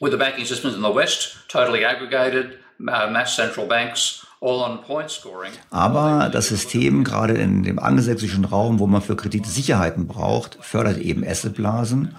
with 0.00 0.12
the 0.12 0.18
banking 0.18 0.44
systems 0.44 0.74
in 0.74 0.82
the 0.82 0.90
West 0.90 1.36
totally 1.48 1.84
aggregated, 1.84 2.58
uh, 2.80 3.10
mass 3.10 3.36
central 3.36 3.66
banks, 3.66 4.24
Aber 5.70 6.28
das 6.30 6.48
System, 6.48 7.02
gerade 7.02 7.32
in 7.32 7.62
dem 7.62 7.78
angelsächsischen 7.78 8.44
Raum, 8.44 8.78
wo 8.78 8.86
man 8.86 9.00
für 9.00 9.16
Kredite 9.16 9.48
Sicherheiten 9.48 10.06
braucht, 10.06 10.58
fördert 10.60 10.98
eben 10.98 11.26
Assetblasen. 11.26 12.14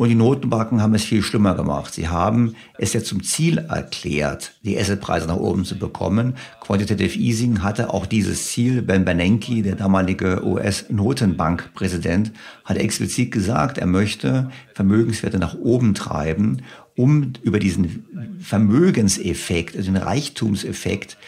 Und 0.00 0.08
die 0.08 0.14
Notenbanken 0.14 0.80
haben 0.80 0.94
es 0.94 1.04
viel 1.04 1.22
schlimmer 1.22 1.54
gemacht. 1.54 1.92
Sie 1.92 2.08
haben 2.08 2.54
es 2.78 2.94
ja 2.94 3.02
zum 3.02 3.22
Ziel 3.22 3.58
erklärt, 3.58 4.54
die 4.62 4.78
Assetpreise 4.78 5.26
nach 5.26 5.36
oben 5.36 5.66
zu 5.66 5.76
bekommen. 5.78 6.36
Quantitative 6.62 7.18
Easing 7.18 7.62
hatte 7.62 7.92
auch 7.92 8.06
dieses 8.06 8.46
Ziel. 8.46 8.80
Ben 8.80 9.04
Bernanke, 9.04 9.60
der 9.60 9.74
damalige 9.74 10.42
US-Notenbankpräsident, 10.42 12.32
hat 12.64 12.78
explizit 12.78 13.30
gesagt, 13.30 13.76
er 13.76 13.84
möchte 13.84 14.50
Vermögenswerte 14.72 15.38
nach 15.38 15.54
oben 15.58 15.92
treiben, 15.92 16.62
um 16.96 17.34
über 17.42 17.58
diesen 17.58 18.38
Vermögenseffekt, 18.40 19.76
also 19.76 19.92
den 19.92 20.02
Reichtumseffekt, 20.02 21.18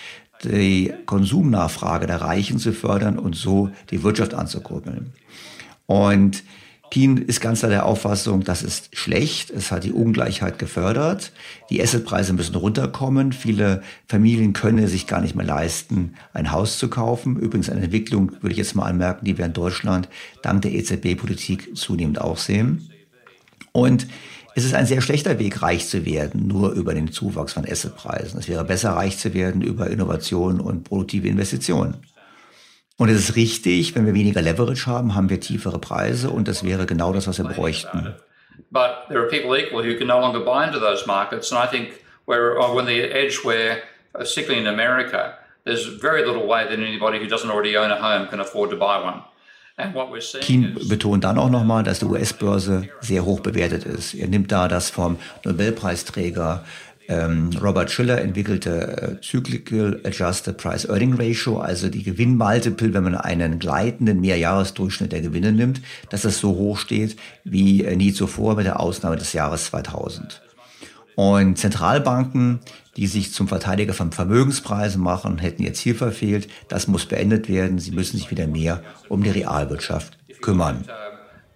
die 0.45 0.95
Konsumnachfrage 1.05 2.07
der 2.07 2.23
Reichen 2.23 2.57
zu 2.57 2.73
fördern 2.73 3.19
und 3.19 3.37
so 3.37 3.69
die 3.91 4.03
Wirtschaft 4.03 4.33
anzukurbeln. 4.33 5.13
Und 5.85 6.43
Keen 6.93 7.17
ist 7.17 7.41
ganz 7.41 7.61
klar 7.61 7.71
der 7.71 7.87
Auffassung, 7.87 8.45
das 8.45 8.63
ist 8.63 8.95
schlecht. 8.95 9.49
Es 9.49 9.73
hat 9.73 9.83
die 9.83 9.93
Ungleichheit 9.93 10.59
gefördert. 10.59 11.33
Die 11.71 11.83
Assetpreise 11.83 12.35
müssen 12.35 12.55
runterkommen. 12.55 13.33
Viele 13.33 13.83
Familien 14.07 14.53
können 14.53 14.87
sich 14.87 15.07
gar 15.07 15.23
nicht 15.23 15.35
mehr 15.35 15.47
leisten, 15.47 16.17
ein 16.35 16.53
Haus 16.53 16.77
zu 16.77 16.89
kaufen. 16.89 17.39
Übrigens 17.39 17.71
eine 17.71 17.85
Entwicklung, 17.85 18.33
würde 18.43 18.53
ich 18.53 18.59
jetzt 18.59 18.75
mal 18.75 18.85
anmerken, 18.85 19.25
die 19.25 19.39
wir 19.39 19.47
in 19.47 19.55
Deutschland 19.55 20.11
dank 20.43 20.61
der 20.61 20.73
EZB-Politik 20.73 21.75
zunehmend 21.79 22.21
auch 22.21 22.37
sehen. 22.37 22.91
Und 23.73 24.07
es 24.55 24.67
ist 24.67 24.75
ein 24.75 24.85
sehr 24.85 25.01
schlechter 25.01 25.39
Weg, 25.39 25.63
reich 25.63 25.89
zu 25.89 26.05
werden, 26.05 26.47
nur 26.47 26.73
über 26.73 26.93
den 26.93 27.11
Zuwachs 27.11 27.55
von 27.55 27.65
Assetpreisen. 27.65 28.39
Es 28.39 28.49
wäre 28.49 28.67
besser, 28.67 28.91
reich 28.91 29.17
zu 29.17 29.33
werden 29.33 29.63
über 29.63 29.89
Innovation 29.89 30.61
und 30.61 30.85
produktive 30.85 31.29
Investitionen. 31.29 31.97
Und 32.99 33.09
es 33.09 33.19
ist 33.19 33.37
richtig, 33.37 33.95
wenn 33.95 34.07
wir 34.07 34.15
weniger 34.15 34.43
Leverage 34.43 34.87
haben, 34.87 35.15
haben 35.15 35.31
wir 35.31 35.41
tiefere 35.41 35.79
Preise 35.79 36.31
und 36.31 36.47
das 36.47 36.63
wäre 36.65 36.87
genau 36.87 37.13
das, 37.13 37.27
was 37.27 37.39
wir 37.39 37.47
bräuchten. 37.47 38.15
But 38.71 39.09
there 39.09 39.21
are 39.21 39.29
people 39.29 39.57
equally 39.59 39.89
who 39.89 39.99
can 39.99 40.07
no 40.07 40.21
longer 40.21 40.41
buy 40.41 40.67
into 40.67 40.79
those 40.79 41.07
markets. 41.07 41.53
And 41.53 41.63
I 41.63 41.67
think 41.67 42.01
we're 42.27 42.59
on 42.59 42.87
the 42.87 43.03
edge 43.03 43.45
where, 43.45 43.79
particularly 44.13 44.61
in 44.61 44.67
America, 44.67 45.35
there's 45.65 45.87
very 46.01 46.25
little 46.25 46.47
way 46.47 46.65
that 46.65 46.79
anybody 46.79 47.19
who 47.19 47.27
doesn't 47.27 47.51
already 47.51 47.77
own 47.77 47.91
a 47.91 48.01
home 48.01 48.29
can 48.29 48.41
afford 48.41 48.71
to 48.71 48.77
buy 48.77 49.03
one. 49.03 49.23
Keen 50.43 50.77
betont 50.89 51.25
dann 51.25 51.39
auch 51.39 51.49
nochmal, 51.49 51.83
dass 51.83 51.99
die 51.99 52.05
US-Börse 52.05 52.89
sehr 53.01 53.25
hoch 53.25 53.41
bewertet 53.41 53.85
ist. 53.85 54.15
Er 54.15 54.29
nimmt 54.29 54.53
da 54.53 54.69
das 54.69 54.91
vom 54.91 55.17
Nobelpreisträger 55.45 56.63
Robert 57.09 57.91
Schiller 57.91 58.21
entwickelte 58.21 59.19
äh, 59.21 59.25
Cyclical 59.25 60.01
Adjusted 60.05 60.57
Price 60.57 60.85
Earning 60.89 61.15
Ratio, 61.15 61.59
also 61.59 61.89
die 61.89 62.03
Gewinnmultiple, 62.03 62.95
wenn 62.95 63.05
man 63.05 63.15
einen 63.15 63.59
gleitenden 63.59 64.21
Mehrjahresdurchschnitt 64.21 65.13
der 65.13 65.21
Gewinne 65.21 65.53
nimmt, 65.53 65.83
dass 66.11 66.23
das 66.23 66.39
so 66.39 66.51
hoch 66.51 66.79
steht 66.79 67.17
wie 67.45 67.85
äh, 67.85 67.97
nie 67.97 68.13
zuvor 68.13 68.57
mit 68.57 68.67
der 68.67 68.81
Ausnahme 68.81 69.17
des 69.17 69.33
Jahres 69.33 69.67
2000. 69.67 70.41
Und 71.15 71.59
Zentralbanken, 71.59 72.61
die 72.97 73.07
sich 73.07 73.33
zum 73.33 73.49
Verteidiger 73.49 73.95
von 73.95 74.13
Vermögenspreisen 74.13 75.03
machen, 75.03 75.39
hätten 75.39 75.63
ihr 75.63 75.75
Ziel 75.75 75.95
verfehlt. 75.95 76.49
Das 76.69 76.89
muss 76.89 77.07
beendet 77.07 77.49
werden. 77.49 77.79
Sie 77.79 77.91
müssen 77.91 78.17
sich 78.17 78.31
wieder 78.31 78.47
mehr 78.47 78.83
um 79.09 79.23
die 79.23 79.31
Realwirtschaft 79.31 80.17
kümmern. 80.41 80.85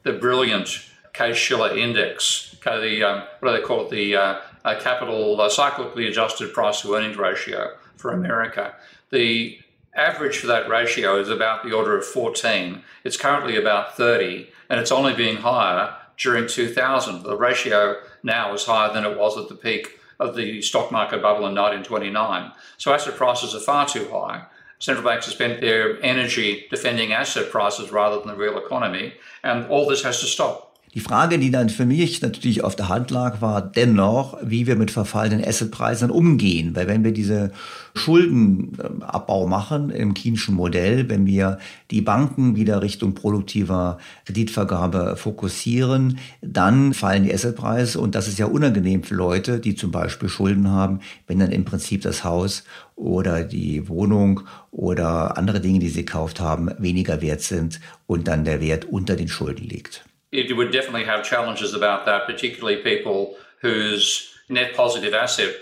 The 0.04 0.12
brilliant 0.12 0.82
Case-Shiller 1.12 1.72
Index, 1.72 2.56
the, 2.62 3.02
um, 3.02 3.22
what 3.40 3.50
do 3.50 3.56
they 3.56 3.62
call 3.62 3.86
it, 3.86 3.90
the 3.90 4.16
uh, 4.16 4.34
capital 4.74 5.40
uh, 5.40 5.48
cyclically 5.48 6.08
adjusted 6.08 6.52
price 6.52 6.82
to 6.82 6.94
earnings 6.94 7.16
ratio 7.16 7.76
for 7.96 8.12
America. 8.12 8.74
The 9.10 9.58
average 9.94 10.38
for 10.38 10.46
that 10.48 10.68
ratio 10.68 11.18
is 11.18 11.28
about 11.28 11.64
the 11.64 11.72
order 11.72 11.96
of 11.96 12.04
14. 12.04 12.82
It's 13.04 13.16
currently 13.16 13.56
about 13.56 13.96
30, 13.96 14.48
and 14.68 14.80
it's 14.80 14.92
only 14.92 15.14
being 15.14 15.36
higher 15.36 15.94
during 16.18 16.46
2000. 16.46 17.22
The 17.22 17.36
ratio 17.36 17.96
now 18.22 18.52
is 18.54 18.64
higher 18.64 18.92
than 18.92 19.04
it 19.04 19.18
was 19.18 19.38
at 19.38 19.48
the 19.48 19.54
peak 19.54 19.98
of 20.18 20.34
the 20.34 20.62
stock 20.62 20.90
market 20.90 21.22
bubble 21.22 21.46
in 21.46 21.54
1929. 21.54 22.52
So 22.78 22.92
asset 22.92 23.16
prices 23.16 23.54
are 23.54 23.60
far 23.60 23.86
too 23.86 24.08
high. 24.10 24.46
Central 24.78 25.06
banks 25.06 25.26
have 25.26 25.34
spent 25.34 25.60
their 25.60 26.02
energy 26.04 26.66
defending 26.70 27.12
asset 27.12 27.50
prices 27.50 27.90
rather 27.90 28.18
than 28.18 28.28
the 28.28 28.34
real 28.34 28.58
economy, 28.58 29.14
and 29.42 29.66
all 29.68 29.86
this 29.86 30.02
has 30.02 30.20
to 30.20 30.26
stop. 30.26 30.65
Die 30.96 31.02
Frage, 31.02 31.38
die 31.38 31.50
dann 31.50 31.68
für 31.68 31.84
mich 31.84 32.22
natürlich 32.22 32.64
auf 32.64 32.74
der 32.74 32.88
Hand 32.88 33.10
lag, 33.10 33.42
war 33.42 33.60
dennoch, 33.60 34.38
wie 34.42 34.66
wir 34.66 34.76
mit 34.76 34.90
verfallenen 34.90 35.46
Assetpreisen 35.46 36.10
umgehen. 36.10 36.74
Weil 36.74 36.86
wenn 36.86 37.04
wir 37.04 37.12
diese 37.12 37.52
Schuldenabbau 37.94 39.46
machen 39.46 39.90
im 39.90 40.14
Kienschen 40.14 40.54
Modell, 40.54 41.10
wenn 41.10 41.26
wir 41.26 41.58
die 41.90 42.00
Banken 42.00 42.56
wieder 42.56 42.80
Richtung 42.80 43.12
produktiver 43.14 43.98
Kreditvergabe 44.24 45.16
fokussieren, 45.18 46.18
dann 46.40 46.94
fallen 46.94 47.24
die 47.24 47.34
Assetpreise 47.34 48.00
und 48.00 48.14
das 48.14 48.26
ist 48.26 48.38
ja 48.38 48.46
unangenehm 48.46 49.02
für 49.02 49.16
Leute, 49.16 49.60
die 49.60 49.74
zum 49.74 49.90
Beispiel 49.90 50.30
Schulden 50.30 50.70
haben, 50.70 51.00
wenn 51.26 51.38
dann 51.38 51.52
im 51.52 51.66
Prinzip 51.66 52.00
das 52.00 52.24
Haus 52.24 52.64
oder 52.94 53.44
die 53.44 53.86
Wohnung 53.90 54.44
oder 54.70 55.36
andere 55.36 55.60
Dinge, 55.60 55.80
die 55.80 55.90
sie 55.90 56.06
gekauft 56.06 56.40
haben, 56.40 56.70
weniger 56.78 57.20
wert 57.20 57.42
sind 57.42 57.80
und 58.06 58.28
dann 58.28 58.46
der 58.46 58.62
Wert 58.62 58.86
unter 58.86 59.14
den 59.14 59.28
Schulden 59.28 59.68
liegt. 59.68 60.05
It 60.32 60.56
would 60.56 60.72
definitely 60.72 61.04
have 61.04 61.24
challenges 61.24 61.74
about 61.74 62.04
that, 62.06 62.26
particularly 62.26 62.82
people 62.82 63.36
whose 63.60 64.34
net 64.48 64.74
positive 64.74 65.14
asset 65.14 65.54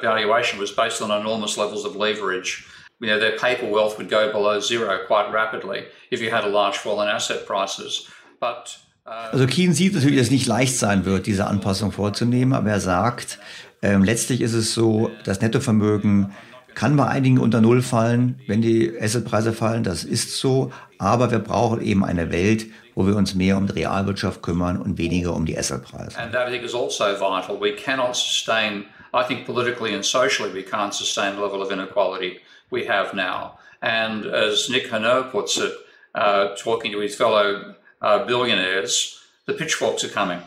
valuation 0.00 0.58
was 0.58 0.70
based 0.70 1.02
on 1.02 1.10
enormous 1.10 1.56
levels 1.56 1.84
of 1.84 1.96
leverage. 1.96 2.66
You 3.00 3.08
know, 3.08 3.18
their 3.18 3.36
paper 3.38 3.66
wealth 3.66 3.96
would 3.98 4.08
go 4.08 4.32
below 4.32 4.60
zero 4.60 5.06
quite 5.06 5.30
rapidly 5.32 5.86
if 6.10 6.20
you 6.20 6.30
had 6.30 6.44
a 6.44 6.48
large 6.48 6.78
fall 6.78 7.00
in 7.00 7.08
asset 7.08 7.46
prices. 7.46 8.08
But 8.40 8.76
uh, 9.06 9.30
also 9.32 9.46
Keen 9.46 9.72
sieht 9.72 9.94
natürlich, 9.94 10.16
dass 10.16 10.26
es 10.26 10.32
nicht 10.32 10.46
leicht 10.46 10.76
sein 10.76 11.04
wird, 11.04 11.26
diese 11.26 11.46
Anpassung 11.46 11.92
vorzunehmen, 11.92 12.54
aber 12.54 12.70
er 12.70 12.80
sagt, 12.80 13.38
ähm, 13.82 14.02
letztlich 14.02 14.40
ist 14.40 14.54
es 14.54 14.74
so, 14.74 15.10
das 15.24 15.40
Nettovermögen 15.40 16.34
kann 16.74 16.96
bei 16.96 17.06
einigen 17.06 17.38
unter 17.38 17.60
Null 17.60 17.82
fallen, 17.82 18.40
wenn 18.46 18.62
die 18.62 18.92
Assetpreise 19.00 19.52
fallen, 19.52 19.82
das 19.82 20.04
ist 20.04 20.36
so, 20.36 20.72
aber 20.98 21.30
wir 21.30 21.40
brauchen 21.40 21.80
eben 21.80 22.04
eine 22.04 22.30
Welt, 22.30 22.66
wo 22.98 23.06
wir 23.06 23.14
uns 23.14 23.36
mehr 23.36 23.56
um 23.56 23.68
die 23.68 23.84
Realwirtschaft 23.84 24.42
kümmern 24.42 24.76
und 24.76 24.98
weniger 24.98 25.32
um 25.32 25.46
die 25.46 25.56
Assetpreise. 25.56 26.18
And 26.18 26.32
that 26.32 26.48
I 26.48 26.50
think 26.50 26.64
is 26.64 26.74
also 26.74 27.04
vital. 27.14 27.56
We 27.60 27.70
cannot 27.70 28.16
sustain, 28.16 28.86
I 29.14 29.22
think 29.22 29.46
politically 29.46 29.94
and 29.94 30.04
socially, 30.04 30.52
we 30.52 30.64
can't 30.64 30.92
sustain 30.92 31.36
the 31.36 31.40
level 31.40 31.62
of 31.62 31.70
inequality 31.70 32.40
we 32.72 32.86
have 32.86 33.14
now. 33.14 33.56
And 33.82 34.26
as 34.26 34.68
Nick 34.68 34.90
Hanau 34.90 35.30
puts 35.30 35.56
it, 35.58 35.72
uh, 36.16 36.56
talking 36.56 36.90
to 36.90 36.98
his 36.98 37.14
fellow 37.14 37.76
uh, 38.02 38.24
billionaires, 38.26 39.20
the 39.46 39.54
pitchforks 39.54 40.02
are 40.02 40.08
coming. 40.08 40.40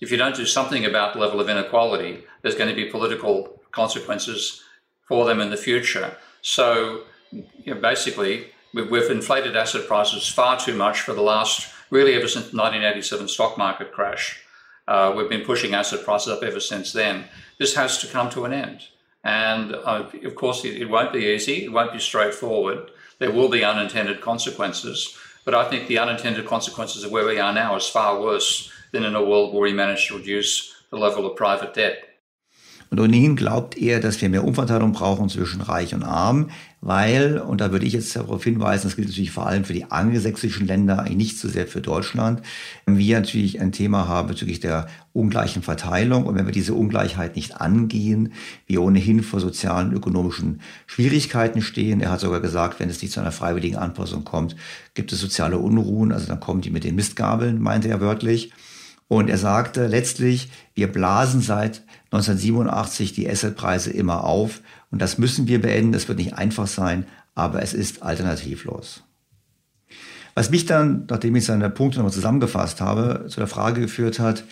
If 0.00 0.12
you 0.12 0.16
don't 0.16 0.36
do 0.36 0.46
something 0.46 0.84
about 0.84 1.14
the 1.14 1.18
level 1.18 1.40
of 1.40 1.48
inequality, 1.48 2.22
there's 2.42 2.54
going 2.54 2.70
to 2.70 2.76
be 2.76 2.84
political 2.84 3.60
consequences 3.72 4.62
for 5.08 5.24
them 5.24 5.40
in 5.40 5.50
the 5.50 5.56
future. 5.56 6.16
So 6.40 7.00
you 7.32 7.74
know, 7.74 7.80
basically, 7.80 8.52
we've 8.74 9.10
inflated 9.10 9.56
asset 9.56 9.88
prices 9.88 10.28
far 10.28 10.56
too 10.56 10.76
much 10.76 11.00
for 11.00 11.14
the 11.14 11.22
last 11.22 11.68
really 11.90 12.14
ever 12.14 12.28
since 12.28 12.50
the 12.50 12.56
1987 12.56 13.28
stock 13.28 13.58
market 13.58 13.92
crash. 13.92 14.40
Uh, 14.88 15.12
we've 15.16 15.28
been 15.28 15.44
pushing 15.44 15.74
asset 15.74 16.04
prices 16.04 16.32
up 16.32 16.42
ever 16.42 16.60
since 16.60 16.92
then. 16.92 17.24
This 17.58 17.74
has 17.74 17.98
to 17.98 18.06
come 18.06 18.30
to 18.30 18.44
an 18.44 18.52
end. 18.52 18.88
And 19.22 19.74
uh, 19.74 20.06
of 20.24 20.34
course, 20.34 20.64
it, 20.64 20.80
it, 20.80 20.88
won't 20.88 21.12
be 21.12 21.26
easy, 21.26 21.64
it 21.64 21.72
won't 21.72 21.92
be 21.92 22.00
straightforward. 22.00 22.90
There 23.18 23.30
will 23.30 23.48
be 23.48 23.64
unintended 23.64 24.20
consequences. 24.20 25.16
But 25.44 25.54
I 25.54 25.68
think 25.68 25.88
the 25.88 25.98
unintended 25.98 26.46
consequences 26.46 27.04
of 27.04 27.10
where 27.10 27.26
we 27.26 27.38
are 27.38 27.52
now 27.52 27.76
is 27.76 27.86
far 27.86 28.20
worse 28.20 28.70
than 28.92 29.04
in 29.04 29.14
a 29.14 29.24
world 29.24 29.52
where 29.52 29.62
we 29.62 29.72
managed 29.72 30.08
to 30.08 30.16
reduce 30.16 30.74
the 30.90 30.98
level 30.98 31.26
of 31.26 31.36
private 31.36 31.74
debt. 31.74 32.06
Und 32.90 32.98
ohnehin 32.98 33.36
glaubt 33.36 33.76
er, 33.76 34.00
dass 34.00 34.20
wir 34.20 34.28
mehr 34.28 34.42
Umverteilung 34.42 34.92
brauchen 34.92 35.28
zwischen 35.28 35.60
Reich 35.60 35.94
und 35.94 36.02
Arm, 36.02 36.50
weil, 36.82 37.38
und 37.38 37.60
da 37.60 37.72
würde 37.72 37.84
ich 37.84 37.92
jetzt 37.92 38.16
darauf 38.16 38.42
hinweisen, 38.42 38.84
das 38.84 38.96
gilt 38.96 39.08
natürlich 39.08 39.32
vor 39.32 39.46
allem 39.46 39.64
für 39.64 39.74
die 39.74 39.90
angelsächsischen 39.90 40.66
Länder, 40.66 41.00
eigentlich 41.00 41.16
nicht 41.16 41.38
so 41.38 41.48
sehr 41.48 41.66
für 41.66 41.82
Deutschland, 41.82 42.40
wir 42.86 43.18
natürlich 43.18 43.60
ein 43.60 43.72
Thema 43.72 44.08
haben 44.08 44.28
bezüglich 44.28 44.60
der 44.60 44.86
ungleichen 45.12 45.62
Verteilung. 45.62 46.24
Und 46.24 46.36
wenn 46.36 46.46
wir 46.46 46.52
diese 46.52 46.74
Ungleichheit 46.74 47.36
nicht 47.36 47.60
angehen, 47.60 48.32
wir 48.66 48.82
ohnehin 48.82 49.22
vor 49.22 49.40
sozialen 49.40 49.88
und 49.88 49.96
ökonomischen 49.96 50.60
Schwierigkeiten 50.86 51.60
stehen. 51.60 52.00
Er 52.00 52.10
hat 52.10 52.20
sogar 52.20 52.40
gesagt, 52.40 52.80
wenn 52.80 52.88
es 52.88 53.02
nicht 53.02 53.12
zu 53.12 53.20
einer 53.20 53.32
freiwilligen 53.32 53.76
Anpassung 53.76 54.24
kommt, 54.24 54.56
gibt 54.94 55.12
es 55.12 55.20
soziale 55.20 55.58
Unruhen, 55.58 56.12
also 56.12 56.26
dann 56.26 56.40
kommen 56.40 56.62
die 56.62 56.70
mit 56.70 56.84
den 56.84 56.94
Mistgabeln, 56.94 57.60
meinte 57.60 57.88
er 57.88 58.00
wörtlich. 58.00 58.52
Und 59.08 59.28
er 59.28 59.38
sagte 59.38 59.88
letztlich, 59.88 60.50
wir 60.74 60.86
blasen 60.86 61.40
seit 61.40 61.82
1987 62.12 63.12
die 63.12 63.28
Assetpreise 63.28 63.90
immer 63.90 64.24
auf 64.24 64.60
und 64.90 65.00
das 65.00 65.18
müssen 65.18 65.46
wir 65.46 65.60
beenden. 65.60 65.92
Das 65.92 66.08
wird 66.08 66.18
nicht 66.18 66.34
einfach 66.34 66.66
sein, 66.66 67.06
aber 67.34 67.62
es 67.62 67.74
ist 67.74 68.02
alternativlos. 68.02 69.04
Was 70.34 70.50
mich 70.50 70.66
dann, 70.66 71.06
nachdem 71.08 71.36
ich 71.36 71.44
seine 71.44 71.70
Punkte 71.70 71.98
nochmal 71.98 72.12
zusammengefasst 72.12 72.80
habe, 72.80 73.26
zu 73.28 73.40
der 73.40 73.46
Frage 73.46 73.80
geführt 73.82 74.18
hat, 74.18 74.44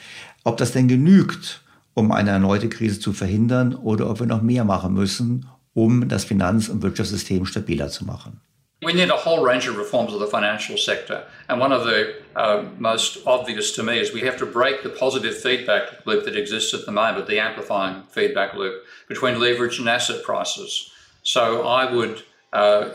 ob 0.45 0.57
das 0.57 0.72
denn 0.72 0.89
genügt, 0.89 1.62
um 1.95 2.12
eine 2.12 2.30
erneute 2.30 2.68
Krise 2.68 3.01
zu 3.01 3.12
verhindern 3.12 3.74
oder 3.74 4.11
ob 4.11 4.20
wir 4.20 4.26
noch 4.26 4.43
mehr 4.43 4.64
machen 4.64 4.95
müssen, 4.95 5.47
um 5.74 6.09
das 6.09 6.24
Finanz- 6.24 6.68
und 6.68 6.82
Wirtschaftssystem 6.82 7.47
stabiler 7.47 7.89
zu 7.89 8.05
machen. 8.05 8.41
We 8.81 8.93
need 8.93 9.11
a 9.11 9.16
whole 9.16 9.45
range 9.45 9.66
of 9.66 9.76
reforms 9.76 10.12
of 10.12 10.20
the 10.20 10.29
financial 10.29 10.76
sector. 10.76 11.24
And 11.49 11.59
one 11.59 11.72
of 11.72 11.85
the 11.85 12.14
uh, 12.37 12.64
most 12.79 13.18
obvious 13.26 13.72
to 13.72 13.83
me 13.83 13.99
is 13.99 14.12
we 14.12 14.20
have 14.20 14.37
to 14.39 14.47
break 14.47 14.85
the 14.85 14.89
positive 14.89 15.37
feedback 15.37 16.07
loop 16.07 16.24
that 16.26 16.37
exists 16.37 16.74
at 16.74 16.87
the 16.87 16.93
moment, 16.93 17.26
the 17.26 17.41
amplifying 17.41 18.05
feedback 18.09 18.55
loop 18.55 18.85
between 19.09 19.41
leverage 19.41 19.81
and 19.81 19.89
asset 19.89 20.22
prices. 20.22 20.93
So 21.24 21.66
I 21.66 21.93
would 21.93 22.22
uh, 22.53 22.91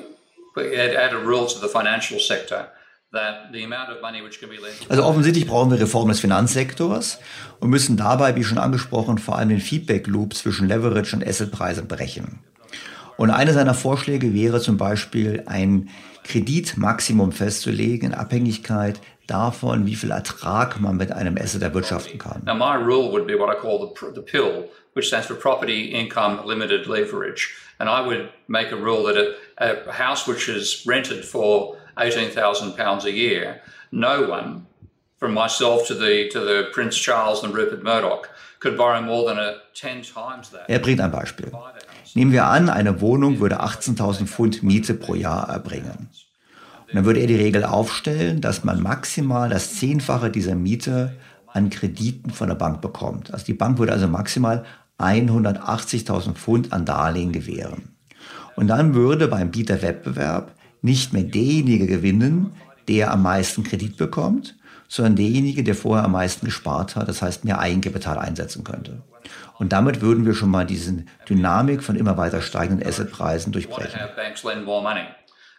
add, 0.57 0.95
add 0.95 1.13
a 1.13 1.19
rule 1.19 1.47
to 1.47 1.59
the 1.59 1.67
financial 1.67 2.19
sector 2.19 2.69
Also 4.89 5.03
offensichtlich 5.03 5.45
brauchen 5.45 5.71
wir 5.71 5.79
Reform 5.79 6.09
des 6.09 6.19
Finanzsektors 6.19 7.19
und 7.59 7.69
müssen 7.69 7.95
dabei, 7.95 8.36
wie 8.36 8.43
schon 8.43 8.57
angesprochen, 8.57 9.19
vor 9.19 9.38
allem 9.38 9.49
den 9.49 9.59
Feedback-Loop 9.59 10.34
zwischen 10.34 10.67
Leverage 10.67 11.15
und 11.15 11.27
Assetpreisen 11.27 11.88
brechen. 11.88 12.39
Und 13.18 13.30
einer 13.30 13.53
seiner 13.53 13.74
Vorschläge 13.74 14.34
wäre 14.34 14.59
zum 14.59 14.78
Beispiel 14.78 15.43
ein 15.45 15.89
Kreditmaximum 16.24 17.32
festzulegen 17.32 18.11
in 18.11 18.18
Abhängigkeit 18.18 18.99
davon, 19.28 19.86
wie 19.86 19.95
viel 19.95 20.11
Ertrag 20.11 20.80
man 20.80 20.97
mit 20.97 21.11
einem 21.11 21.38
Asset 21.38 21.61
erwirtschaften 21.61 22.18
kann. 22.18 22.41
Now 22.45 22.55
my 22.55 22.76
rule 22.76 23.11
would 23.11 23.28
be 23.28 23.38
what 23.38 23.49
I 23.49 23.59
call 23.59 23.80
the, 23.80 24.11
the 24.16 24.22
PIL, 24.22 24.70
which 24.93 25.07
stands 25.07 25.28
for 25.28 25.36
Property 25.36 25.91
Income 25.91 26.45
Limited 26.45 26.88
Leverage. 26.88 27.53
And 27.80 27.89
I 27.89 28.05
would 28.05 28.30
make 28.47 28.72
a 28.72 28.76
rule 28.76 29.03
that 29.03 29.18
a, 29.57 29.89
a 29.89 29.91
house 29.91 30.28
which 30.28 30.49
is 30.49 30.86
rented 30.86 31.26
for 31.26 31.78
18,000 31.97 32.76
pounds 32.76 33.05
a 33.05 33.11
year, 33.11 33.61
no 33.91 34.28
one, 34.28 34.66
from 35.18 35.34
myself 35.34 35.88
to 35.88 35.93
the, 35.93 36.30
to 36.30 36.39
the 36.39 36.70
Prince 36.74 36.97
Charles 36.97 37.43
and 37.43 37.53
Rupert 37.53 37.84
Murdoch, 37.84 38.30
could 38.64 38.78
borrow 38.78 39.01
more 39.01 39.26
than 39.26 39.38
a 39.38 39.55
10 39.74 40.01
times 40.03 40.49
that. 40.51 40.64
Er 40.68 40.80
bringt 40.80 41.01
ein 41.01 41.11
Beispiel. 41.11 41.51
Nehmen 42.16 42.32
wir 42.32 42.45
an, 42.45 42.70
eine 42.70 43.01
Wohnung 43.01 43.39
würde 43.39 43.61
18.000 43.61 44.26
Pfund 44.26 44.64
Miete 44.64 44.93
pro 44.93 45.16
Jahr 45.16 45.49
erbringen. 45.49 46.09
Und 46.88 46.95
dann 46.95 47.05
würde 47.05 47.20
er 47.20 47.28
die 47.28 47.36
Regel 47.36 47.66
aufstellen, 47.66 48.39
dass 48.39 48.64
man 48.64 48.82
maximal 48.82 49.49
das 49.49 49.76
Zehnfache 49.76 50.30
dieser 50.30 50.55
Miete 50.55 51.14
an 51.47 51.70
Krediten 51.70 52.32
von 52.32 52.47
der 52.47 52.55
Bank 52.55 52.82
bekommt. 52.82 53.34
Also 53.34 53.45
die 53.45 53.53
Bank 53.53 53.80
würde 53.80 53.91
also 53.91 54.07
maximal 54.07 54.64
180.000 54.99 56.34
Pfund 56.34 56.72
an 56.72 56.86
Darlehen 56.86 57.32
gewähren. 57.32 57.95
Und 58.55 58.68
dann 58.68 58.93
würde 58.93 59.28
beim 59.28 59.51
Bieterwettbewerb 59.51 60.51
nicht 60.82 61.14
mehr 61.14 61.24
derjenige 61.24 61.88
gewinnen, 61.88 62.53
der 62.88 63.11
am 63.11 63.24
meisten 63.24 63.64
Kredit 63.64 63.97
bekommt, 63.97 64.55
sondern 64.93 65.15
derjenige, 65.15 65.63
der 65.63 65.73
vorher 65.73 66.05
am 66.05 66.11
meisten 66.11 66.45
gespart 66.45 66.95
hat, 66.95 67.07
das 67.07 67.23
heißt 67.23 67.45
mehr 67.45 67.57
Eigenkapital 67.57 68.19
einsetzen 68.19 68.63
könnte. 68.63 69.01
Und 69.57 69.73
damit 69.73 70.01
würden 70.01 70.23
wir 70.27 70.35
schon 70.35 70.51
mal 70.51 70.67
diese 70.67 71.05
Dynamik 71.27 71.81
von 71.81 71.95
immer 71.95 72.15
weiter 72.15 72.43
steigenden 72.43 72.87
Assetpreisen 72.87 73.51
durchbrechen. 73.51 73.99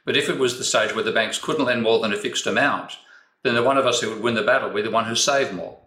But 0.06 0.16
if 0.16 0.28
it 0.28 0.38
was 0.38 0.56
the 0.58 0.62
stage 0.62 0.94
where 0.94 1.04
the 1.04 1.10
banks 1.10 1.42
couldn't 1.42 1.64
lend 1.66 1.82
more 1.82 2.00
than 2.00 2.12
a 2.12 2.16
fixed 2.16 2.46
amount, 2.46 2.98
then 3.42 3.56
the 3.56 3.62
one 3.62 3.80
of 3.80 3.86
us 3.86 4.02
who 4.02 4.10
would 4.10 4.22
win 4.22 4.36
the 4.36 4.42
battle 4.42 4.68
would 4.68 4.76
be 4.76 4.88
the 4.88 4.94
one 4.94 5.08
who 5.08 5.16
saved 5.16 5.52
more. 5.52 5.78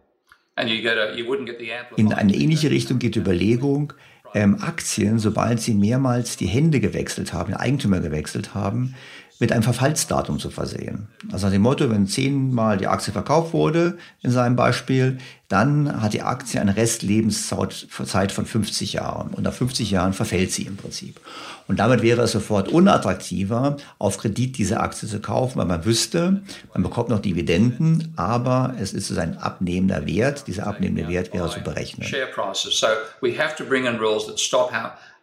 In 1.96 2.14
eine 2.14 2.36
ähnliche 2.36 2.72
Richtung 2.72 3.00
geht 3.00 3.16
die 3.16 3.20
Überlegung, 3.20 3.94
ähm, 4.34 4.58
Aktien, 4.62 5.20
sobald 5.20 5.62
sie 5.62 5.74
mehrmals 5.74 6.36
die 6.36 6.48
Hände 6.48 6.80
gewechselt 6.80 7.32
haben, 7.32 7.52
den 7.52 7.60
Eigentümer 7.60 8.00
gewechselt 8.00 8.56
haben, 8.56 8.96
mit 9.40 9.52
einem 9.52 9.64
Verfallsdatum 9.64 10.40
zu 10.40 10.50
versehen. 10.50 11.08
Also 11.32 11.48
nach 11.48 11.54
dem 11.54 11.62
Motto, 11.62 11.90
wenn 11.90 12.08
zehnmal 12.08 12.78
die 12.78 12.88
Aktie 12.88 13.14
verkauft 13.14 13.54
wurde, 13.54 13.98
in 14.22 14.32
seinem 14.32 14.56
Beispiel, 14.56 15.20
dann 15.48 16.02
hat 16.02 16.14
die 16.14 16.24
Aktie 16.24 16.60
eine 16.60 16.76
Restlebenszeit 16.76 18.32
von 18.32 18.46
50 18.46 18.94
Jahren. 18.94 19.34
Und 19.34 19.44
nach 19.44 19.54
50 19.54 19.92
Jahren 19.92 20.14
verfällt 20.14 20.52
sie 20.52 20.64
im 20.64 20.76
Prinzip. 20.76 21.22
Und 21.68 21.80
damit 21.80 22.02
wäre 22.02 22.24
es 22.24 22.32
sofort 22.32 22.68
unattraktiver, 22.70 23.78
auf 24.00 24.18
Kredit 24.18 24.58
diese 24.58 24.80
Aktie 24.80 25.08
zu 25.08 25.20
kaufen, 25.20 25.60
weil 25.60 25.66
man 25.66 25.86
wüsste, 25.86 26.42
man 26.74 26.84
bekommt 26.84 27.10
noch 27.10 27.20
Dividenden, 27.20 28.14
aber 28.18 28.76
es 28.80 28.94
ist 28.94 29.16
ein 29.18 29.38
abnehmender 29.38 30.06
Wert. 30.06 30.48
Dieser 30.48 30.68
abnehmende 30.68 31.08
Wert 31.08 31.34
wäre 31.34 31.50
zu 31.50 31.62
berechnen. 31.62 32.08
So 32.08 32.18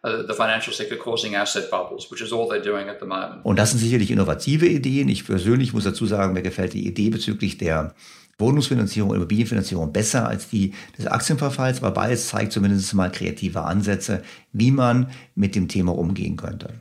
The 0.05 0.35
financial 0.35 0.75
sector 0.75 0.99
causing 0.99 1.35
asset 1.35 1.71
bubbles, 1.71 2.11
which 2.11 2.21
is 2.21 2.31
all 2.31 2.47
they're 2.47 2.63
doing 2.63 2.91
at 2.91 3.01
the 3.01 3.07
moment. 3.07 3.43
Und 3.43 3.59
das 3.59 3.71
sind 3.71 3.79
sicherlich 3.79 4.11
innovative 4.11 4.67
Ideen. 4.67 5.09
Ich 5.09 5.25
persönlich 5.25 5.73
muss 5.73 5.85
dazu 5.85 6.05
sagen, 6.05 6.35
mir 6.35 6.43
gefällt 6.43 6.75
die 6.75 6.87
Idee 6.87 7.09
bezüglich 7.09 7.57
der 7.57 7.95
Wohnungsfinanzierung 8.39 9.15
Immobilienfinanzierung 9.15 9.95
besser 9.95 10.29
als 10.29 10.51
die 10.51 10.75
des 10.99 11.07
Aktienverfalls, 11.07 11.79
aber 11.79 11.93
beides 11.93 12.29
zeigt 12.29 12.53
zumindest 12.53 12.93
mal 12.93 13.11
kreative 13.11 13.63
Ansätze, 13.63 14.23
wie 14.53 14.71
man 14.71 15.11
mit 15.35 15.55
dem 15.55 15.69
Thema 15.69 15.97
umgehen 15.97 16.37
könnte. 16.37 16.75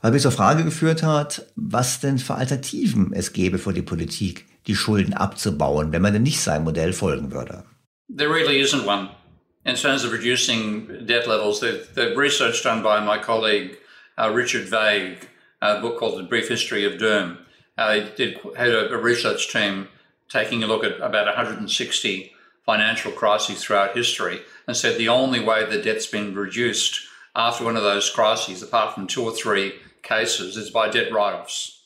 Weil 0.00 0.12
mich 0.12 0.22
zur 0.22 0.32
Frage 0.32 0.64
geführt 0.64 1.02
hat, 1.02 1.44
was 1.56 2.00
denn 2.00 2.18
für 2.18 2.36
Alternativen 2.36 3.12
es 3.12 3.34
gäbe 3.34 3.58
für 3.58 3.74
die 3.74 3.82
Politik, 3.82 4.46
die 4.66 4.76
Schulden 4.76 5.12
abzubauen, 5.12 5.92
wenn 5.92 6.00
man 6.00 6.14
denn 6.14 6.22
nicht 6.22 6.40
seinem 6.40 6.64
Modell 6.64 6.94
folgen 6.94 7.32
würde. 7.32 7.64
There 8.16 8.32
really 8.32 8.62
isn't 8.62 8.86
one. 8.86 9.10
In 9.64 9.76
terms 9.76 10.04
of 10.04 10.12
reducing 10.12 11.06
debt 11.06 11.28
levels, 11.28 11.60
the, 11.60 11.86
the 11.94 12.14
research 12.16 12.62
done 12.62 12.82
by 12.82 13.00
my 13.00 13.18
colleague 13.18 13.78
uh, 14.18 14.30
Richard 14.30 14.66
Vague, 14.68 15.28
a 15.62 15.80
book 15.80 15.98
called 15.98 16.18
The 16.18 16.24
Brief 16.24 16.48
History 16.48 16.84
of 16.84 16.98
Doom, 16.98 17.38
uh, 17.76 18.00
did, 18.16 18.38
had 18.56 18.68
a, 18.68 18.92
a, 18.92 18.98
research 18.98 19.52
team 19.52 19.88
taking 20.28 20.62
a 20.62 20.66
look 20.66 20.84
at 20.84 21.00
about 21.00 21.26
160 21.26 22.32
financial 22.66 23.12
crises 23.12 23.62
throughout 23.62 23.96
history 23.96 24.40
and 24.66 24.76
said 24.76 24.98
the 24.98 25.08
only 25.08 25.40
way 25.40 25.64
the 25.64 25.80
debt's 25.80 26.06
been 26.06 26.34
reduced 26.34 27.00
after 27.34 27.64
one 27.64 27.76
of 27.76 27.82
those 27.82 28.10
crises, 28.10 28.62
apart 28.62 28.94
from 28.94 29.06
two 29.06 29.22
or 29.22 29.32
three 29.32 29.74
cases, 30.02 30.56
is 30.56 30.70
by 30.70 30.88
debt 30.88 31.12
write-offs. 31.12 31.79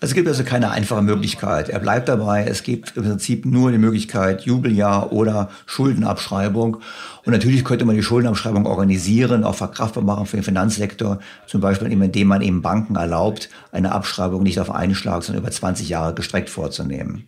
Es 0.00 0.12
gibt 0.12 0.28
also 0.28 0.44
keine 0.44 0.70
einfache 0.70 1.02
Möglichkeit. 1.02 1.68
Er 1.68 1.78
bleibt 1.78 2.08
dabei. 2.08 2.44
Es 2.44 2.62
gibt 2.62 2.96
im 2.96 3.04
Prinzip 3.04 3.46
nur 3.46 3.72
die 3.72 3.78
Möglichkeit 3.78 4.42
Jubeljahr 4.42 5.12
oder 5.12 5.50
Schuldenabschreibung. 5.66 6.78
Und 7.24 7.32
natürlich 7.32 7.64
könnte 7.64 7.84
man 7.84 7.96
die 7.96 8.02
Schuldenabschreibung 8.02 8.66
organisieren, 8.66 9.44
auch 9.44 9.54
verkraftbar 9.54 10.04
machen 10.04 10.26
für 10.26 10.36
den 10.36 10.44
Finanzsektor. 10.44 11.20
Zum 11.46 11.60
Beispiel 11.60 11.90
indem 11.90 12.28
man 12.28 12.42
eben 12.42 12.60
Banken 12.60 12.96
erlaubt, 12.96 13.48
eine 13.72 13.92
Abschreibung 13.92 14.42
nicht 14.42 14.60
auf 14.60 14.70
einen 14.70 14.94
Schlag, 14.94 15.22
sondern 15.22 15.42
über 15.42 15.50
20 15.50 15.88
Jahre 15.88 16.14
gestreckt 16.14 16.50
vorzunehmen. 16.50 17.24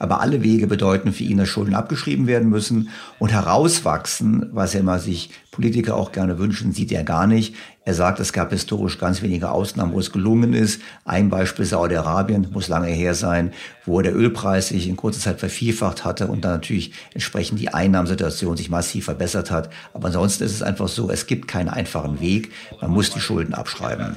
Aber 0.00 0.22
alle 0.22 0.42
Wege 0.42 0.66
bedeuten 0.66 1.12
für 1.12 1.24
ihn, 1.24 1.36
dass 1.36 1.50
Schulden 1.50 1.74
abgeschrieben 1.74 2.26
werden 2.26 2.48
müssen 2.48 2.88
und 3.18 3.32
herauswachsen, 3.32 4.48
was 4.50 4.72
ja 4.72 4.80
immer 4.80 4.98
sich 4.98 5.30
Politiker 5.50 5.94
auch 5.94 6.10
gerne 6.10 6.38
wünschen, 6.38 6.72
sieht 6.72 6.90
er 6.90 7.04
gar 7.04 7.26
nicht. 7.26 7.54
Er 7.84 7.92
sagt, 7.92 8.18
es 8.18 8.32
gab 8.32 8.50
historisch 8.50 8.98
ganz 8.98 9.20
wenige 9.20 9.50
Ausnahmen, 9.50 9.92
wo 9.92 10.00
es 10.00 10.10
gelungen 10.10 10.54
ist. 10.54 10.80
Ein 11.04 11.28
Beispiel 11.28 11.66
Saudi-Arabien, 11.66 12.48
muss 12.50 12.68
lange 12.68 12.88
her 12.88 13.14
sein, 13.14 13.52
wo 13.84 14.00
der 14.00 14.16
Ölpreis 14.16 14.68
sich 14.68 14.88
in 14.88 14.96
kurzer 14.96 15.20
Zeit 15.20 15.38
vervierfacht 15.38 16.02
hatte 16.02 16.28
und 16.28 16.46
dann 16.46 16.52
natürlich 16.52 16.92
entsprechend 17.12 17.60
die 17.60 17.74
Einnahmensituation 17.74 18.56
sich 18.56 18.70
massiv 18.70 19.04
verbessert 19.04 19.50
hat. 19.50 19.68
Aber 19.92 20.06
ansonsten 20.06 20.44
ist 20.44 20.52
es 20.52 20.62
einfach 20.62 20.88
so, 20.88 21.10
es 21.10 21.26
gibt 21.26 21.46
keinen 21.46 21.68
einfachen 21.68 22.20
Weg. 22.22 22.52
Man 22.80 22.90
muss 22.90 23.10
die 23.10 23.20
Schulden 23.20 23.52
abschreiben. 23.52 24.16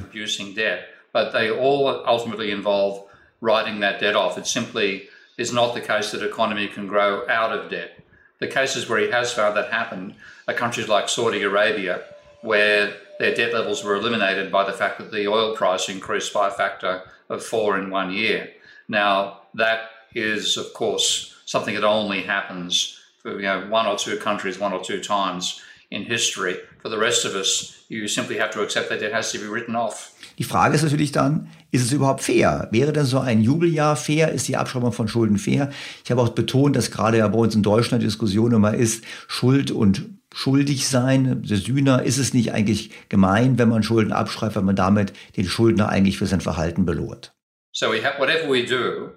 But 1.11 1.31
they 1.31 1.51
all 1.51 2.03
ultimately 2.07 2.51
involve 2.51 3.03
writing 3.39 3.81
that 3.81 4.01
debt 4.01 4.15
off. 4.15 4.38
It's 4.38 4.51
simply 4.51 5.09
is 5.38 5.53
not 5.53 5.73
the 5.73 5.81
case 5.81 6.11
that 6.11 6.23
economy 6.23 6.67
can 6.67 6.88
grow 6.88 7.27
out 7.27 7.51
of 7.51 7.69
debt. 7.69 7.99
The 8.39 8.47
cases 8.47 8.89
where 8.89 8.99
he 8.99 9.09
has 9.11 9.34
found 9.34 9.55
that 9.55 9.71
happen 9.71 10.15
are 10.47 10.53
countries 10.53 10.88
like 10.88 11.09
Saudi 11.09 11.41
Arabia, 11.43 12.03
where 12.41 12.93
their 13.19 13.34
debt 13.34 13.53
levels 13.53 13.84
were 13.84 13.95
eliminated 13.95 14.51
by 14.51 14.65
the 14.65 14.73
fact 14.73 14.97
that 14.97 15.11
the 15.11 15.27
oil 15.27 15.55
price 15.55 15.89
increased 15.89 16.34
by 16.34 16.47
a 16.47 16.51
factor 16.51 17.03
of 17.29 17.43
four 17.43 17.79
in 17.79 17.89
one 17.89 18.11
year. 18.11 18.49
Now, 18.88 19.41
that 19.53 19.89
is, 20.13 20.57
of 20.57 20.73
course, 20.73 21.41
something 21.45 21.73
that 21.75 21.84
only 21.84 22.23
happens 22.23 22.99
for 23.19 23.36
you 23.36 23.43
know, 23.43 23.67
one 23.69 23.88
or 23.88 23.97
two 23.97 24.17
countries, 24.17 24.59
one 24.59 24.73
or 24.73 24.84
two 24.84 25.01
times 25.01 25.61
in 25.89 26.03
history. 26.03 26.57
For 26.79 26.89
the 26.89 26.97
rest 26.97 27.23
of 27.23 27.36
us, 27.36 27.86
you 27.88 28.07
simply 28.07 28.38
have 28.38 28.51
to 28.51 28.61
accept 28.61 28.89
that 28.89 29.01
it 29.01 29.13
has 29.13 29.31
to 29.31 29.39
be 29.39 29.47
written 29.47 29.75
off. 29.75 30.12
Die 30.38 30.43
Frage 30.43 30.75
ist 30.75 30.84
natürlich 30.84 31.11
dann, 31.11 31.49
ist 31.71 31.84
es 31.84 31.91
überhaupt 31.91 32.21
fair? 32.21 32.67
Wäre 32.71 32.93
denn 32.93 33.05
so 33.05 33.19
ein 33.19 33.41
Jubeljahr 33.41 33.95
fair? 33.95 34.31
Ist 34.31 34.47
die 34.47 34.57
Abschreibung 34.57 34.91
von 34.91 35.07
Schulden 35.07 35.38
fair? 35.38 35.71
Ich 36.03 36.11
habe 36.11 36.21
auch 36.21 36.29
betont, 36.29 36.75
dass 36.75 36.91
gerade 36.91 37.19
ja 37.19 37.27
bei 37.27 37.38
uns 37.38 37.55
in 37.55 37.63
Deutschland 37.63 38.01
die 38.01 38.07
Diskussion 38.07 38.51
immer 38.51 38.73
ist, 38.73 39.03
Schuld 39.27 39.71
und 39.71 40.03
schuldig 40.34 40.88
sein, 40.88 41.43
der 41.43 41.57
Sühner, 41.57 42.03
ist 42.03 42.17
es 42.17 42.34
nicht 42.34 42.53
eigentlich 42.53 42.91
gemein, 43.09 43.57
wenn 43.59 43.69
man 43.69 43.84
Schulden 43.84 44.11
abschreibt, 44.11 44.55
weil 44.55 44.63
man 44.63 44.75
damit 44.75 45.13
den 45.38 45.45
Schuldner 45.45 45.89
eigentlich 45.89 46.17
für 46.17 46.25
sein 46.25 46.41
Verhalten 46.41 46.86
belohnt? 46.86 47.34
So 47.71 47.91
we 47.91 48.03
have, 48.03 48.19
whatever 48.19 48.49
we 48.49 48.63
do 48.63 49.11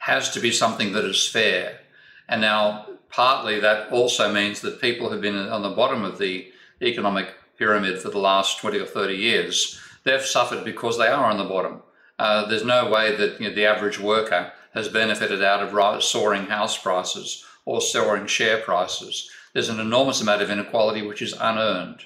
has 0.00 0.32
to 0.32 0.40
be 0.40 0.52
something 0.52 0.92
that 0.92 1.04
is 1.04 1.26
fair. 1.26 1.80
And 2.28 2.40
now 2.40 2.86
partly 3.10 3.60
that 3.60 3.90
also 3.90 4.30
means 4.32 4.60
that 4.60 4.80
people 4.80 5.08
who've 5.08 5.20
been 5.20 5.36
on 5.50 5.62
the 5.62 5.74
bottom 5.74 6.04
of 6.04 6.18
the 6.18 6.52
economic 6.80 7.34
pyramid 7.58 7.98
for 7.98 8.10
the 8.10 8.18
last 8.18 8.58
20 8.60 8.80
or 8.80 8.86
30 8.86 9.14
years 9.14 9.78
they've 10.04 10.24
suffered 10.24 10.64
because 10.64 10.98
they 10.98 11.08
are 11.08 11.30
on 11.30 11.38
the 11.38 11.44
bottom. 11.44 11.82
Uh, 12.18 12.46
there's 12.46 12.64
no 12.64 12.90
way 12.90 13.16
that 13.16 13.40
you 13.40 13.48
know, 13.48 13.54
the 13.54 13.66
average 13.66 13.98
worker 13.98 14.52
has 14.74 14.88
benefited 14.88 15.42
out 15.42 15.62
of 15.62 16.02
soaring 16.02 16.46
house 16.46 16.78
prices 16.78 17.44
or 17.64 17.80
soaring 17.80 18.26
share 18.26 18.60
prices. 18.60 19.30
There's 19.52 19.68
an 19.68 19.80
enormous 19.80 20.20
amount 20.20 20.42
of 20.42 20.50
inequality 20.50 21.02
which 21.02 21.22
is 21.22 21.34
unearned. 21.38 22.00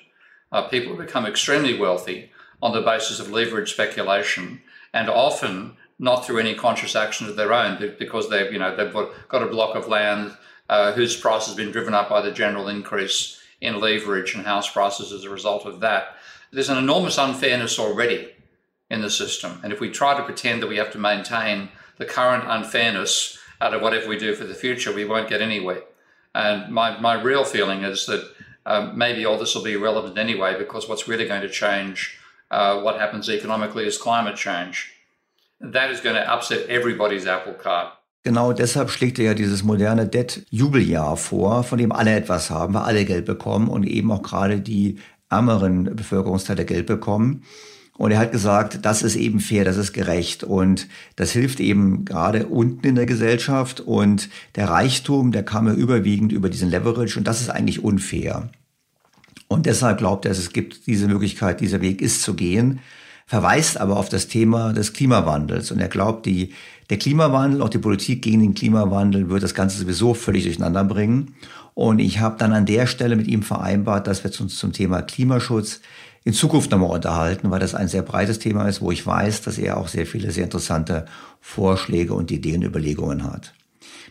Uh, 0.51 0.63
people 0.69 0.97
become 0.97 1.27
extremely 1.27 1.79
wealthy 1.79 2.31
on 2.63 2.73
the 2.73 2.83
basis 2.83 3.21
of 3.21 3.31
leverage 3.31 3.73
speculation, 3.73 4.63
and 4.93 5.11
often 5.11 5.77
not 5.99 6.25
through 6.25 6.39
any 6.39 6.55
conscious 6.55 6.97
action 6.97 7.29
of 7.29 7.37
their 7.37 7.53
own, 7.53 7.79
because 7.99 8.31
they've 8.31 8.53
you 8.53 8.59
know 8.59 8.75
they've 8.75 8.93
got 9.29 9.43
a 9.43 9.47
block 9.47 9.77
of 9.77 9.89
land 9.89 10.37
uh, 10.69 10.93
whose 10.93 11.17
price 11.17 11.47
has 11.47 11.55
been 11.55 11.71
driven 11.71 11.95
up 11.95 12.09
by 12.09 12.21
the 12.21 12.33
general 12.33 12.69
increase 12.69 13.41
in 13.61 13.81
leverage 13.81 14.35
and 14.35 14.45
house 14.45 14.71
prices 14.71 15.13
as 15.13 15.25
a 15.25 15.31
result 15.31 15.65
of 15.65 15.81
that. 15.81 16.17
There's 16.57 16.71
an 16.71 16.79
enormous 16.79 17.19
unfairness 17.19 17.79
already 17.79 18.31
in 18.89 19.03
the 19.03 19.11
system, 19.11 19.61
and 19.63 19.75
if 19.75 19.79
we 19.79 19.91
try 19.91 20.17
to 20.17 20.25
pretend 20.25 20.63
that 20.63 20.69
we 20.69 20.79
have 20.79 20.91
to 20.93 20.99
maintain 20.99 21.69
the 21.99 22.07
current 22.07 22.45
unfairness 22.47 23.39
out 23.61 23.75
of 23.75 23.83
whatever 23.83 24.09
we 24.09 24.17
do 24.17 24.35
for 24.35 24.45
the 24.45 24.55
future, 24.55 24.91
we 24.91 25.05
won't 25.05 25.29
get 25.29 25.43
anywhere. 25.43 25.83
And 26.35 26.73
my, 26.73 26.99
my 26.99 27.21
real 27.21 27.45
feeling 27.45 27.83
is 27.83 28.07
that 28.07 28.23
um, 28.65 28.97
maybe 28.97 29.27
all 29.27 29.37
this 29.37 29.55
will 29.55 29.65
be 29.65 29.75
irrelevant 29.75 30.17
anyway, 30.17 30.57
because 30.57 30.89
what's 30.89 31.07
really 31.07 31.29
going 31.29 31.43
to 31.43 31.51
change 31.51 32.19
uh, 32.51 32.81
what 32.81 32.99
happens 32.99 33.29
economically 33.29 33.85
is 33.85 33.99
climate 33.99 34.37
change. 34.37 34.95
That 35.61 35.91
is 35.91 36.01
going 36.01 36.17
to 36.17 36.27
upset 36.27 36.71
everybody's 36.71 37.27
apple 37.27 37.53
cart. 37.53 37.93
Genau 38.25 38.53
deshalb 38.53 38.91
schlägt 38.91 39.21
er 39.21 39.27
ja 39.27 39.35
dieses 39.35 39.63
moderne 39.63 40.09
Debt-Jubeljahr 40.09 41.17
vor, 41.17 41.63
von 41.63 41.79
dem 41.79 41.93
alle 41.93 42.17
etwas 42.17 42.51
haben, 42.51 42.75
weil 42.75 42.83
alle 42.83 43.05
Geld 43.05 43.25
bekommen 43.25 43.69
und 43.69 43.85
eben 43.85 44.11
auch 44.11 44.23
gerade 44.23 44.59
die 44.59 44.99
ärmeren 45.31 45.85
Bevölkerungsteile 45.97 46.65
Geld 46.65 46.87
bekommen. 46.87 47.43
Und 47.99 48.11
er 48.11 48.19
hat 48.19 48.33
gesagt, 48.33 48.81
das 48.83 49.03
ist 49.03 49.17
eben 49.17 49.41
fair, 49.41 49.65
das 49.65 49.79
ist 49.79 49.95
gerecht 49.95 50.45
und 50.45 50.87
das 51.17 51.33
hilft 51.33 51.61
eben 51.61 52.05
gerade 52.05 52.47
unten 52.47 52.87
in 52.87 52.95
der 52.95 53.07
Gesellschaft 53.07 53.81
und 53.81 54.29
der 54.55 54.69
Reichtum, 54.69 55.33
der 55.33 55.45
kam 55.45 55.67
ja 55.67 55.73
überwiegend 55.73 56.31
über 56.31 56.51
diesen 56.51 56.69
Leverage 56.69 57.19
und 57.19 57.27
das 57.27 57.41
ist 57.41 57.49
eigentlich 57.49 57.83
unfair. 57.83 58.51
Und 59.49 59.65
deshalb 59.65 59.99
glaubt 59.99 60.27
er, 60.27 60.33
es 60.33 60.53
gibt 60.53 60.87
diese 60.87 61.09
Möglichkeit, 61.09 61.61
dieser 61.61 61.81
Weg 61.81 62.03
ist 62.03 62.21
zu 62.21 62.35
gehen, 62.35 62.81
verweist 63.27 63.81
aber 63.81 63.97
auf 63.97 64.11
das 64.11 64.29
Thema 64.29 64.75
des 64.75 64.93
Klimawandels 64.93 65.71
und 65.71 65.81
er 65.81 65.89
glaubt, 65.89 66.27
die, 66.27 66.53
der 66.91 66.99
Klimawandel, 66.99 67.63
auch 67.63 67.71
die 67.71 67.79
Politik 67.79 68.23
gegen 68.23 68.41
den 68.41 68.55
Klimawandel 68.55 69.31
wird 69.31 69.43
das 69.43 69.55
Ganze 69.55 69.79
sowieso 69.79 70.13
völlig 70.13 70.45
durcheinander 70.45 70.85
bringen. 70.85 71.35
Und 71.77 71.99
ich 71.99 72.21
habe 72.21 72.39
dann 72.39 72.55
an 72.55 72.65
der 72.65 72.87
Stelle 72.87 73.17
mit 73.17 73.27
ihm 73.27 73.43
vereinbart, 73.43 74.07
dass 74.07 74.25
wir 74.25 74.31
uns 74.41 74.57
zum 74.57 74.73
Thema 74.73 75.03
Klimaschutz 75.03 75.83
in 76.25 76.33
Zukunft 76.33 76.71
nochmal 76.71 76.89
unterhalten, 76.89 77.51
weil 77.51 77.61
das 77.61 77.75
ein 77.75 77.87
sehr 77.87 78.01
breites 78.01 78.39
Thema 78.39 78.67
ist, 78.67 78.81
wo 78.81 78.91
ich 78.91 79.07
weiß, 79.07 79.43
dass 79.43 79.59
er 79.59 79.77
auch 79.77 79.87
sehr 79.87 80.07
viele 80.07 80.31
sehr 80.31 80.45
interessante 80.45 81.05
Vorschläge 81.39 82.15
und 82.15 82.31
Ideen, 82.31 82.63
Überlegungen 82.63 83.25
hat. 83.25 83.53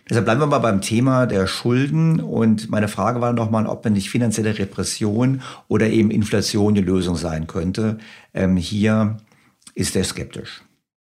Deshalb 0.08 0.26
bleiben 0.26 0.42
wir 0.42 0.46
mal 0.46 0.60
beim 0.60 0.82
Thema 0.82 1.26
der 1.26 1.48
Schulden 1.48 2.20
und 2.20 2.70
meine 2.70 2.88
Frage 2.88 3.20
war 3.20 3.34
nochmal, 3.34 3.66
ob 3.66 3.84
nicht 3.90 4.12
finanzielle 4.12 4.60
Repression 4.60 5.42
oder 5.68 5.88
eben 5.88 6.12
Inflation 6.12 6.76
die 6.76 6.82
Lösung 6.82 7.16
sein 7.16 7.48
könnte. 7.48 7.98
Ähm, 8.36 8.58
hier 8.58 9.18
ist 9.74 9.96
er 9.96 10.04
skeptisch. 10.04 10.62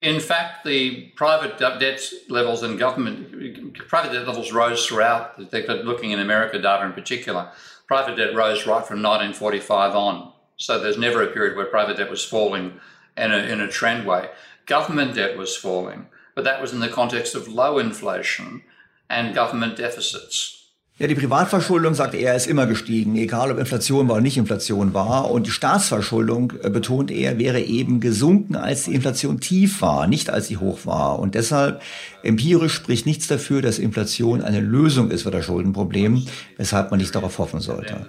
In 0.03 0.21
fact, 0.21 0.65
the 0.65 1.07
private 1.17 1.59
debt 1.59 2.01
levels 2.29 2.63
and 2.63 2.79
government, 2.79 3.75
private 3.89 4.13
debt 4.13 4.27
levels 4.27 4.53
rose 4.53 4.87
throughout, 4.87 5.39
looking 5.39 6.11
in 6.11 6.21
America 6.21 6.61
data 6.61 6.85
in 6.85 6.93
particular, 6.93 7.51
private 7.87 8.17
debt 8.17 8.35
rose 8.35 8.67
right 8.67 8.87
from 8.87 9.03
1945 9.03 9.95
on. 9.95 10.33
So 10.59 10.79
there's 10.79 10.99
never 10.99 11.23
a 11.23 11.33
period 11.33 11.57
where 11.57 11.67
private 11.67 11.97
debt 11.97 12.11
was 12.11 12.25
falling 12.25 12.79
in 13.17 13.33
a, 13.33 13.39
in 13.39 13.61
a 13.61 13.69
trend 13.69 14.07
way. 14.07 14.29
Government 14.67 15.15
debt 15.15 15.37
was 15.37 15.57
falling, 15.57 16.07
but 16.35 16.45
that 16.45 16.61
was 16.61 16.73
in 16.73 16.81
the 16.81 16.89
context 16.89 17.35
of 17.35 17.49
low 17.49 17.79
inflation 17.79 18.63
and 19.09 19.35
government 19.35 19.77
deficits. 19.77 20.56
Ja, 20.99 21.07
die 21.07 21.15
Privatverschuldung, 21.15 21.93
sagt 21.93 22.15
er, 22.15 22.35
ist 22.35 22.47
immer 22.47 22.67
gestiegen, 22.67 23.17
egal 23.17 23.51
ob 23.51 23.59
Inflation 23.59 24.09
war 24.09 24.15
oder 24.15 24.23
nicht 24.23 24.39
Inflation 24.39 24.95
war. 24.95 25.31
Und 25.31 25.47
die 25.47 25.51
Staatsverschuldung, 25.51 26.55
äh, 26.63 26.71
betont 26.71 27.11
er, 27.11 27.39
wäre 27.39 27.61
eben 27.61 28.01
gesunken, 28.01 28.57
als 28.57 28.85
die 28.85 28.95
Inflation 28.95 29.39
tief 29.39 29.83
war, 29.83 30.07
nicht 30.07 30.31
als 30.31 30.47
sie 30.47 30.57
hoch 30.57 30.87
war. 30.87 31.19
Und 31.19 31.35
deshalb 31.35 31.83
empirisch 32.23 32.73
spricht 32.73 33.05
nichts 33.05 33.27
dafür, 33.27 33.61
dass 33.61 33.79
Inflation 33.79 34.41
eine 34.41 34.61
Lösung 34.61 35.11
ist 35.11 35.25
für 35.25 35.31
das 35.31 35.45
Schuldenproblem, 35.45 36.27
weshalb 36.57 36.91
man 36.91 36.99
nicht 36.99 37.15
darauf 37.15 37.37
hoffen 37.37 37.61
sollte. 37.61 38.07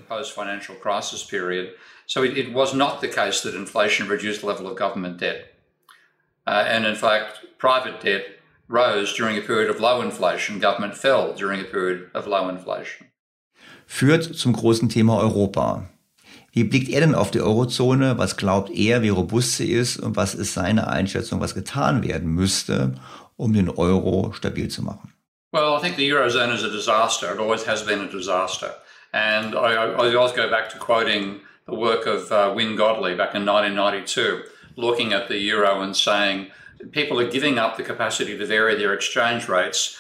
So 2.10 2.24
it, 2.24 2.38
it, 2.38 2.54
was 2.54 2.74
not 2.74 3.02
the 3.02 3.10
case 3.10 3.42
that 3.44 3.54
inflation 3.54 4.08
reduced 4.08 4.42
level 4.42 4.66
of 4.66 4.78
government 4.78 5.20
debt. 5.20 5.54
Uh, 6.48 6.64
and 6.66 6.86
in 6.86 6.96
fact, 6.96 7.42
private 7.58 8.00
debt 8.02 8.37
rose 8.68 9.14
during 9.14 9.38
a 9.38 9.42
period 9.42 9.70
of 9.70 9.80
low 9.80 10.02
inflation, 10.02 10.60
government 10.60 10.96
fell 10.96 11.34
during 11.34 11.62
a 11.62 11.64
period 11.64 12.10
of 12.14 12.28
low 12.28 12.50
inflation. 12.50 13.08
Führt 13.86 14.36
zum 14.36 14.54
großen 14.54 14.90
Thema 14.90 15.18
Europa. 15.18 15.88
Wie 16.52 16.64
blickt 16.64 16.90
er 16.90 17.02
denn 17.02 17.16
auf 17.16 17.32
die 17.32 17.40
Eurozone? 17.40 18.18
Was 18.18 18.36
glaubt 18.36 18.70
er, 18.72 19.02
wie 19.02 19.10
robust 19.10 19.58
sie 19.58 19.72
ist? 19.72 19.98
Und 19.98 20.16
was 20.16 20.34
ist 20.36 20.54
seine 20.54 20.88
Einschätzung, 20.88 21.40
was 21.40 21.54
getan 21.54 22.04
werden 22.04 22.30
müsste, 22.30 22.96
um 23.38 23.54
den 23.54 23.70
Euro 23.70 24.34
stabil 24.34 24.68
zu 24.68 24.84
machen? 24.84 25.14
Well, 25.54 25.78
I 25.78 25.80
think 25.80 25.96
the 25.96 26.12
Eurozone 26.12 26.54
is 26.54 26.64
a 26.64 26.70
disaster. 26.70 27.32
It 27.34 27.40
always 27.40 27.66
has 27.66 27.86
been 27.86 28.02
a 28.02 28.08
disaster. 28.08 28.74
And 29.14 29.56
I, 29.56 29.74
I 29.76 30.16
always 30.16 30.34
go 30.34 30.50
back 30.50 30.70
to 30.72 30.78
quoting 30.78 31.40
the 31.68 31.76
work 31.76 32.06
of 32.06 32.32
uh, 32.32 32.54
Win 32.56 32.76
Godley 32.76 33.16
back 33.16 33.34
in 33.34 33.46
1992, 33.46 34.44
looking 34.76 35.14
at 35.14 35.28
the 35.28 35.38
euro 35.38 35.82
and 35.82 35.96
saying 35.96 36.48
people 36.92 37.20
are 37.20 37.30
giving 37.30 37.58
up 37.58 37.78
the 37.78 37.84
capacity 37.84 38.38
to 38.38 38.46
vary 38.46 38.76
their 38.76 38.94
exchange 38.94 39.50
rates 39.50 39.98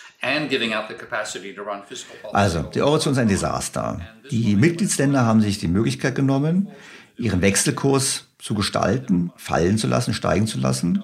Also, 2.34 2.64
die 2.64 2.82
Eurozone 2.82 3.14
ist 3.14 3.20
ein 3.20 3.28
Desaster. 3.28 4.02
Die 4.32 4.56
Mitgliedsländer 4.56 5.26
haben 5.26 5.42
sich 5.42 5.60
die 5.60 5.68
Möglichkeit 5.68 6.16
genommen, 6.16 6.70
ihren 7.18 7.42
Wechselkurs 7.42 8.26
zu 8.40 8.56
gestalten, 8.56 9.32
fallen 9.36 9.78
zu 9.78 9.88
lassen, 9.88 10.14
steigen 10.14 10.48
zu 10.48 10.60
lassen 10.60 11.04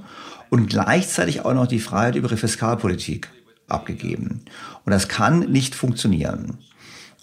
und 0.50 0.68
gleichzeitig 0.68 1.46
auch 1.46 1.54
noch 1.54 1.68
die 1.68 1.80
Freiheit 1.80 2.16
über 2.16 2.28
ihre 2.28 2.38
Fiskalpolitik 2.38 3.30
abgegeben. 3.68 4.46
Und 4.86 4.92
das 4.92 5.08
kann 5.08 5.40
nicht 5.52 5.76
funktionieren. 5.76 6.60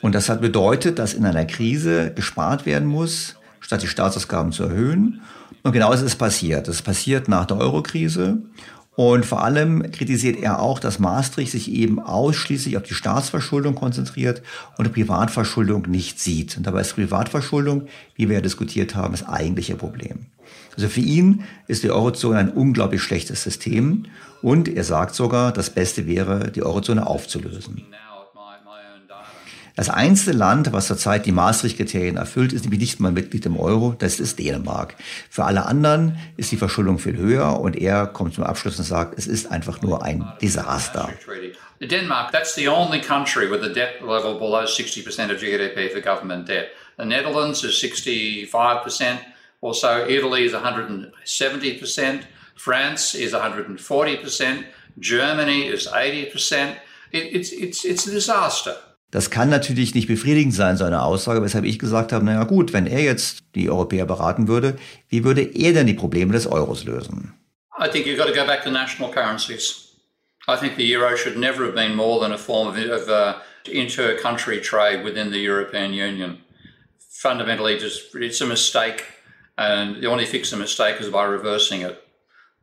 Und 0.01 0.15
das 0.15 0.29
hat 0.29 0.41
bedeutet, 0.41 0.99
dass 0.99 1.15
in 1.15 1.27
einer 1.27 1.45
Krise 1.45 2.13
gespart 2.15 2.67
werden 2.67 2.89
muss, 2.89 3.37
statt 3.61 3.83
die 3.83 3.89
Staatsausgaben 3.89 4.53
zu 4.53 4.65
erhöhen. 4.65 5.21
Und 5.63 5.73
genau 5.73 5.91
das 5.91 6.03
ist 6.03 6.17
passiert. 6.17 6.69
Das 6.69 6.77
ist 6.77 6.83
passiert 6.83 7.29
nach 7.29 7.47
der 7.47 7.59
Eurokrise. 7.59 8.39
Und 8.97 9.25
vor 9.25 9.43
allem 9.43 9.91
kritisiert 9.93 10.41
er 10.41 10.61
auch, 10.61 10.79
dass 10.79 10.99
Maastricht 10.99 11.53
sich 11.53 11.71
eben 11.71 12.01
ausschließlich 12.01 12.77
auf 12.77 12.83
die 12.83 12.95
Staatsverschuldung 12.95 13.75
konzentriert 13.75 14.43
und 14.77 14.87
die 14.87 14.93
Privatverschuldung 14.93 15.87
nicht 15.89 16.21
sieht. 16.21 16.57
Und 16.57 16.67
dabei 16.67 16.83
ist 16.83 16.95
Privatverschuldung, 16.95 17.87
wie 18.15 18.29
wir 18.29 18.37
ja 18.37 18.43
diskutiert 18.43 18.95
haben, 18.95 19.13
das 19.13 19.27
eigentliche 19.27 19.77
Problem. 19.77 20.27
Also 20.77 20.89
für 20.89 21.01
ihn 21.01 21.45
ist 21.67 21.83
die 21.83 21.91
Eurozone 21.91 22.39
ein 22.39 22.51
unglaublich 22.51 23.03
schlechtes 23.03 23.43
System 23.43 24.05
und 24.43 24.69
er 24.69 24.85
sagt 24.85 25.15
sogar, 25.15 25.53
das 25.53 25.71
Beste 25.71 26.07
wäre, 26.07 26.51
die 26.51 26.63
Eurozone 26.63 27.07
aufzulösen. 27.07 27.83
Das 29.81 29.89
einzige 29.89 30.37
Land, 30.37 30.75
was 30.75 30.89
zurzeit 30.89 31.25
die 31.25 31.33
Maastricht-Kriterien 31.33 32.19
erfüllt, 32.19 32.53
ist 32.53 32.65
nämlich 32.65 32.81
nicht 32.81 33.01
mal 33.01 33.13
Mitglied 33.13 33.47
im 33.47 33.59
Euro, 33.59 33.95
das 33.99 34.21
ist 34.21 34.39
Dänemark. 34.39 34.95
Für 35.31 35.45
alle 35.45 35.65
anderen 35.65 36.19
ist 36.37 36.53
die 36.53 36.59
Verschuldung 36.59 36.99
viel 36.99 37.17
höher 37.17 37.59
und 37.59 37.77
er 37.77 38.07
kommt 38.07 38.35
zum 38.35 38.45
Abschluss 38.45 38.79
und 38.79 38.85
sagt, 38.85 39.19
es 39.19 39.27
ist 39.27 39.51
einfach 39.51 39.81
nur 39.81 40.03
ein 40.03 40.31
Desaster. 40.43 41.09
Denmark, 41.81 42.31
that's 42.31 42.55
the 42.55 42.69
only 42.69 43.01
country 43.01 43.51
with 43.51 43.63
a 43.63 43.71
debt 43.71 44.03
level 44.03 44.35
below 44.35 44.67
60% 44.67 45.33
of 45.33 45.41
GDP 45.41 45.89
for 45.89 46.03
government 46.03 46.47
debt. 46.47 46.73
The 46.99 47.07
Netherlands 47.07 47.65
is 47.65 47.73
65%, 47.83 48.51
also 49.63 50.07
Italy 50.07 50.45
is 50.45 50.53
170%, 50.53 52.25
France 52.55 53.15
is 53.15 53.33
140%, 53.33 54.65
Germany 54.99 55.69
is 55.69 55.87
80%. 55.87 56.77
It, 57.13 57.35
it's, 57.35 57.51
it's, 57.51 57.87
it's 57.87 58.07
a 58.07 58.11
disaster. 58.11 58.77
Das 59.11 59.31
kann 59.31 59.51
natürlich 59.51 59.95
nicht 59.95 60.07
befriedigend 60.07 60.55
sein, 60.55 60.77
so 60.77 60.85
eine 60.85 61.03
Aussage, 61.03 61.43
weshalb 61.43 61.65
ich 61.65 61.79
gesagt 61.79 62.13
habe, 62.13 62.25
naja 62.25 62.45
gut, 62.45 62.73
wenn 62.73 62.87
er 62.87 63.01
jetzt 63.01 63.41
die 63.55 63.69
Europäer 63.69 64.07
beraten 64.07 64.47
würde, 64.47 64.79
wie 65.09 65.25
würde 65.25 65.43
er 65.43 65.73
denn 65.73 65.87
die 65.87 65.95
Probleme 65.95 66.33
des 66.33 66.47
Euros 66.47 66.85
lösen? 66.85 67.35
I 67.79 67.89
think 67.89 68.07
you've 68.07 68.19
got 68.19 68.29
to 68.29 68.35
go 68.35 68.47
back 68.47 68.63
to 68.63 68.71
national 68.71 69.11
currencies. 69.11 69.89
I 70.47 70.57
think 70.57 70.77
the 70.77 70.85
euro 70.85 71.17
should 71.17 71.37
never 71.37 71.65
have 71.65 71.75
been 71.75 71.95
more 71.95 72.21
than 72.21 72.33
a 72.33 72.39
form 72.39 72.69
of, 72.69 72.77
of 72.77 73.09
uh, 73.09 73.39
inter-country 73.71 74.61
trade 74.61 75.05
within 75.05 75.31
the 75.31 75.39
European 75.39 75.93
Union. 75.93 76.39
Fundamentally, 77.23 77.79
just 77.79 78.15
it's 78.15 78.41
a 78.41 78.47
mistake, 78.47 79.05
and 79.57 80.03
the 80.03 80.09
only 80.09 80.25
fix 80.25 80.51
the 80.51 80.57
mistake 80.57 81.01
is 81.01 81.09
by 81.09 81.25
reversing 81.25 81.83
it. 81.83 82.03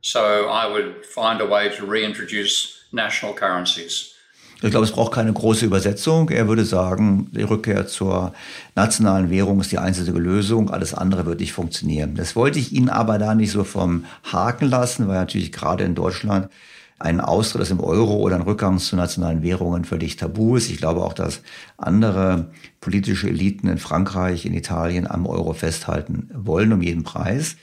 So 0.00 0.48
I 0.48 0.66
would 0.66 1.04
find 1.04 1.40
a 1.40 1.46
way 1.46 1.68
to 1.76 1.86
reintroduce 1.86 2.84
national 2.92 3.34
currencies. 3.34 4.14
Ich 4.60 4.70
glaube, 4.70 4.86
es 4.86 4.92
braucht 4.92 5.12
keine 5.12 5.32
große 5.32 5.64
Übersetzung. 5.66 6.30
Er 6.30 6.48
würde 6.48 6.64
sagen, 6.64 7.28
die 7.30 7.42
Rückkehr 7.42 7.86
zur 7.86 8.32
nationalen 8.74 9.30
Währung 9.30 9.60
ist 9.60 9.70
die 9.70 9.78
einzige 9.78 10.18
Lösung. 10.18 10.70
Alles 10.70 10.94
andere 10.94 11.26
wird 11.26 11.38
nicht 11.38 11.52
funktionieren. 11.52 12.16
Das 12.16 12.34
wollte 12.34 12.58
ich 12.58 12.72
Ihnen 12.72 12.88
aber 12.88 13.18
da 13.18 13.36
nicht 13.36 13.52
so 13.52 13.62
vom 13.62 14.04
Haken 14.24 14.68
lassen, 14.68 15.06
weil 15.06 15.18
natürlich 15.18 15.52
gerade 15.52 15.84
in 15.84 15.94
Deutschland 15.94 16.48
ein 16.98 17.20
Austritt 17.20 17.62
aus 17.62 17.68
dem 17.68 17.78
Euro 17.78 18.16
oder 18.16 18.34
ein 18.34 18.42
Rückgang 18.42 18.78
zu 18.78 18.96
nationalen 18.96 19.42
Währungen 19.42 19.84
völlig 19.84 20.16
tabu 20.16 20.56
ist. 20.56 20.68
Ich 20.68 20.78
glaube 20.78 21.04
auch, 21.04 21.12
dass 21.12 21.42
andere 21.76 22.50
politische 22.80 23.28
Eliten 23.28 23.68
in 23.68 23.78
Frankreich, 23.78 24.44
in 24.44 24.54
Italien 24.54 25.06
am 25.08 25.26
Euro 25.26 25.52
festhalten 25.52 26.30
wollen 26.34 26.72
um 26.72 26.82
jeden 26.82 27.04
Preis. 27.04 27.54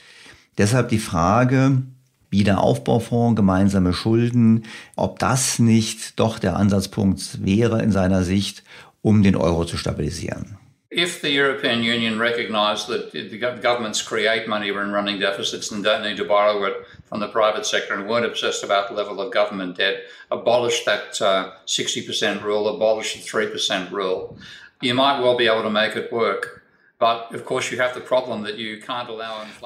Deshalb 0.56 0.88
die 0.88 0.98
Frage, 0.98 1.82
Wiederaufbaufonds, 2.30 3.36
gemeinsame 3.36 3.92
Schulden, 3.92 4.64
ob 4.96 5.18
das 5.18 5.58
nicht 5.58 6.18
doch 6.18 6.38
der 6.38 6.56
Ansatzpunkt 6.56 7.44
wäre 7.44 7.82
in 7.82 7.92
seiner 7.92 8.22
Sicht, 8.22 8.62
um 9.02 9.22
den 9.22 9.36
Euro 9.36 9.64
zu 9.64 9.76
stabilisieren. 9.76 10.58
If 10.90 11.20
the 11.20 11.28
European 11.28 11.82
Union 11.82 12.18
recognised 12.18 12.88
that 12.88 13.12
the 13.12 13.38
governments 13.38 14.00
create 14.00 14.48
money 14.48 14.70
when 14.70 14.92
running 14.92 15.18
deficits 15.18 15.70
and 15.70 15.84
don't 15.84 16.02
need 16.02 16.16
to 16.16 16.24
borrow 16.24 16.64
it 16.64 16.74
from 17.08 17.20
the 17.20 17.28
private 17.28 17.66
sector 17.66 17.94
and 17.94 18.08
weren't 18.08 18.24
obsessed 18.24 18.64
about 18.64 18.88
the 18.88 18.94
level 18.94 19.20
of 19.20 19.32
government 19.32 19.76
debt, 19.76 20.04
abolish 20.30 20.84
that 20.84 21.20
uh, 21.20 21.50
60% 21.66 22.42
rule, 22.42 22.68
abolish 22.68 23.14
the 23.14 23.20
3% 23.20 23.90
rule, 23.90 24.38
you 24.80 24.94
might 24.94 25.20
well 25.20 25.36
be 25.36 25.46
able 25.46 25.62
to 25.62 25.70
make 25.70 25.96
it 25.96 26.12
work. 26.12 26.62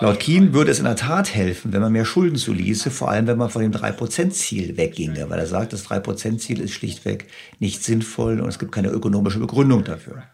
Laut 0.00 0.18
Keen 0.18 0.52
würde 0.52 0.72
es 0.72 0.80
in 0.80 0.84
der 0.84 0.96
Tat 0.96 1.32
helfen, 1.32 1.72
wenn 1.72 1.80
man 1.80 1.92
mehr 1.92 2.04
Schulden 2.04 2.36
zuließe, 2.36 2.90
vor 2.90 3.08
allem 3.08 3.28
wenn 3.28 3.38
man 3.38 3.50
von 3.50 3.62
dem 3.62 3.70
3%-Ziel 3.70 4.76
wegginge, 4.76 5.30
weil 5.30 5.38
er 5.38 5.46
sagt, 5.46 5.72
das 5.72 5.86
3%-Ziel 5.86 6.60
ist 6.60 6.72
schlichtweg 6.72 7.28
nicht 7.60 7.84
sinnvoll 7.84 8.40
und 8.40 8.48
es 8.48 8.58
gibt 8.58 8.72
keine 8.72 8.88
ökonomische 8.88 9.38
Begründung 9.38 9.84
dafür. 9.84 10.24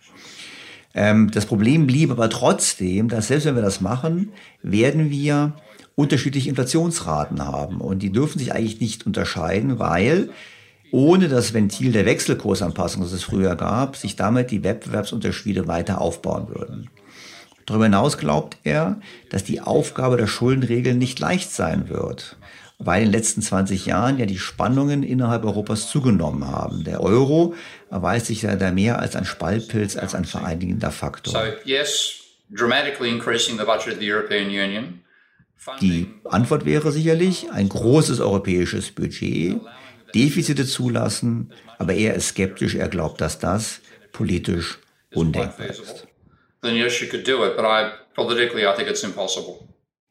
Ähm, 0.94 1.30
das 1.30 1.44
Problem 1.44 1.86
blieb 1.86 2.10
aber 2.10 2.30
trotzdem, 2.30 3.10
dass 3.10 3.28
selbst 3.28 3.44
wenn 3.44 3.56
wir 3.56 3.62
das 3.62 3.82
machen, 3.82 4.32
werden 4.62 5.10
wir 5.10 5.52
unterschiedliche 5.96 6.48
Inflationsraten 6.48 7.44
haben 7.44 7.82
und 7.82 7.98
die 7.98 8.10
dürfen 8.10 8.38
sich 8.38 8.54
eigentlich 8.54 8.80
nicht 8.80 9.04
unterscheiden, 9.04 9.78
weil 9.78 10.30
ohne 10.90 11.28
das 11.28 11.52
Ventil 11.52 11.92
der 11.92 12.06
Wechselkursanpassung, 12.06 13.02
das 13.02 13.12
es 13.12 13.24
früher 13.24 13.56
gab, 13.56 13.96
sich 13.96 14.16
damit 14.16 14.50
die 14.50 14.64
Wettbewerbsunterschiede 14.64 15.66
weiter 15.66 16.00
aufbauen 16.00 16.48
würden. 16.48 16.90
Darüber 17.66 17.84
hinaus 17.84 18.16
glaubt 18.16 18.58
er, 18.62 19.00
dass 19.28 19.42
die 19.42 19.60
Aufgabe 19.60 20.16
der 20.16 20.28
Schuldenregeln 20.28 20.98
nicht 20.98 21.18
leicht 21.18 21.50
sein 21.50 21.88
wird, 21.88 22.36
weil 22.78 23.02
in 23.02 23.08
den 23.08 23.12
letzten 23.12 23.42
20 23.42 23.86
Jahren 23.86 24.18
ja 24.18 24.26
die 24.26 24.38
Spannungen 24.38 25.02
innerhalb 25.02 25.44
Europas 25.44 25.90
zugenommen 25.90 26.46
haben. 26.46 26.84
Der 26.84 27.00
Euro 27.00 27.54
erweist 27.90 28.26
sich 28.26 28.42
ja 28.42 28.54
da 28.54 28.70
mehr 28.70 29.00
als 29.00 29.16
ein 29.16 29.24
Spaltpilz, 29.24 29.96
als 29.96 30.14
ein 30.14 30.24
vereinigender 30.24 30.92
Faktor. 30.92 31.32
So, 31.32 31.68
yes, 31.68 32.20
dramatically 32.50 33.10
increasing 33.10 33.58
the 33.58 33.64
budget 33.64 33.94
of 33.94 33.98
the 33.98 34.12
European 34.12 34.46
Union. 34.46 35.00
Die 35.80 36.06
Antwort 36.24 36.64
wäre 36.64 36.92
sicherlich 36.92 37.50
ein 37.50 37.68
großes 37.68 38.20
europäisches 38.20 38.92
Budget, 38.92 39.60
Defizite 40.16 40.66
zulassen, 40.66 41.52
aber 41.78 41.92
er 41.94 42.14
ist 42.14 42.28
skeptisch, 42.28 42.74
er 42.74 42.88
glaubt, 42.88 43.20
dass 43.20 43.38
das 43.38 43.80
politisch 44.12 44.78
undenkbar 45.14 45.66
ist. 45.66 46.06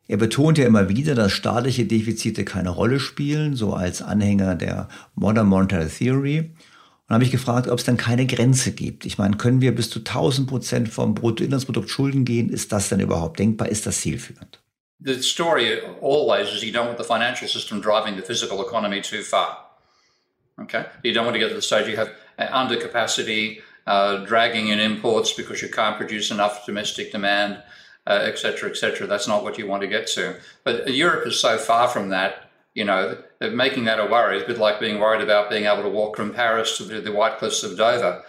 Er 0.08 0.18
betont 0.18 0.58
ja 0.60 0.66
immer 0.68 0.90
wieder, 0.90 1.16
dass 1.16 1.32
staatliche 1.32 1.86
Defizite 1.86 2.46
keine 2.46 2.70
Rolle 2.70 3.00
spielen, 3.00 3.56
so 3.56 3.74
als 3.74 4.04
Anhänger 4.04 4.54
der 4.54 4.88
Modern 5.16 5.48
Monetary 5.48 5.88
Theory. 5.88 6.52
Und 7.08 7.14
habe 7.14 7.24
ich 7.24 7.32
gefragt, 7.32 7.68
ob 7.68 7.80
es 7.80 7.86
dann 7.86 7.98
keine 7.98 8.28
Grenze 8.28 8.72
gibt. 8.72 9.06
Ich 9.06 9.18
meine, 9.18 9.38
können 9.38 9.62
wir 9.62 9.74
bis 9.74 9.90
zu 9.90 10.00
1000 10.00 10.48
Prozent 10.48 10.90
vom 10.90 11.16
Bruttoinlandsprodukt 11.16 11.90
Schulden 11.90 12.26
gehen? 12.26 12.50
Ist 12.50 12.72
das 12.72 12.90
denn 12.90 13.00
überhaupt 13.00 13.40
denkbar? 13.40 13.70
Ist 13.70 13.88
das 13.88 14.02
zielführend? 14.02 14.62
The 15.00 15.22
story 15.22 15.80
always 16.02 16.54
is 16.54 16.64
you 16.64 16.72
don't 16.72 16.88
want 16.88 16.98
the 16.98 17.04
financial 17.04 17.48
system 17.48 17.82
driving 17.82 18.16
the 18.16 18.22
physical 18.22 18.60
economy 18.62 19.02
too 19.02 19.22
far. 19.22 19.65
Okay, 20.60 20.86
you 21.04 21.14
don't 21.14 21.26
want 21.26 21.36
to 21.36 21.40
get 21.40 21.50
to 21.50 21.56
the 21.56 21.62
stage 21.62 21.88
you 21.88 21.98
have 21.98 22.12
undercapacity, 22.40 23.62
uh, 23.88 24.26
dragging 24.26 24.70
in 24.70 24.80
imports 24.80 25.34
because 25.34 25.62
you 25.62 25.70
can't 25.70 25.98
produce 25.98 26.32
enough 26.32 26.66
domestic 26.66 27.12
demand, 27.12 27.62
etc., 28.08 28.70
uh, 28.70 28.72
etc. 28.72 29.06
Et 29.06 29.10
That's 29.10 29.28
not 29.28 29.44
what 29.44 29.58
you 29.58 29.68
want 29.68 29.82
to 29.82 29.88
get 29.88 30.08
to. 30.08 30.36
But 30.64 30.94
Europe 30.94 31.28
is 31.28 31.40
so 31.40 31.58
far 31.58 31.88
from 31.88 32.10
that. 32.10 32.50
You 32.74 32.84
know, 32.84 33.18
making 33.40 33.86
that 33.86 34.00
a 34.00 34.06
worry 34.06 34.38
is 34.38 34.44
a 34.44 34.48
bit 34.48 34.58
like 34.58 34.82
being 34.82 35.00
worried 35.00 35.22
about 35.22 35.50
being 35.50 35.64
able 35.64 35.84
to 35.84 35.90
walk 35.90 36.18
from 36.18 36.34
Paris 36.34 36.78
to 36.78 36.84
the 36.84 37.12
White 37.12 37.38
Cliffs 37.38 37.64
of 37.64 37.78
Dover. 37.78 38.22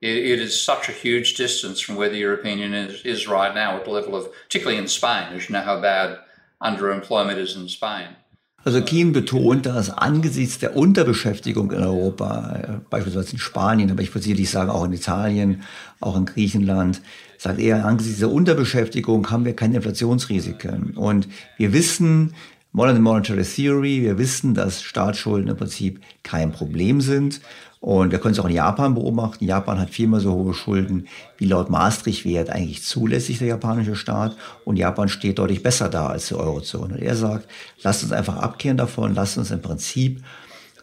It, 0.00 0.16
it 0.16 0.40
is 0.40 0.58
such 0.58 0.88
a 0.88 0.92
huge 0.92 1.34
distance 1.34 1.80
from 1.80 1.96
where 1.96 2.08
the 2.08 2.16
European 2.16 2.58
Union 2.58 2.88
is, 2.88 3.04
is 3.04 3.28
right 3.28 3.54
now 3.54 3.76
at 3.76 3.84
the 3.84 3.90
level 3.90 4.16
of, 4.16 4.32
particularly 4.44 4.78
in 4.78 4.88
Spain, 4.88 5.34
as 5.34 5.48
you 5.48 5.52
know 5.52 5.60
how 5.60 5.80
bad 5.82 6.18
underemployment 6.62 7.36
is 7.36 7.56
in 7.56 7.68
Spain. 7.68 8.16
Also 8.62 8.82
Keen 8.82 9.12
betont, 9.12 9.64
dass 9.64 9.90
angesichts 9.90 10.58
der 10.58 10.76
Unterbeschäftigung 10.76 11.72
in 11.72 11.82
Europa, 11.82 12.56
äh, 12.56 12.68
beispielsweise 12.90 13.32
in 13.32 13.38
Spanien, 13.38 13.90
aber 13.90 14.02
ich 14.02 14.10
würde 14.14 14.24
sicherlich 14.24 14.50
sagen 14.50 14.70
auch 14.70 14.84
in 14.84 14.92
Italien, 14.92 15.62
auch 16.00 16.16
in 16.16 16.26
Griechenland, 16.26 17.00
sagt 17.38 17.58
er, 17.58 17.86
angesichts 17.86 18.18
dieser 18.18 18.30
Unterbeschäftigung 18.30 19.30
haben 19.30 19.46
wir 19.46 19.56
keine 19.56 19.76
Inflationsrisiken. 19.76 20.90
Und 20.94 21.26
wir 21.56 21.72
wissen, 21.72 22.34
Modern 22.72 23.02
Monetary 23.02 23.42
Theory, 23.42 24.02
wir 24.02 24.18
wissen, 24.18 24.54
dass 24.54 24.82
Staatsschulden 24.82 25.50
im 25.50 25.56
Prinzip 25.56 26.00
kein 26.22 26.52
Problem 26.52 27.00
sind. 27.00 27.40
Und 27.80 28.12
wir 28.12 28.18
können 28.18 28.32
es 28.32 28.38
auch 28.38 28.44
in 28.44 28.54
Japan 28.54 28.94
beobachten. 28.94 29.46
Japan 29.46 29.80
hat 29.80 29.90
viermal 29.90 30.20
so 30.20 30.32
hohe 30.32 30.52
Schulden, 30.52 31.08
wie 31.38 31.46
laut 31.46 31.70
Maastricht-Wert 31.70 32.50
eigentlich 32.50 32.84
zulässig 32.84 33.38
der 33.38 33.48
japanische 33.48 33.96
Staat. 33.96 34.36
Und 34.64 34.76
Japan 34.76 35.08
steht 35.08 35.38
deutlich 35.38 35.62
besser 35.62 35.88
da 35.88 36.08
als 36.08 36.28
die 36.28 36.34
Eurozone. 36.34 36.94
Und 36.94 37.02
er 37.02 37.16
sagt, 37.16 37.48
lasst 37.82 38.02
uns 38.02 38.12
einfach 38.12 38.36
abkehren 38.36 38.76
davon, 38.76 39.14
lasst 39.14 39.38
uns 39.38 39.50
im 39.50 39.62
Prinzip 39.62 40.22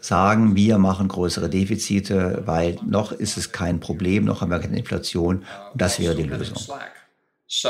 sagen, 0.00 0.56
wir 0.56 0.78
machen 0.78 1.08
größere 1.08 1.48
Defizite, 1.48 2.42
weil 2.46 2.78
noch 2.84 3.12
ist 3.12 3.36
es 3.36 3.52
kein 3.52 3.80
Problem, 3.80 4.24
noch 4.24 4.40
haben 4.40 4.50
wir 4.50 4.58
keine 4.58 4.78
Inflation. 4.78 5.44
Und 5.72 5.80
das 5.80 6.00
wäre 6.00 6.14
die 6.14 6.24
Lösung. 6.24 6.58
So 7.46 7.68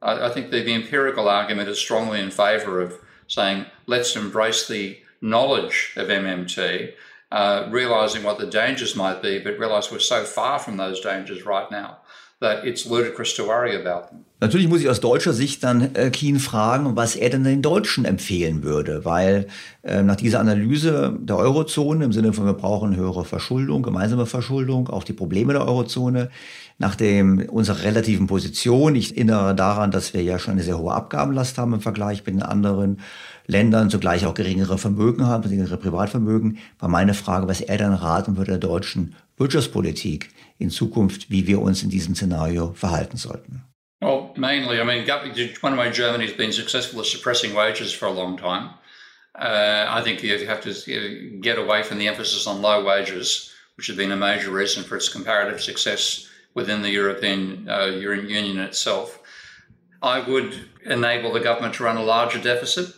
I 0.00 0.30
think 0.32 0.50
the, 0.50 0.62
the 0.62 0.72
empirical 0.72 1.28
argument 1.28 1.68
is 1.68 1.78
strongly 1.78 2.20
in 2.20 2.30
favor 2.30 2.80
of 2.80 3.00
saying, 3.28 3.66
let's 3.86 4.16
embrace 4.16 4.66
the 4.66 4.98
knowledge 5.20 5.92
of 5.96 6.08
MMT 6.08 6.92
uh, 7.30 7.68
realizing 7.70 8.22
what 8.22 8.38
the 8.38 8.46
dangers 8.46 8.96
might 8.96 9.20
be, 9.22 9.38
but 9.38 9.58
realize 9.58 9.92
we're 9.92 9.98
so 9.98 10.24
far 10.24 10.58
from 10.58 10.76
those 10.76 11.00
dangers 11.00 11.44
right 11.44 11.70
now 11.70 11.98
that 12.40 12.64
it's 12.64 12.86
ludicrous 12.86 13.34
to 13.34 13.46
worry 13.46 13.74
about 13.74 14.08
them. 14.08 14.24
Natürlich 14.40 14.68
muss 14.68 14.80
ich 14.80 14.88
aus 14.88 15.00
deutscher 15.00 15.32
Sicht 15.32 15.64
dann 15.64 15.96
äh, 15.96 16.10
Keen 16.10 16.38
fragen, 16.38 16.94
was 16.94 17.16
er 17.16 17.28
denn 17.30 17.42
den 17.42 17.60
Deutschen 17.60 18.04
empfehlen 18.04 18.62
würde, 18.62 19.04
weil 19.04 19.48
äh, 19.82 20.04
nach 20.04 20.14
dieser 20.14 20.38
Analyse 20.38 21.18
der 21.20 21.36
Eurozone 21.36 22.04
im 22.04 22.12
Sinne 22.12 22.32
von 22.32 22.46
wir 22.46 22.52
brauchen 22.52 22.94
höhere 22.94 23.24
Verschuldung, 23.24 23.82
gemeinsame 23.82 24.26
Verschuldung, 24.26 24.90
auch 24.90 25.02
die 25.02 25.12
Probleme 25.12 25.54
der 25.54 25.66
Eurozone, 25.66 26.30
nach 26.78 26.94
dem 26.94 27.40
unserer 27.48 27.82
relativen 27.82 28.28
Position, 28.28 28.94
ich 28.94 29.16
erinnere 29.16 29.56
daran, 29.56 29.90
dass 29.90 30.14
wir 30.14 30.22
ja 30.22 30.38
schon 30.38 30.52
eine 30.52 30.62
sehr 30.62 30.78
hohe 30.78 30.94
Abgabenlast 30.94 31.58
haben 31.58 31.72
im 31.72 31.80
Vergleich 31.80 32.24
mit 32.24 32.36
den 32.36 32.42
anderen 32.44 33.00
Ländern 33.48 33.90
zugleich 33.90 34.24
auch 34.24 34.34
geringere 34.34 34.78
Vermögen 34.78 35.26
haben, 35.26 35.42
geringere 35.42 35.78
Privatvermögen, 35.78 36.58
war 36.78 36.88
meine 36.88 37.14
Frage, 37.14 37.48
was 37.48 37.60
er 37.60 37.78
dann 37.78 37.94
raten 37.94 38.36
würde 38.36 38.52
der 38.52 38.60
deutschen 38.60 39.16
Wirtschaftspolitik 39.36 40.30
in 40.58 40.70
Zukunft, 40.70 41.30
wie 41.30 41.46
wir 41.46 41.60
uns 41.60 41.82
in 41.82 41.90
diesem 41.90 42.14
Szenario 42.14 42.72
verhalten 42.74 43.16
sollten. 43.16 43.64
Well, 44.00 44.32
mainly, 44.36 44.80
I 44.80 44.84
mean, 44.84 45.06
one 45.60 45.76
way 45.76 45.90
Germany 45.90 46.26
has 46.26 46.36
been 46.36 46.52
successful 46.52 47.00
at 47.00 47.06
suppressing 47.06 47.54
wages 47.54 47.92
for 47.92 48.06
a 48.06 48.12
long 48.12 48.36
time. 48.36 48.70
Uh, 49.34 49.86
I 49.88 50.02
think 50.02 50.22
you 50.22 50.46
have 50.46 50.60
to 50.62 51.38
get 51.40 51.58
away 51.58 51.82
from 51.82 51.98
the 51.98 52.08
emphasis 52.08 52.46
on 52.46 52.62
low 52.62 52.84
wages, 52.84 53.52
which 53.76 53.88
has 53.88 53.96
been 53.96 54.12
a 54.12 54.16
major 54.16 54.50
reason 54.50 54.84
for 54.84 54.96
its 54.96 55.08
comparative 55.08 55.60
success 55.60 56.28
within 56.54 56.82
the 56.82 56.90
European 56.90 57.68
uh, 57.68 57.86
Union 57.86 58.58
itself. 58.58 59.20
I 60.00 60.20
would 60.20 60.68
enable 60.84 61.32
the 61.32 61.40
government 61.40 61.74
to 61.74 61.84
run 61.84 61.96
a 61.96 62.02
larger 62.02 62.40
deficit 62.40 62.94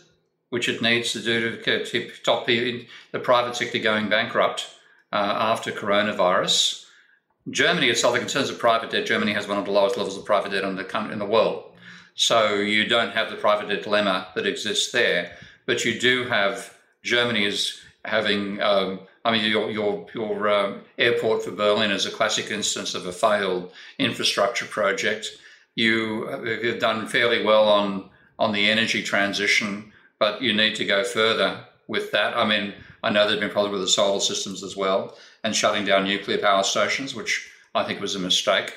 which 0.51 0.67
it 0.67 0.81
needs 0.81 1.13
to 1.13 1.21
do 1.21 1.57
to 1.61 2.11
stop 2.13 2.45
the, 2.45 2.85
the 3.11 3.19
private 3.19 3.55
sector 3.55 3.79
going 3.79 4.09
bankrupt 4.09 4.67
uh, 5.11 5.15
after 5.15 5.71
coronavirus. 5.71 6.80
Germany 7.49 7.89
itself, 7.89 8.17
in 8.17 8.27
terms 8.27 8.49
of 8.49 8.59
private 8.59 8.91
debt, 8.91 9.05
Germany 9.05 9.33
has 9.33 9.47
one 9.47 9.57
of 9.57 9.65
the 9.65 9.71
lowest 9.71 9.97
levels 9.97 10.17
of 10.17 10.25
private 10.25 10.51
debt 10.51 10.63
in 10.63 10.75
the, 10.75 11.11
in 11.11 11.19
the 11.19 11.25
world. 11.25 11.71
So 12.13 12.55
you 12.55 12.87
don't 12.87 13.13
have 13.13 13.29
the 13.29 13.35
private 13.35 13.69
debt 13.69 13.83
dilemma 13.83 14.27
that 14.35 14.45
exists 14.45 14.91
there, 14.91 15.35
but 15.65 15.85
you 15.85 15.99
do 15.99 16.25
have 16.25 16.75
Germany 17.03 17.45
is 17.45 17.79
having. 18.05 18.61
Um, 18.61 19.01
I 19.23 19.31
mean, 19.31 19.45
your 19.49 19.71
your 19.71 20.07
your 20.13 20.49
um, 20.49 20.81
airport 20.97 21.43
for 21.43 21.51
Berlin 21.51 21.91
is 21.91 22.05
a 22.05 22.11
classic 22.11 22.51
instance 22.51 22.95
of 22.95 23.05
a 23.05 23.11
failed 23.11 23.71
infrastructure 23.97 24.65
project. 24.65 25.29
You 25.75 26.25
have 26.25 26.79
done 26.79 27.07
fairly 27.07 27.43
well 27.43 27.67
on 27.67 28.09
on 28.37 28.51
the 28.51 28.69
energy 28.69 29.03
transition 29.03 29.91
but 30.21 30.39
you 30.39 30.53
need 30.53 30.75
to 30.75 30.85
go 30.85 31.03
further 31.03 31.65
with 31.87 32.11
that. 32.11 32.37
I 32.37 32.45
mean, 32.45 32.75
I 33.03 33.09
know 33.09 33.27
there've 33.27 33.39
been 33.39 33.49
problems 33.49 33.73
with 33.73 33.81
the 33.81 33.87
solar 33.87 34.19
systems 34.19 34.63
as 34.63 34.75
well 34.75 35.17
and 35.43 35.55
shutting 35.55 35.85
down 35.85 36.03
nuclear 36.03 36.37
power 36.37 36.63
stations, 36.63 37.15
which 37.15 37.49
I 37.73 37.83
think 37.83 37.99
was 37.99 38.15
a 38.15 38.19
mistake. 38.19 38.73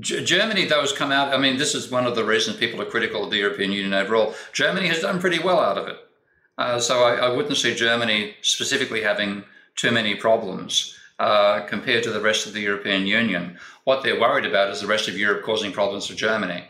G- 0.00 0.24
Germany, 0.24 0.66
though, 0.66 0.80
has 0.80 0.92
come 0.92 1.12
out. 1.12 1.32
I 1.32 1.38
mean, 1.38 1.56
this 1.56 1.74
is 1.74 1.90
one 1.90 2.06
of 2.06 2.14
the 2.14 2.24
reasons 2.24 2.56
people 2.56 2.80
are 2.82 2.86
critical 2.86 3.24
of 3.24 3.30
the 3.30 3.38
European 3.38 3.72
Union 3.72 3.94
overall. 3.94 4.34
Germany 4.52 4.88
has 4.88 5.00
done 5.00 5.20
pretty 5.20 5.38
well 5.38 5.60
out 5.60 5.78
of 5.78 5.88
it. 5.88 5.96
Uh, 6.56 6.78
so 6.78 7.02
I, 7.02 7.14
I, 7.16 7.28
wouldn't 7.30 7.56
see 7.56 7.74
Germany 7.74 8.34
specifically 8.42 9.02
having 9.02 9.42
too 9.74 9.90
many 9.90 10.14
problems 10.14 10.96
uh, 11.18 11.62
compared 11.66 12.04
to 12.04 12.12
the 12.12 12.20
rest 12.20 12.46
of 12.46 12.52
the 12.52 12.60
European 12.60 13.08
Union. 13.08 13.58
What 13.84 14.04
they're 14.04 14.20
worried 14.20 14.46
about 14.46 14.70
is 14.70 14.80
the 14.80 14.86
rest 14.86 15.08
of 15.08 15.18
Europe 15.18 15.44
causing 15.44 15.72
problems 15.72 16.06
for 16.06 16.14
Germany. 16.14 16.64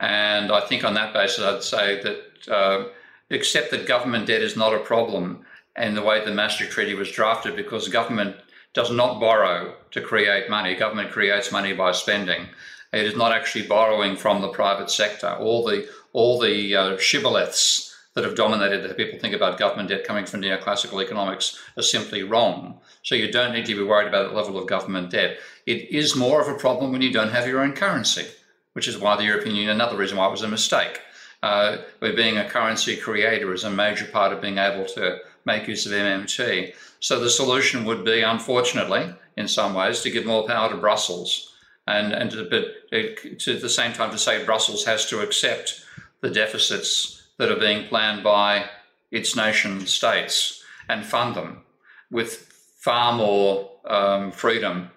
And 0.00 0.52
I 0.52 0.60
think 0.60 0.84
on 0.84 0.92
that 0.94 1.14
basis, 1.14 1.44
I'd 1.44 1.62
say 1.62 2.02
that 2.02 2.54
uh, 2.54 2.88
accept 3.30 3.70
that 3.70 3.86
government 3.86 4.26
debt 4.26 4.42
is 4.42 4.56
not 4.56 4.74
a 4.74 4.80
problem 4.80 5.46
in 5.76 5.94
the 5.94 6.02
way 6.02 6.24
the 6.24 6.32
Maastricht 6.32 6.72
Treaty 6.72 6.94
was 6.94 7.10
drafted 7.10 7.56
because 7.56 7.88
government 7.88 8.36
does 8.74 8.90
not 8.90 9.20
borrow 9.20 9.74
to 9.92 10.00
create 10.00 10.50
money. 10.50 10.74
Government 10.74 11.10
creates 11.10 11.52
money 11.52 11.72
by 11.72 11.92
spending. 11.92 12.48
It 12.92 13.06
is 13.06 13.16
not 13.16 13.32
actually 13.32 13.66
borrowing 13.66 14.16
from 14.16 14.40
the 14.40 14.48
private 14.48 14.90
sector. 14.90 15.30
All 15.30 15.64
the 15.64 15.88
all 16.12 16.38
the 16.38 16.76
uh, 16.76 16.96
shibboleths 16.96 17.92
that 18.14 18.24
have 18.24 18.36
dominated 18.36 18.84
that 18.84 18.96
people 18.96 19.18
think 19.18 19.34
about 19.34 19.58
government 19.58 19.88
debt 19.88 20.04
coming 20.04 20.24
from 20.24 20.40
neoclassical 20.40 21.02
economics 21.02 21.60
are 21.76 21.82
simply 21.82 22.22
wrong. 22.22 22.78
So 23.02 23.16
you 23.16 23.30
don't 23.30 23.52
need 23.52 23.66
to 23.66 23.74
be 23.74 23.82
worried 23.82 24.06
about 24.06 24.30
the 24.30 24.36
level 24.36 24.56
of 24.56 24.68
government 24.68 25.10
debt. 25.10 25.38
It 25.66 25.90
is 25.90 26.14
more 26.14 26.40
of 26.40 26.46
a 26.48 26.58
problem 26.58 26.92
when 26.92 27.02
you 27.02 27.12
don't 27.12 27.32
have 27.32 27.48
your 27.48 27.60
own 27.60 27.72
currency, 27.72 28.26
which 28.74 28.86
is 28.86 28.98
why 28.98 29.16
the 29.16 29.24
European 29.24 29.56
Union, 29.56 29.72
another 29.72 29.96
reason 29.96 30.16
why 30.16 30.28
it 30.28 30.30
was 30.30 30.42
a 30.42 30.48
mistake. 30.48 31.00
Uh, 31.42 31.78
where 31.98 32.14
being 32.14 32.38
a 32.38 32.48
currency 32.48 32.96
creator 32.96 33.52
is 33.52 33.64
a 33.64 33.70
major 33.70 34.06
part 34.06 34.32
of 34.32 34.40
being 34.40 34.56
able 34.56 34.86
to 34.86 35.18
make 35.44 35.68
use 35.68 35.86
of 35.86 35.92
MMT. 35.92 36.74
So 37.00 37.20
the 37.20 37.30
solution 37.30 37.84
would 37.84 38.04
be, 38.04 38.22
unfortunately, 38.22 39.14
in 39.36 39.48
some 39.48 39.74
ways, 39.74 40.00
to 40.00 40.10
give 40.10 40.26
more 40.26 40.46
power 40.46 40.70
to 40.70 40.76
Brussels, 40.76 41.52
and 41.86 42.12
and 42.12 42.30
to, 42.30 42.48
but 42.48 43.38
to 43.40 43.58
the 43.58 43.68
same 43.68 43.92
time 43.92 44.10
to 44.10 44.18
say 44.18 44.44
Brussels 44.44 44.84
has 44.84 45.06
to 45.06 45.20
accept 45.20 45.84
the 46.20 46.30
deficits 46.30 47.22
that 47.38 47.50
are 47.50 47.60
being 47.60 47.86
planned 47.88 48.22
by 48.22 48.70
its 49.10 49.36
nation 49.36 49.86
states 49.86 50.62
and 50.88 51.04
fund 51.04 51.34
them 51.34 51.62
with 52.10 52.36
far 52.80 53.12
more 53.14 53.70
um, 53.86 54.30
freedom 54.30 54.90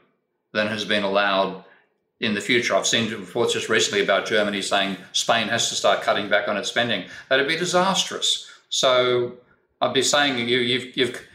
than 0.54 0.68
has 0.68 0.86
been 0.86 1.04
allowed 1.04 1.64
in 2.20 2.34
the 2.34 2.42
future. 2.42 2.76
I've 2.76 2.88
seen 2.88 3.12
reports 3.12 3.54
just 3.54 3.70
recently 3.70 4.04
about 4.04 4.26
Germany 4.26 4.62
saying 4.62 4.98
Spain 5.12 5.48
has 5.48 5.70
to 5.70 5.76
start 5.76 6.02
cutting 6.02 6.30
back 6.30 6.48
on 6.48 6.58
its 6.58 6.70
spending. 6.70 7.06
That'd 7.30 7.48
be 7.48 7.58
disastrous. 7.58 8.50
So 8.70 9.34
I'd 9.82 9.94
be 9.94 10.02
saying 10.02 10.48
you, 10.48 10.58
you've, 10.58 10.98
you've 10.98 11.28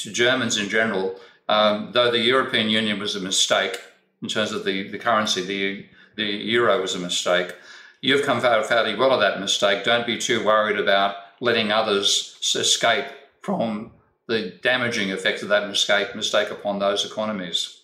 to 0.00 0.12
Germans 0.12 0.56
in 0.56 0.68
general, 0.68 1.18
um, 1.48 1.90
though 1.92 2.10
the 2.10 2.20
European 2.20 2.68
Union 2.68 2.98
was 2.98 3.16
a 3.16 3.20
mistake 3.20 3.80
in 4.22 4.28
terms 4.28 4.52
of 4.52 4.64
the, 4.64 4.88
the 4.88 4.98
currency, 4.98 5.44
the, 5.44 5.86
the 6.16 6.24
euro 6.24 6.80
was 6.80 6.94
a 6.94 6.98
mistake. 6.98 7.54
You've 8.00 8.24
come 8.24 8.44
out 8.44 8.66
fairly 8.66 8.94
well 8.94 9.12
of 9.12 9.20
that 9.20 9.40
mistake. 9.40 9.84
Don't 9.84 10.06
be 10.06 10.18
too 10.18 10.44
worried 10.44 10.78
about 10.78 11.16
letting 11.40 11.72
others 11.72 12.38
escape 12.54 13.06
from 13.42 13.92
the 14.28 14.58
damaging 14.62 15.10
effects 15.10 15.42
of 15.42 15.48
that 15.48 15.68
mistake, 15.68 16.14
mistake 16.14 16.50
upon 16.50 16.78
those 16.78 17.04
economies. 17.04 17.82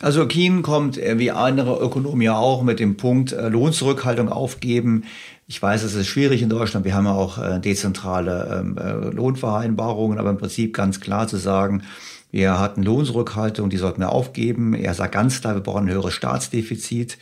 Also 0.00 0.26
Keen 0.26 0.62
kommt 0.62 0.98
äh, 0.98 1.18
wie 1.18 1.30
andere 1.30 1.78
Ökonomen 1.78 2.22
ja 2.22 2.36
auch 2.36 2.62
mit 2.62 2.80
dem 2.80 2.96
Punkt 2.96 3.32
äh, 3.32 3.48
Lohnzurückhaltung 3.48 4.28
aufgeben. 4.28 5.04
Ich 5.52 5.60
weiß, 5.60 5.82
es 5.82 5.94
ist 5.94 6.06
schwierig 6.06 6.40
in 6.40 6.48
Deutschland. 6.48 6.86
Wir 6.86 6.94
haben 6.94 7.04
ja 7.04 7.12
auch 7.12 7.36
äh, 7.36 7.60
dezentrale 7.60 8.58
ähm, 8.58 9.14
Lohnvereinbarungen, 9.14 10.18
aber 10.18 10.30
im 10.30 10.38
Prinzip 10.38 10.72
ganz 10.72 10.98
klar 10.98 11.28
zu 11.28 11.36
sagen, 11.36 11.82
wir 12.30 12.58
hatten 12.58 12.82
Lohnrückhaltung, 12.82 13.68
die 13.68 13.76
sollten 13.76 14.00
wir 14.00 14.12
aufgeben. 14.12 14.72
Er 14.72 14.94
sagt 14.94 15.12
ganz 15.12 15.42
klar, 15.42 15.54
wir 15.54 15.60
brauchen 15.60 15.84
ein 15.84 15.92
höheres 15.92 16.14
Staatsdefizit, 16.14 17.18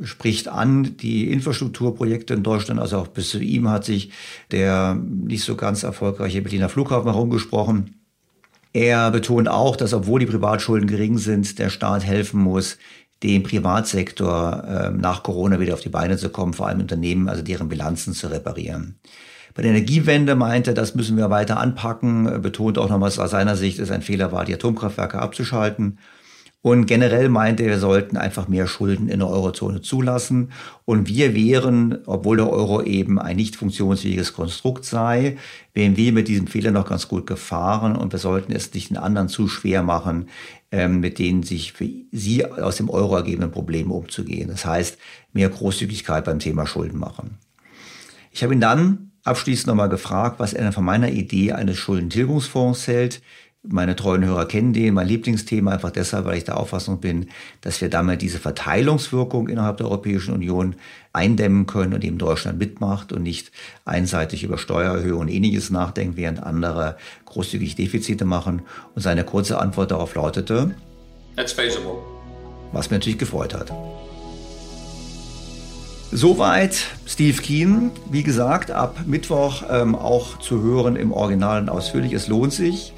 spricht 0.00 0.48
an 0.48 0.96
die 0.96 1.30
Infrastrukturprojekte 1.30 2.32
in 2.32 2.42
Deutschland. 2.42 2.80
Also 2.80 2.96
auch 2.96 3.08
bis 3.08 3.28
zu 3.28 3.40
ihm 3.40 3.68
hat 3.68 3.84
sich 3.84 4.10
der 4.52 4.94
nicht 4.94 5.44
so 5.44 5.54
ganz 5.54 5.82
erfolgreiche 5.82 6.40
Berliner 6.40 6.70
Flughafen 6.70 7.10
herumgesprochen. 7.10 7.96
Er 8.72 9.10
betont 9.10 9.48
auch, 9.48 9.76
dass 9.76 9.92
obwohl 9.92 10.20
die 10.20 10.26
Privatschulden 10.26 10.88
gering 10.88 11.18
sind, 11.18 11.58
der 11.58 11.68
Staat 11.68 12.04
helfen 12.04 12.40
muss, 12.40 12.78
dem 13.22 13.42
Privatsektor 13.42 14.64
äh, 14.64 14.90
nach 14.90 15.22
Corona 15.22 15.58
wieder 15.60 15.74
auf 15.74 15.80
die 15.80 15.88
Beine 15.88 16.16
zu 16.16 16.28
kommen, 16.28 16.52
vor 16.52 16.68
allem 16.68 16.80
Unternehmen, 16.80 17.28
also 17.28 17.42
deren 17.42 17.68
Bilanzen 17.68 18.12
zu 18.12 18.28
reparieren. 18.28 18.98
Bei 19.54 19.62
der 19.62 19.70
Energiewende 19.70 20.34
meinte, 20.34 20.74
das 20.74 20.94
müssen 20.94 21.16
wir 21.16 21.30
weiter 21.30 21.58
anpacken, 21.58 22.42
betont 22.42 22.76
auch 22.76 22.90
nochmal, 22.90 23.08
aus 23.08 23.30
seiner 23.30 23.56
Sicht 23.56 23.78
es 23.78 23.90
ein 23.90 24.02
Fehler 24.02 24.30
war, 24.30 24.44
die 24.44 24.52
Atomkraftwerke 24.52 25.18
abzuschalten. 25.18 25.98
Und 26.62 26.86
generell 26.86 27.28
meinte 27.28 27.62
er, 27.62 27.70
wir 27.70 27.78
sollten 27.78 28.16
einfach 28.16 28.48
mehr 28.48 28.66
Schulden 28.66 29.08
in 29.08 29.20
der 29.20 29.28
Eurozone 29.28 29.82
zulassen. 29.82 30.50
Und 30.84 31.08
wir 31.08 31.32
wären, 31.32 31.98
obwohl 32.06 32.38
der 32.38 32.50
Euro 32.50 32.82
eben 32.82 33.20
ein 33.20 33.36
nicht 33.36 33.54
funktionsfähiges 33.54 34.32
Konstrukt 34.32 34.84
sei, 34.84 35.36
wären 35.74 35.96
wir 35.96 36.12
mit 36.12 36.26
diesem 36.26 36.48
Fehler 36.48 36.72
noch 36.72 36.88
ganz 36.88 37.06
gut 37.06 37.26
gefahren. 37.26 37.94
Und 37.94 38.12
wir 38.12 38.18
sollten 38.18 38.50
es 38.52 38.74
nicht 38.74 38.90
den 38.90 38.96
anderen 38.96 39.28
zu 39.28 39.46
schwer 39.46 39.84
machen, 39.84 40.28
ähm, 40.72 40.98
mit 40.98 41.20
denen 41.20 41.44
sich 41.44 41.72
für 41.72 41.88
sie 42.10 42.44
aus 42.44 42.76
dem 42.76 42.90
Euro 42.90 43.14
ergebenden 43.14 43.52
Problemen 43.52 43.92
umzugehen. 43.92 44.48
Das 44.48 44.66
heißt, 44.66 44.98
mehr 45.32 45.48
Großzügigkeit 45.48 46.24
beim 46.24 46.40
Thema 46.40 46.66
Schulden 46.66 46.98
machen. 46.98 47.38
Ich 48.32 48.42
habe 48.42 48.54
ihn 48.54 48.60
dann 48.60 49.06
Abschließend 49.26 49.66
nochmal 49.66 49.88
gefragt, 49.88 50.38
was 50.38 50.52
er 50.52 50.70
von 50.70 50.84
meiner 50.84 51.10
Idee 51.10 51.50
eines 51.50 51.78
Schuldentilgungsfonds 51.78 52.86
hält. 52.86 53.22
Meine 53.62 53.96
treuen 53.96 54.24
Hörer 54.24 54.46
kennen 54.46 54.72
den, 54.72 54.94
mein 54.94 55.08
Lieblingsthema, 55.08 55.72
einfach 55.72 55.90
deshalb, 55.90 56.24
weil 56.24 56.38
ich 56.38 56.44
der 56.44 56.56
Auffassung 56.56 57.00
bin, 57.00 57.30
dass 57.62 57.80
wir 57.80 57.90
damit 57.90 58.22
diese 58.22 58.38
Verteilungswirkung 58.38 59.48
innerhalb 59.48 59.78
der 59.78 59.86
Europäischen 59.86 60.34
Union 60.34 60.76
eindämmen 61.12 61.66
können 61.66 61.92
und 61.92 62.04
eben 62.04 62.18
Deutschland 62.18 62.58
mitmacht 62.58 63.12
und 63.12 63.24
nicht 63.24 63.50
einseitig 63.84 64.44
über 64.44 64.58
Steuererhöhungen 64.58 65.28
und 65.28 65.34
ähnliches 65.34 65.70
nachdenkt, 65.70 66.16
während 66.16 66.42
andere 66.42 66.96
großzügig 67.24 67.74
Defizite 67.74 68.24
machen. 68.24 68.62
Und 68.94 69.02
seine 69.02 69.24
kurze 69.24 69.58
Antwort 69.58 69.90
darauf 69.90 70.14
lautete, 70.14 70.74
That's 71.34 71.52
feasible. 71.52 71.98
Was 72.72 72.90
mir 72.90 72.96
natürlich 72.96 73.18
gefreut 73.18 73.52
hat. 73.52 73.72
Soweit 76.12 76.76
Steve 77.04 77.42
Keen. 77.42 77.90
Wie 78.10 78.22
gesagt, 78.22 78.70
ab 78.70 79.00
Mittwoch 79.06 79.64
ähm, 79.68 79.94
auch 79.94 80.38
zu 80.38 80.62
hören 80.62 80.96
im 80.96 81.12
Original 81.12 81.60
und 81.60 81.68
ausführlich. 81.68 82.12
Es 82.12 82.28
lohnt 82.28 82.52
sich. 82.52 82.92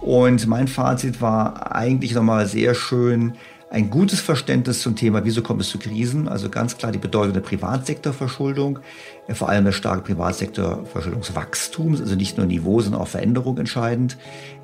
Und 0.00 0.46
mein 0.46 0.68
Fazit 0.68 1.20
war 1.20 1.74
eigentlich 1.74 2.14
nochmal 2.14 2.46
sehr 2.46 2.74
schön, 2.74 3.34
ein 3.72 3.88
gutes 3.88 4.20
Verständnis 4.20 4.80
zum 4.80 4.96
Thema, 4.96 5.24
wieso 5.24 5.42
kommt 5.42 5.60
es 5.60 5.68
zu 5.68 5.78
Krisen. 5.78 6.26
Also 6.26 6.50
ganz 6.50 6.76
klar 6.76 6.90
die 6.90 6.98
Bedeutung 6.98 7.34
der 7.34 7.40
Privatsektorverschuldung, 7.40 8.80
äh, 9.28 9.34
vor 9.34 9.48
allem 9.48 9.64
der 9.64 9.70
starke 9.70 10.02
Privatsektorverschuldungswachstums, 10.02 12.00
also 12.00 12.16
nicht 12.16 12.36
nur 12.36 12.46
Niveau, 12.46 12.80
sondern 12.80 13.00
auch 13.00 13.06
Veränderung 13.06 13.58
entscheidend. 13.58 14.16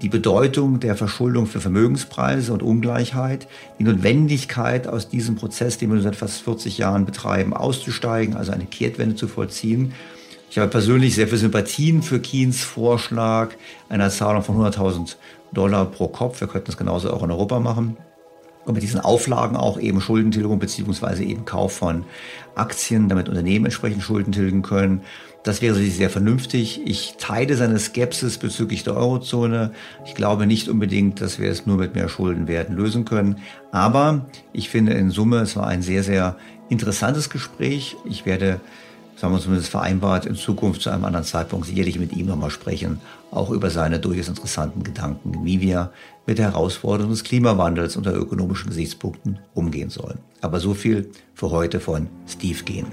Die 0.03 0.09
Bedeutung 0.09 0.81
der 0.81 0.97
Verschuldung 0.97 1.47
für 1.47 1.61
Vermögenspreise 1.61 2.53
und 2.53 2.65
Ungleichheit, 2.65 3.47
die 3.79 3.85
Notwendigkeit 3.85 4.89
aus 4.89 5.09
diesem 5.09 5.37
Prozess, 5.37 5.79
den 5.79 5.93
wir 5.93 6.01
seit 6.01 6.17
fast 6.17 6.43
40 6.43 6.77
Jahren 6.77 7.07
betreiben, 7.07 7.55
auszusteigen, 7.55 8.37
also 8.37 8.51
eine 8.51 8.67
Kehrtwende 8.67 9.15
zu 9.15 9.29
vollziehen. 9.29 9.93
Ich 10.57 10.59
habe 10.59 10.71
persönlich 10.71 11.15
sehr 11.15 11.29
viel 11.29 11.37
Sympathien 11.37 12.01
für 12.01 12.19
Keynes 12.19 12.65
Vorschlag 12.65 13.51
einer 13.91 14.09
Zahlung 14.09 14.43
von 14.43 14.57
100.000 14.57 15.17
Dollar 15.53 15.85
pro 15.85 16.09
Kopf. 16.09 16.41
Wir 16.41 16.49
könnten 16.49 16.69
das 16.69 16.79
genauso 16.79 17.13
auch 17.13 17.23
in 17.23 17.31
Europa 17.31 17.61
machen 17.61 17.99
und 18.65 18.73
mit 18.73 18.83
diesen 18.83 19.01
Auflagen 19.01 19.55
auch 19.55 19.79
eben 19.79 20.01
Schuldentilgung 20.01 20.59
beziehungsweise 20.59 21.25
eben 21.25 21.45
Kauf 21.45 21.75
von 21.75 22.07
Aktien, 22.55 23.11
damit 23.11 23.29
Unternehmen 23.29 23.67
entsprechend 23.67 24.03
Schulden 24.03 24.33
tilgen 24.33 24.63
können. 24.63 25.03
Das 25.43 25.61
wäre 25.61 25.75
sicherlich 25.75 25.99
sehr 25.99 26.09
vernünftig. 26.09 26.81
Ich 26.87 27.17
teile 27.19 27.55
seine 27.55 27.79
Skepsis 27.79 28.39
bezüglich 28.39 28.83
der 28.83 28.97
Eurozone. 28.97 29.73
Ich 30.07 30.15
glaube 30.15 30.47
nicht 30.47 30.71
unbedingt, 30.71 31.21
dass 31.21 31.39
wir 31.39 31.51
es 31.51 31.67
nur 31.67 31.77
mit 31.77 31.95
mehr 31.95 32.09
Schuldenwerten 32.09 32.75
lösen 32.75 33.05
können. 33.05 33.41
Aber 33.73 34.25
ich 34.55 34.71
finde 34.71 34.95
in 34.95 35.11
Summe, 35.11 35.41
es 35.41 35.55
war 35.55 35.67
ein 35.67 35.83
sehr, 35.83 36.03
sehr 36.03 36.37
interessantes 36.71 37.29
Gespräch. 37.29 37.95
Ich 38.07 38.25
werde 38.25 38.59
haben 39.25 39.33
wir 39.33 39.41
zumindest 39.41 39.71
vereinbart, 39.71 40.27
in 40.27 40.35
Zukunft 40.35 40.83
zu 40.83 40.91
einem 40.91 41.07
anderen 41.07 41.25
Zeitpunkt 41.25 41.67
sicherlich 41.67 41.99
mit 41.99 42.13
ihm 42.13 42.27
nochmal 42.27 42.51
sprechen, 42.51 43.01
auch 43.31 43.49
über 43.51 43.71
seine 43.71 43.99
durchaus 43.99 44.29
interessanten 44.29 44.83
Gedanken, 44.83 45.43
wie 45.43 45.63
wir 45.63 45.91
mit 46.27 46.37
der 46.37 46.53
Herausforderung 46.53 47.13
des 47.13 47.25
Klimawandels 47.25 47.97
unter 47.97 48.15
ökonomischen 48.15 48.69
Gesichtspunkten 48.69 49.39
umgehen 49.55 49.89
sollen. 49.89 50.19
Aber 50.43 50.61
so 50.61 50.75
viel 50.75 51.11
für 51.35 51.51
heute 51.51 51.81
von 51.81 52.09
Steve 52.27 52.63
Gehn. 52.65 52.87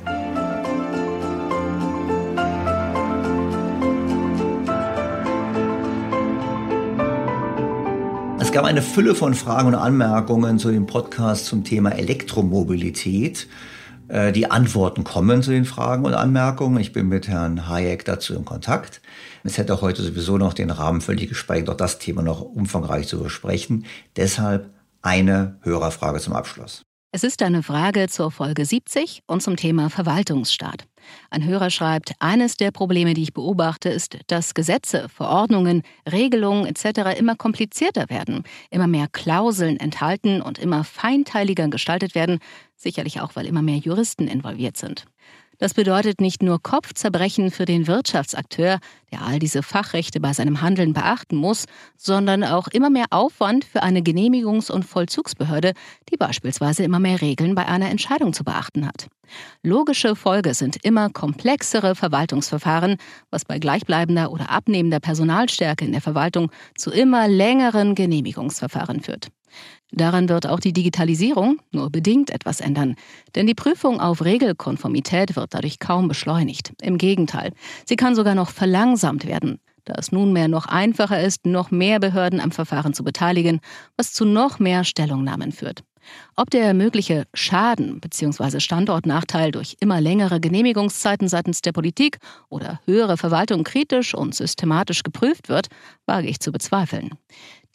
Es 8.40 8.52
gab 8.54 8.66
eine 8.66 8.82
Fülle 8.82 9.16
von 9.16 9.34
Fragen 9.34 9.70
und 9.70 9.76
Anmerkungen 9.76 10.60
zu 10.60 10.72
dem 10.72 10.86
Podcast 10.86 11.48
zum 11.48 11.64
Thema 11.64 11.90
Elektromobilität. 11.90 13.48
Äh, 14.08 14.32
die 14.32 14.50
Antworten 14.50 15.04
kommen 15.04 15.44
zu 15.44 15.52
den 15.52 15.66
Fragen 15.66 16.06
und 16.06 16.14
Anmerkungen. 16.14 16.80
Ich 16.80 16.94
bin 16.94 17.08
mit 17.08 17.28
Herrn 17.28 17.68
Hayek 17.68 18.06
dazu 18.06 18.36
in 18.36 18.46
Kontakt. 18.46 19.02
Es 19.44 19.58
hätte 19.58 19.82
heute 19.82 20.02
sowieso 20.02 20.38
noch 20.38 20.54
den 20.54 20.70
Rahmen 20.70 21.02
völlig 21.02 21.30
gesprengt, 21.30 21.70
auch 21.70 21.78
das 21.78 22.00
Thema 22.00 22.22
noch 22.22 22.42
umfangreich 22.42 23.08
zu 23.08 23.22
besprechen. 23.22 23.86
Deshalb 24.16 24.70
eine 25.02 25.58
Hörerfrage 25.62 26.20
zum 26.20 26.34
Abschluss. 26.34 26.84
Es 27.16 27.24
ist 27.24 27.44
eine 27.44 27.62
Frage 27.62 28.08
zur 28.10 28.32
Folge 28.32 28.66
70 28.66 29.22
und 29.28 29.44
zum 29.44 29.56
Thema 29.56 29.92
Verwaltungsstaat. 29.92 30.88
Ein 31.30 31.46
Hörer 31.46 31.70
schreibt, 31.70 32.14
eines 32.18 32.58
der 32.58 32.72
Probleme, 32.72 33.14
die 33.14 33.22
ich 33.22 33.36
beobachte, 33.36 33.90
ist, 33.90 34.18
dass 34.26 34.56
Gesetze, 34.56 35.10
Verordnungen, 35.10 35.84
Regelungen 36.12 36.66
etc. 36.66 37.20
immer 37.20 37.36
komplizierter 37.36 38.10
werden, 38.10 38.46
immer 38.72 38.88
mehr 38.88 39.08
Klauseln 39.12 39.80
enthalten 39.80 40.42
und 40.42 40.58
immer 40.58 40.84
feinteiliger 40.84 41.68
gestaltet 41.68 42.16
werden, 42.16 42.40
sicherlich 42.76 43.22
auch, 43.22 43.36
weil 43.36 43.46
immer 43.46 43.62
mehr 43.62 43.78
Juristen 43.78 44.28
involviert 44.28 44.78
sind. 44.78 45.06
Das 45.64 45.74
bedeutet 45.74 46.20
nicht 46.20 46.44
nur 46.44 46.62
Kopfzerbrechen 46.62 47.50
für 47.50 47.64
den 47.64 47.88
Wirtschaftsakteur, 47.88 48.80
der 49.14 49.22
all 49.22 49.40
diese 49.40 49.64
Fachrechte 49.64 50.20
bei 50.20 50.34
seinem 50.34 50.62
Handeln 50.62 50.92
beachten 50.92 51.38
muss, 51.38 51.68
sondern 51.96 52.44
auch 52.44 52.68
immer 52.68 52.90
mehr 52.90 53.06
Aufwand 53.12 53.64
für 53.64 53.82
eine 53.82 54.02
Genehmigungs- 54.02 54.70
und 54.70 54.84
Vollzugsbehörde, 54.84 55.72
die 56.12 56.18
beispielsweise 56.18 56.84
immer 56.84 57.00
mehr 57.00 57.22
Regeln 57.22 57.56
bei 57.56 57.66
einer 57.66 57.90
Entscheidung 57.90 58.34
zu 58.34 58.44
beachten 58.44 58.86
hat. 58.86 59.08
Logische 59.62 60.18
Folge 60.18 60.54
sind 60.54 60.84
immer 60.84 61.10
komplexere 61.10 61.96
Verwaltungsverfahren, 61.96 62.98
was 63.30 63.46
bei 63.46 63.58
gleichbleibender 63.58 64.34
oder 64.34 64.50
abnehmender 64.50 65.00
Personalstärke 65.00 65.86
in 65.86 65.94
der 65.94 66.02
Verwaltung 66.02 66.52
zu 66.76 66.92
immer 66.92 67.30
längeren 67.30 67.96
Genehmigungsverfahren 67.96 69.00
führt. 69.00 69.30
Daran 69.96 70.28
wird 70.28 70.48
auch 70.48 70.60
die 70.60 70.74
Digitalisierung 70.74 71.60
nur 71.72 71.92
bedingt 71.92 72.32
etwas 72.32 72.62
ändern, 72.62 72.96
denn 73.36 73.46
die 73.46 73.54
Prüfung 73.54 74.00
auf 74.00 74.26
Regelkonformität 74.26 75.36
wird 75.36 75.54
dadurch 75.54 75.78
kaum 75.78 76.08
beschleunigt. 76.08 76.74
Im 76.82 76.98
Gegenteil, 76.98 77.54
sie 77.86 77.96
kann 77.96 78.16
sogar 78.16 78.34
noch 78.34 78.50
verlangsamt 78.50 79.28
werden, 79.28 79.60
da 79.86 79.94
es 79.96 80.12
nunmehr 80.12 80.48
noch 80.48 80.66
einfacher 80.66 81.22
ist, 81.22 81.46
noch 81.46 81.70
mehr 81.70 82.00
Behörden 82.00 82.40
am 82.40 82.52
Verfahren 82.52 82.96
zu 82.96 83.04
beteiligen, 83.04 83.60
was 83.96 84.14
zu 84.14 84.26
noch 84.26 84.58
mehr 84.58 84.84
Stellungnahmen 84.84 85.52
führt. 85.52 85.84
Ob 86.36 86.50
der 86.50 86.74
mögliche 86.74 87.26
Schaden 87.34 88.00
bzw. 88.00 88.60
Standortnachteil 88.60 89.52
durch 89.52 89.78
immer 89.80 90.02
längere 90.02 90.40
Genehmigungszeiten 90.40 91.28
seitens 91.28 91.62
der 91.62 91.72
Politik 91.72 92.18
oder 92.50 92.80
höhere 92.86 93.18
Verwaltung 93.18 93.64
kritisch 93.64 94.14
und 94.14 94.36
systematisch 94.36 95.04
geprüft 95.04 95.50
wird, 95.50 95.68
wage 96.06 96.28
ich 96.28 96.40
zu 96.40 96.52
bezweifeln. 96.52 97.12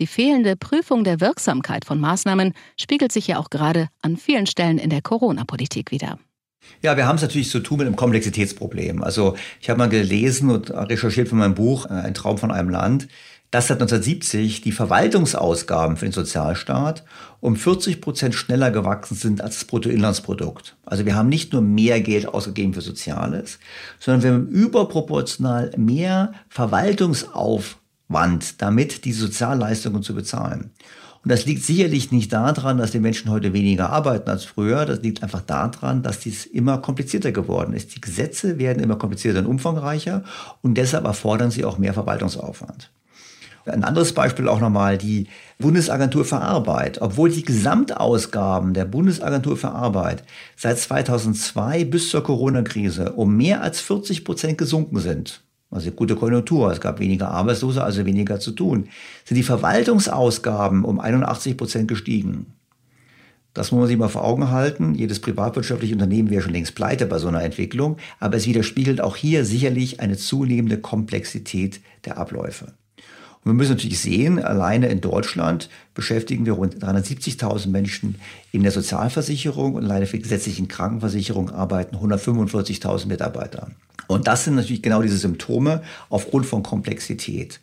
Die 0.01 0.07
fehlende 0.07 0.57
Prüfung 0.57 1.03
der 1.03 1.21
Wirksamkeit 1.21 1.85
von 1.85 1.99
Maßnahmen 1.99 2.55
spiegelt 2.77 3.13
sich 3.13 3.27
ja 3.27 3.39
auch 3.39 3.51
gerade 3.51 3.89
an 4.01 4.17
vielen 4.17 4.47
Stellen 4.47 4.79
in 4.79 4.91
der 4.91 5.03
Corona-Politik 5.03 5.91
wieder. 5.91 6.19
Ja, 6.83 6.97
wir 6.97 7.07
haben 7.07 7.17
es 7.17 7.23
natürlich 7.23 7.51
zu 7.51 7.61
tun 7.61 7.79
mit 7.79 7.87
einem 7.87 7.97
Komplexitätsproblem. 7.97 9.03
Also 9.03 9.37
ich 9.61 9.71
habe 9.71 9.79
mal 9.79 9.89
gelesen 9.89 10.51
und 10.51 10.71
recherchiert 10.71 11.29
für 11.29 11.35
mein 11.35 11.55
Buch 11.55 11.87
äh, 11.87 11.95
Ein 11.95 12.15
Traum 12.15 12.39
von 12.39 12.51
einem 12.51 12.69
Land, 12.69 13.09
dass 13.51 13.69
seit 13.69 13.81
1970 13.81 14.61
die 14.61 14.73
Verwaltungsausgaben 14.73 15.97
für 15.97 16.07
den 16.07 16.13
Sozialstaat 16.13 17.05
um 17.41 17.57
40 17.57 18.01
Prozent 18.01 18.35
schneller 18.35 18.71
gewachsen 18.71 19.15
sind 19.15 19.41
als 19.41 19.55
das 19.55 19.65
Bruttoinlandsprodukt. 19.65 20.77
Also 20.85 21.07
wir 21.07 21.15
haben 21.15 21.29
nicht 21.29 21.53
nur 21.53 21.63
mehr 21.63 22.01
Geld 22.01 22.27
ausgegeben 22.27 22.75
für 22.75 22.83
Soziales, 22.83 23.59
sondern 24.01 24.23
wir 24.23 24.33
haben 24.33 24.49
überproportional 24.49 25.71
mehr 25.77 26.33
Verwaltungsaufwand, 26.49 28.61
damit 28.61 29.05
die 29.05 29.13
Sozialleistungen 29.13 30.03
zu 30.03 30.15
bezahlen. 30.15 30.71
Und 31.25 31.33
das 31.33 31.47
liegt 31.47 31.65
sicherlich 31.65 32.13
nicht 32.13 32.33
daran, 32.33 32.79
dass 32.79 32.93
die 32.93 33.01
Menschen 33.01 33.31
heute 33.31 33.53
weniger 33.53 33.91
arbeiten 33.91 34.31
als 34.31 34.45
früher. 34.45 34.87
Das 34.87 35.01
liegt 35.01 35.23
einfach 35.23 35.43
daran, 35.43 36.03
dass 36.03 36.21
dies 36.21 36.47
immer 36.47 36.79
komplizierter 36.79 37.33
geworden 37.33 37.75
ist. 37.75 37.95
Die 37.95 38.01
Gesetze 38.01 38.59
werden 38.59 38.83
immer 38.83 38.97
komplizierter 38.97 39.41
und 39.41 39.47
umfangreicher 39.47 40.23
und 40.63 40.75
deshalb 40.75 41.05
erfordern 41.05 41.51
sie 41.51 41.65
auch 41.65 41.79
mehr 41.79 41.93
Verwaltungsaufwand. 41.93 42.91
Ein 43.71 43.85
anderes 43.85 44.13
Beispiel 44.13 44.49
auch 44.49 44.61
nochmal 44.61 44.99
die 44.99 45.27
Bundesagentur 45.59 46.25
für 46.25 46.39
Arbeit. 46.39 47.01
Obwohl 47.01 47.31
die 47.31 47.43
Gesamtausgaben 47.43 48.75
der 48.75 48.85
Bundesagentur 48.85 49.57
für 49.57 49.71
Arbeit 49.71 50.25
seit 50.57 50.79
2002 50.79 51.85
bis 51.85 52.11
zur 52.11 52.23
Corona-Krise 52.23 53.13
um 53.13 53.37
mehr 53.37 53.63
als 53.63 53.81
40 53.81 54.25
Prozent 54.25 54.59
gesunken 54.59 54.99
sind, 54.99 55.43
also 55.71 55.91
gute 55.91 56.17
Konjunktur, 56.17 56.73
es 56.73 56.81
gab 56.81 56.99
weniger 56.99 57.31
Arbeitslose, 57.31 57.83
also 57.85 58.07
weniger 58.07 58.41
zu 58.41 58.53
tun, 58.53 58.89
sind 59.25 59.37
die 59.37 59.43
Verwaltungsausgaben 59.43 60.85
um 60.85 60.99
81 60.99 61.57
Prozent 61.57 61.89
gestiegen. 61.89 62.55
Das 63.55 63.73
muss 63.73 63.81
man 63.81 63.89
sich 63.89 63.99
mal 63.99 64.09
vor 64.09 64.25
Augen 64.25 64.51
halten. 64.51 64.95
Jedes 64.95 65.21
privatwirtschaftliche 65.21 65.95
Unternehmen 65.95 66.31
wäre 66.31 66.43
schon 66.43 66.53
längst 66.53 66.75
pleite 66.75 67.07
bei 67.07 67.19
so 67.19 67.29
einer 67.29 67.43
Entwicklung. 67.43 67.97
Aber 68.21 68.37
es 68.37 68.47
widerspiegelt 68.47 69.01
auch 69.01 69.17
hier 69.17 69.45
sicherlich 69.45 70.01
eine 70.01 70.17
zunehmende 70.17 70.79
Komplexität 70.79 71.81
der 72.05 72.19
Abläufe. 72.19 72.75
Wir 73.49 73.55
müssen 73.55 73.73
natürlich 73.73 73.99
sehen, 73.99 74.45
alleine 74.45 74.89
in 74.89 75.01
Deutschland 75.01 75.71
beschäftigen 75.95 76.45
wir 76.45 76.53
rund 76.53 76.85
370.000 76.85 77.69
Menschen 77.69 78.17
in 78.53 78.63
der 78.63 78.73
Sozialversicherung 78.73 79.75
und 79.75 79.85
alleine 79.85 80.05
für 80.05 80.19
die 80.19 80.23
gesetzlichen 80.25 80.69
Krankenversicherung 80.69 81.49
arbeiten 81.49 81.97
145.000 81.97 83.07
Mitarbeiter. 83.07 83.71
Und 84.07 84.27
das 84.27 84.45
sind 84.45 84.57
natürlich 84.57 84.83
genau 84.83 85.01
diese 85.01 85.17
Symptome 85.17 85.83
aufgrund 86.11 86.45
von 86.45 86.63
Komplexität. 86.63 87.59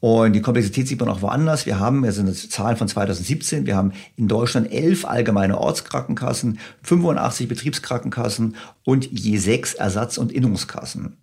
Und 0.00 0.32
die 0.32 0.40
Komplexität 0.40 0.88
sieht 0.88 1.00
man 1.00 1.10
auch 1.10 1.20
woanders. 1.20 1.66
Wir 1.66 1.78
haben, 1.78 2.02
das 2.02 2.14
sind 2.14 2.34
Zahlen 2.34 2.78
von 2.78 2.88
2017, 2.88 3.66
wir 3.66 3.76
haben 3.76 3.92
in 4.16 4.28
Deutschland 4.28 4.72
elf 4.72 5.04
allgemeine 5.04 5.58
Ortskrankenkassen, 5.58 6.60
85 6.82 7.46
Betriebskrankenkassen 7.46 8.56
und 8.84 9.04
je 9.12 9.36
sechs 9.36 9.74
Ersatz- 9.74 10.16
und 10.16 10.32
Innungskassen. 10.32 11.18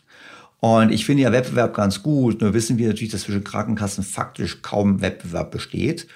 Und 0.63 0.93
ich 0.93 1.05
finde 1.05 1.23
ja 1.23 1.33
Wettbewerb 1.33 1.73
ganz 1.73 2.03
gut. 2.03 2.39
Nur 2.39 2.53
wissen 2.53 2.77
wir 2.77 2.87
natürlich, 2.87 3.11
dass 3.11 3.23
zwischen 3.23 3.43
Krankenkassen 3.43 4.01
faktisch 4.01 4.61
kaum 4.61 5.01
Wettbewerb 5.01 5.51
besteht. 5.51 6.07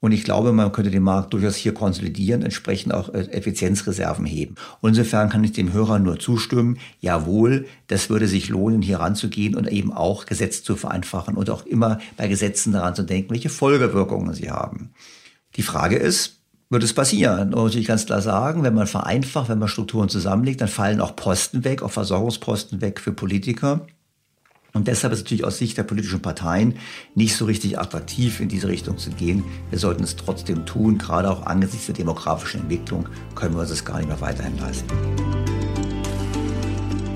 Und 0.00 0.12
ich 0.12 0.24
glaube, 0.24 0.54
man 0.54 0.72
könnte 0.72 0.90
den 0.90 1.02
Markt 1.02 1.34
durchaus 1.34 1.54
hier 1.54 1.74
konsolidieren, 1.74 2.40
entsprechend 2.40 2.94
auch 2.94 3.12
äh, 3.12 3.30
Effizienzreserven 3.30 4.24
heben. 4.24 4.54
Insofern 4.80 5.28
kann 5.28 5.44
ich 5.44 5.52
dem 5.52 5.74
Hörer 5.74 5.98
nur 5.98 6.18
zustimmen, 6.18 6.78
jawohl, 7.00 7.66
das 7.88 8.08
würde 8.08 8.26
sich 8.26 8.48
lohnen, 8.48 8.80
hier 8.80 9.00
ranzugehen 9.00 9.54
und 9.54 9.70
eben 9.70 9.92
auch 9.92 10.24
Gesetze 10.24 10.62
zu 10.62 10.76
vereinfachen 10.76 11.36
und 11.36 11.50
auch 11.50 11.66
immer 11.66 11.98
bei 12.16 12.26
Gesetzen 12.26 12.72
daran 12.72 12.94
zu 12.94 13.02
denken, 13.02 13.34
welche 13.34 13.50
Folgewirkungen 13.50 14.32
sie 14.32 14.50
haben. 14.50 14.94
Die 15.56 15.62
Frage 15.62 15.96
ist, 15.96 16.39
wird 16.70 16.84
es 16.84 16.94
passieren. 16.94 17.52
Und 17.52 17.74
ich 17.74 17.86
ganz 17.86 18.06
klar 18.06 18.22
sagen, 18.22 18.62
wenn 18.62 18.74
man 18.74 18.86
vereinfacht, 18.86 19.48
wenn 19.48 19.58
man 19.58 19.68
Strukturen 19.68 20.08
zusammenlegt, 20.08 20.60
dann 20.60 20.68
fallen 20.68 21.00
auch 21.00 21.16
Posten 21.16 21.64
weg, 21.64 21.82
auch 21.82 21.90
Versorgungsposten 21.90 22.80
weg 22.80 23.00
für 23.00 23.12
Politiker. 23.12 23.86
Und 24.72 24.86
deshalb 24.86 25.12
ist 25.12 25.18
es 25.18 25.24
natürlich 25.24 25.44
aus 25.44 25.58
Sicht 25.58 25.76
der 25.76 25.82
politischen 25.82 26.22
Parteien 26.22 26.76
nicht 27.16 27.34
so 27.34 27.44
richtig 27.44 27.80
attraktiv, 27.80 28.38
in 28.38 28.48
diese 28.48 28.68
Richtung 28.68 28.98
zu 28.98 29.10
gehen. 29.10 29.42
Wir 29.70 29.80
sollten 29.80 30.04
es 30.04 30.14
trotzdem 30.14 30.64
tun, 30.64 30.96
gerade 30.96 31.28
auch 31.28 31.44
angesichts 31.44 31.86
der 31.86 31.96
demografischen 31.96 32.60
Entwicklung 32.60 33.08
können 33.34 33.56
wir 33.56 33.62
uns 33.62 33.70
das 33.70 33.84
gar 33.84 33.98
nicht 33.98 34.06
mehr 34.06 34.20
weiterhin 34.20 34.56
leisten. 34.58 34.86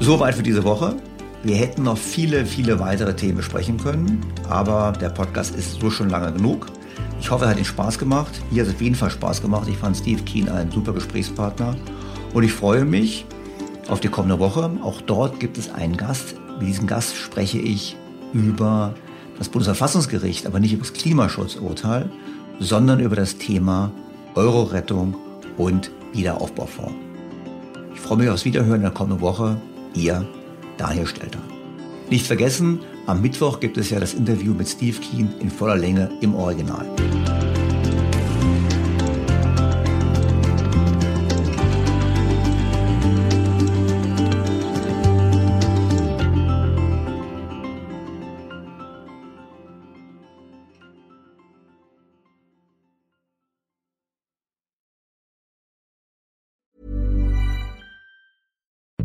Soweit 0.00 0.34
für 0.34 0.42
diese 0.42 0.64
Woche. 0.64 0.96
Wir 1.44 1.57
hätten 1.57 1.84
noch 1.84 1.98
viele, 1.98 2.44
viele 2.44 2.80
weitere 2.80 3.14
Themen 3.14 3.36
besprechen 3.36 3.76
können, 3.76 4.24
aber 4.48 4.92
der 4.92 5.11
Podcast 5.11 5.55
ist 5.55 5.78
so 5.78 5.90
schon 5.90 6.09
lange 6.09 6.32
genug. 6.32 6.66
Ich 7.25 7.31
hoffe, 7.31 7.47
er 7.47 7.53
hat 7.53 7.57
Ihnen 7.57 7.64
Spaß 7.64 7.99
gemacht. 7.99 8.43
Mir 8.51 8.61
hat 8.61 8.68
es 8.68 8.75
auf 8.75 8.83
jeden 8.83 8.95
Fall 8.95 9.09
Spaß 9.09 9.41
gemacht. 9.41 9.66
Ich 9.66 9.79
fand 9.79 9.97
Steve 9.97 10.22
Keen 10.25 10.47
ein 10.47 10.70
super 10.70 10.93
Gesprächspartner. 10.93 11.75
Und 12.35 12.43
ich 12.43 12.53
freue 12.53 12.85
mich 12.85 13.25
auf 13.89 14.01
die 14.01 14.09
kommende 14.09 14.39
Woche. 14.39 14.70
Auch 14.83 15.01
dort 15.01 15.41
gibt 15.41 15.57
es 15.57 15.72
einen 15.72 15.97
Gast. 15.97 16.35
Mit 16.59 16.68
diesem 16.68 16.87
Gast 16.87 17.16
spreche 17.16 17.59
ich 17.59 17.97
über 18.35 18.95
das 19.39 19.49
Bundesverfassungsgericht, 19.49 20.47
aber 20.47 20.61
nicht 20.61 20.75
über 20.75 20.83
das 20.83 20.93
Klimaschutzurteil, 20.93 22.11
sondern 22.61 23.01
über 23.01 23.16
das 23.16 23.39
Thema 23.39 23.91
Euro-Rettung 24.35 25.16
und 25.57 25.91
Wiederaufbaufonds. 26.12 26.93
Ich 27.95 28.01
freue 28.01 28.18
mich 28.18 28.29
aufs 28.29 28.45
Wiederhören 28.45 28.77
in 28.77 28.83
der 28.83 28.91
kommenden 28.91 29.22
Woche. 29.22 29.57
Ihr 29.95 30.29
Daniel 30.77 31.07
Stelter. 31.07 31.41
Nicht 32.11 32.27
vergessen, 32.27 32.81
am 33.07 33.20
Mittwoch 33.20 33.61
gibt 33.61 33.76
es 33.76 33.90
ja 33.90 34.00
das 34.00 34.14
Interview 34.14 34.55
mit 34.55 34.68
Steve 34.68 34.98
Keen 34.98 35.34
in 35.40 35.50
voller 35.50 35.76
Länge 35.76 36.11
im 36.20 36.34
Original. 36.34 36.86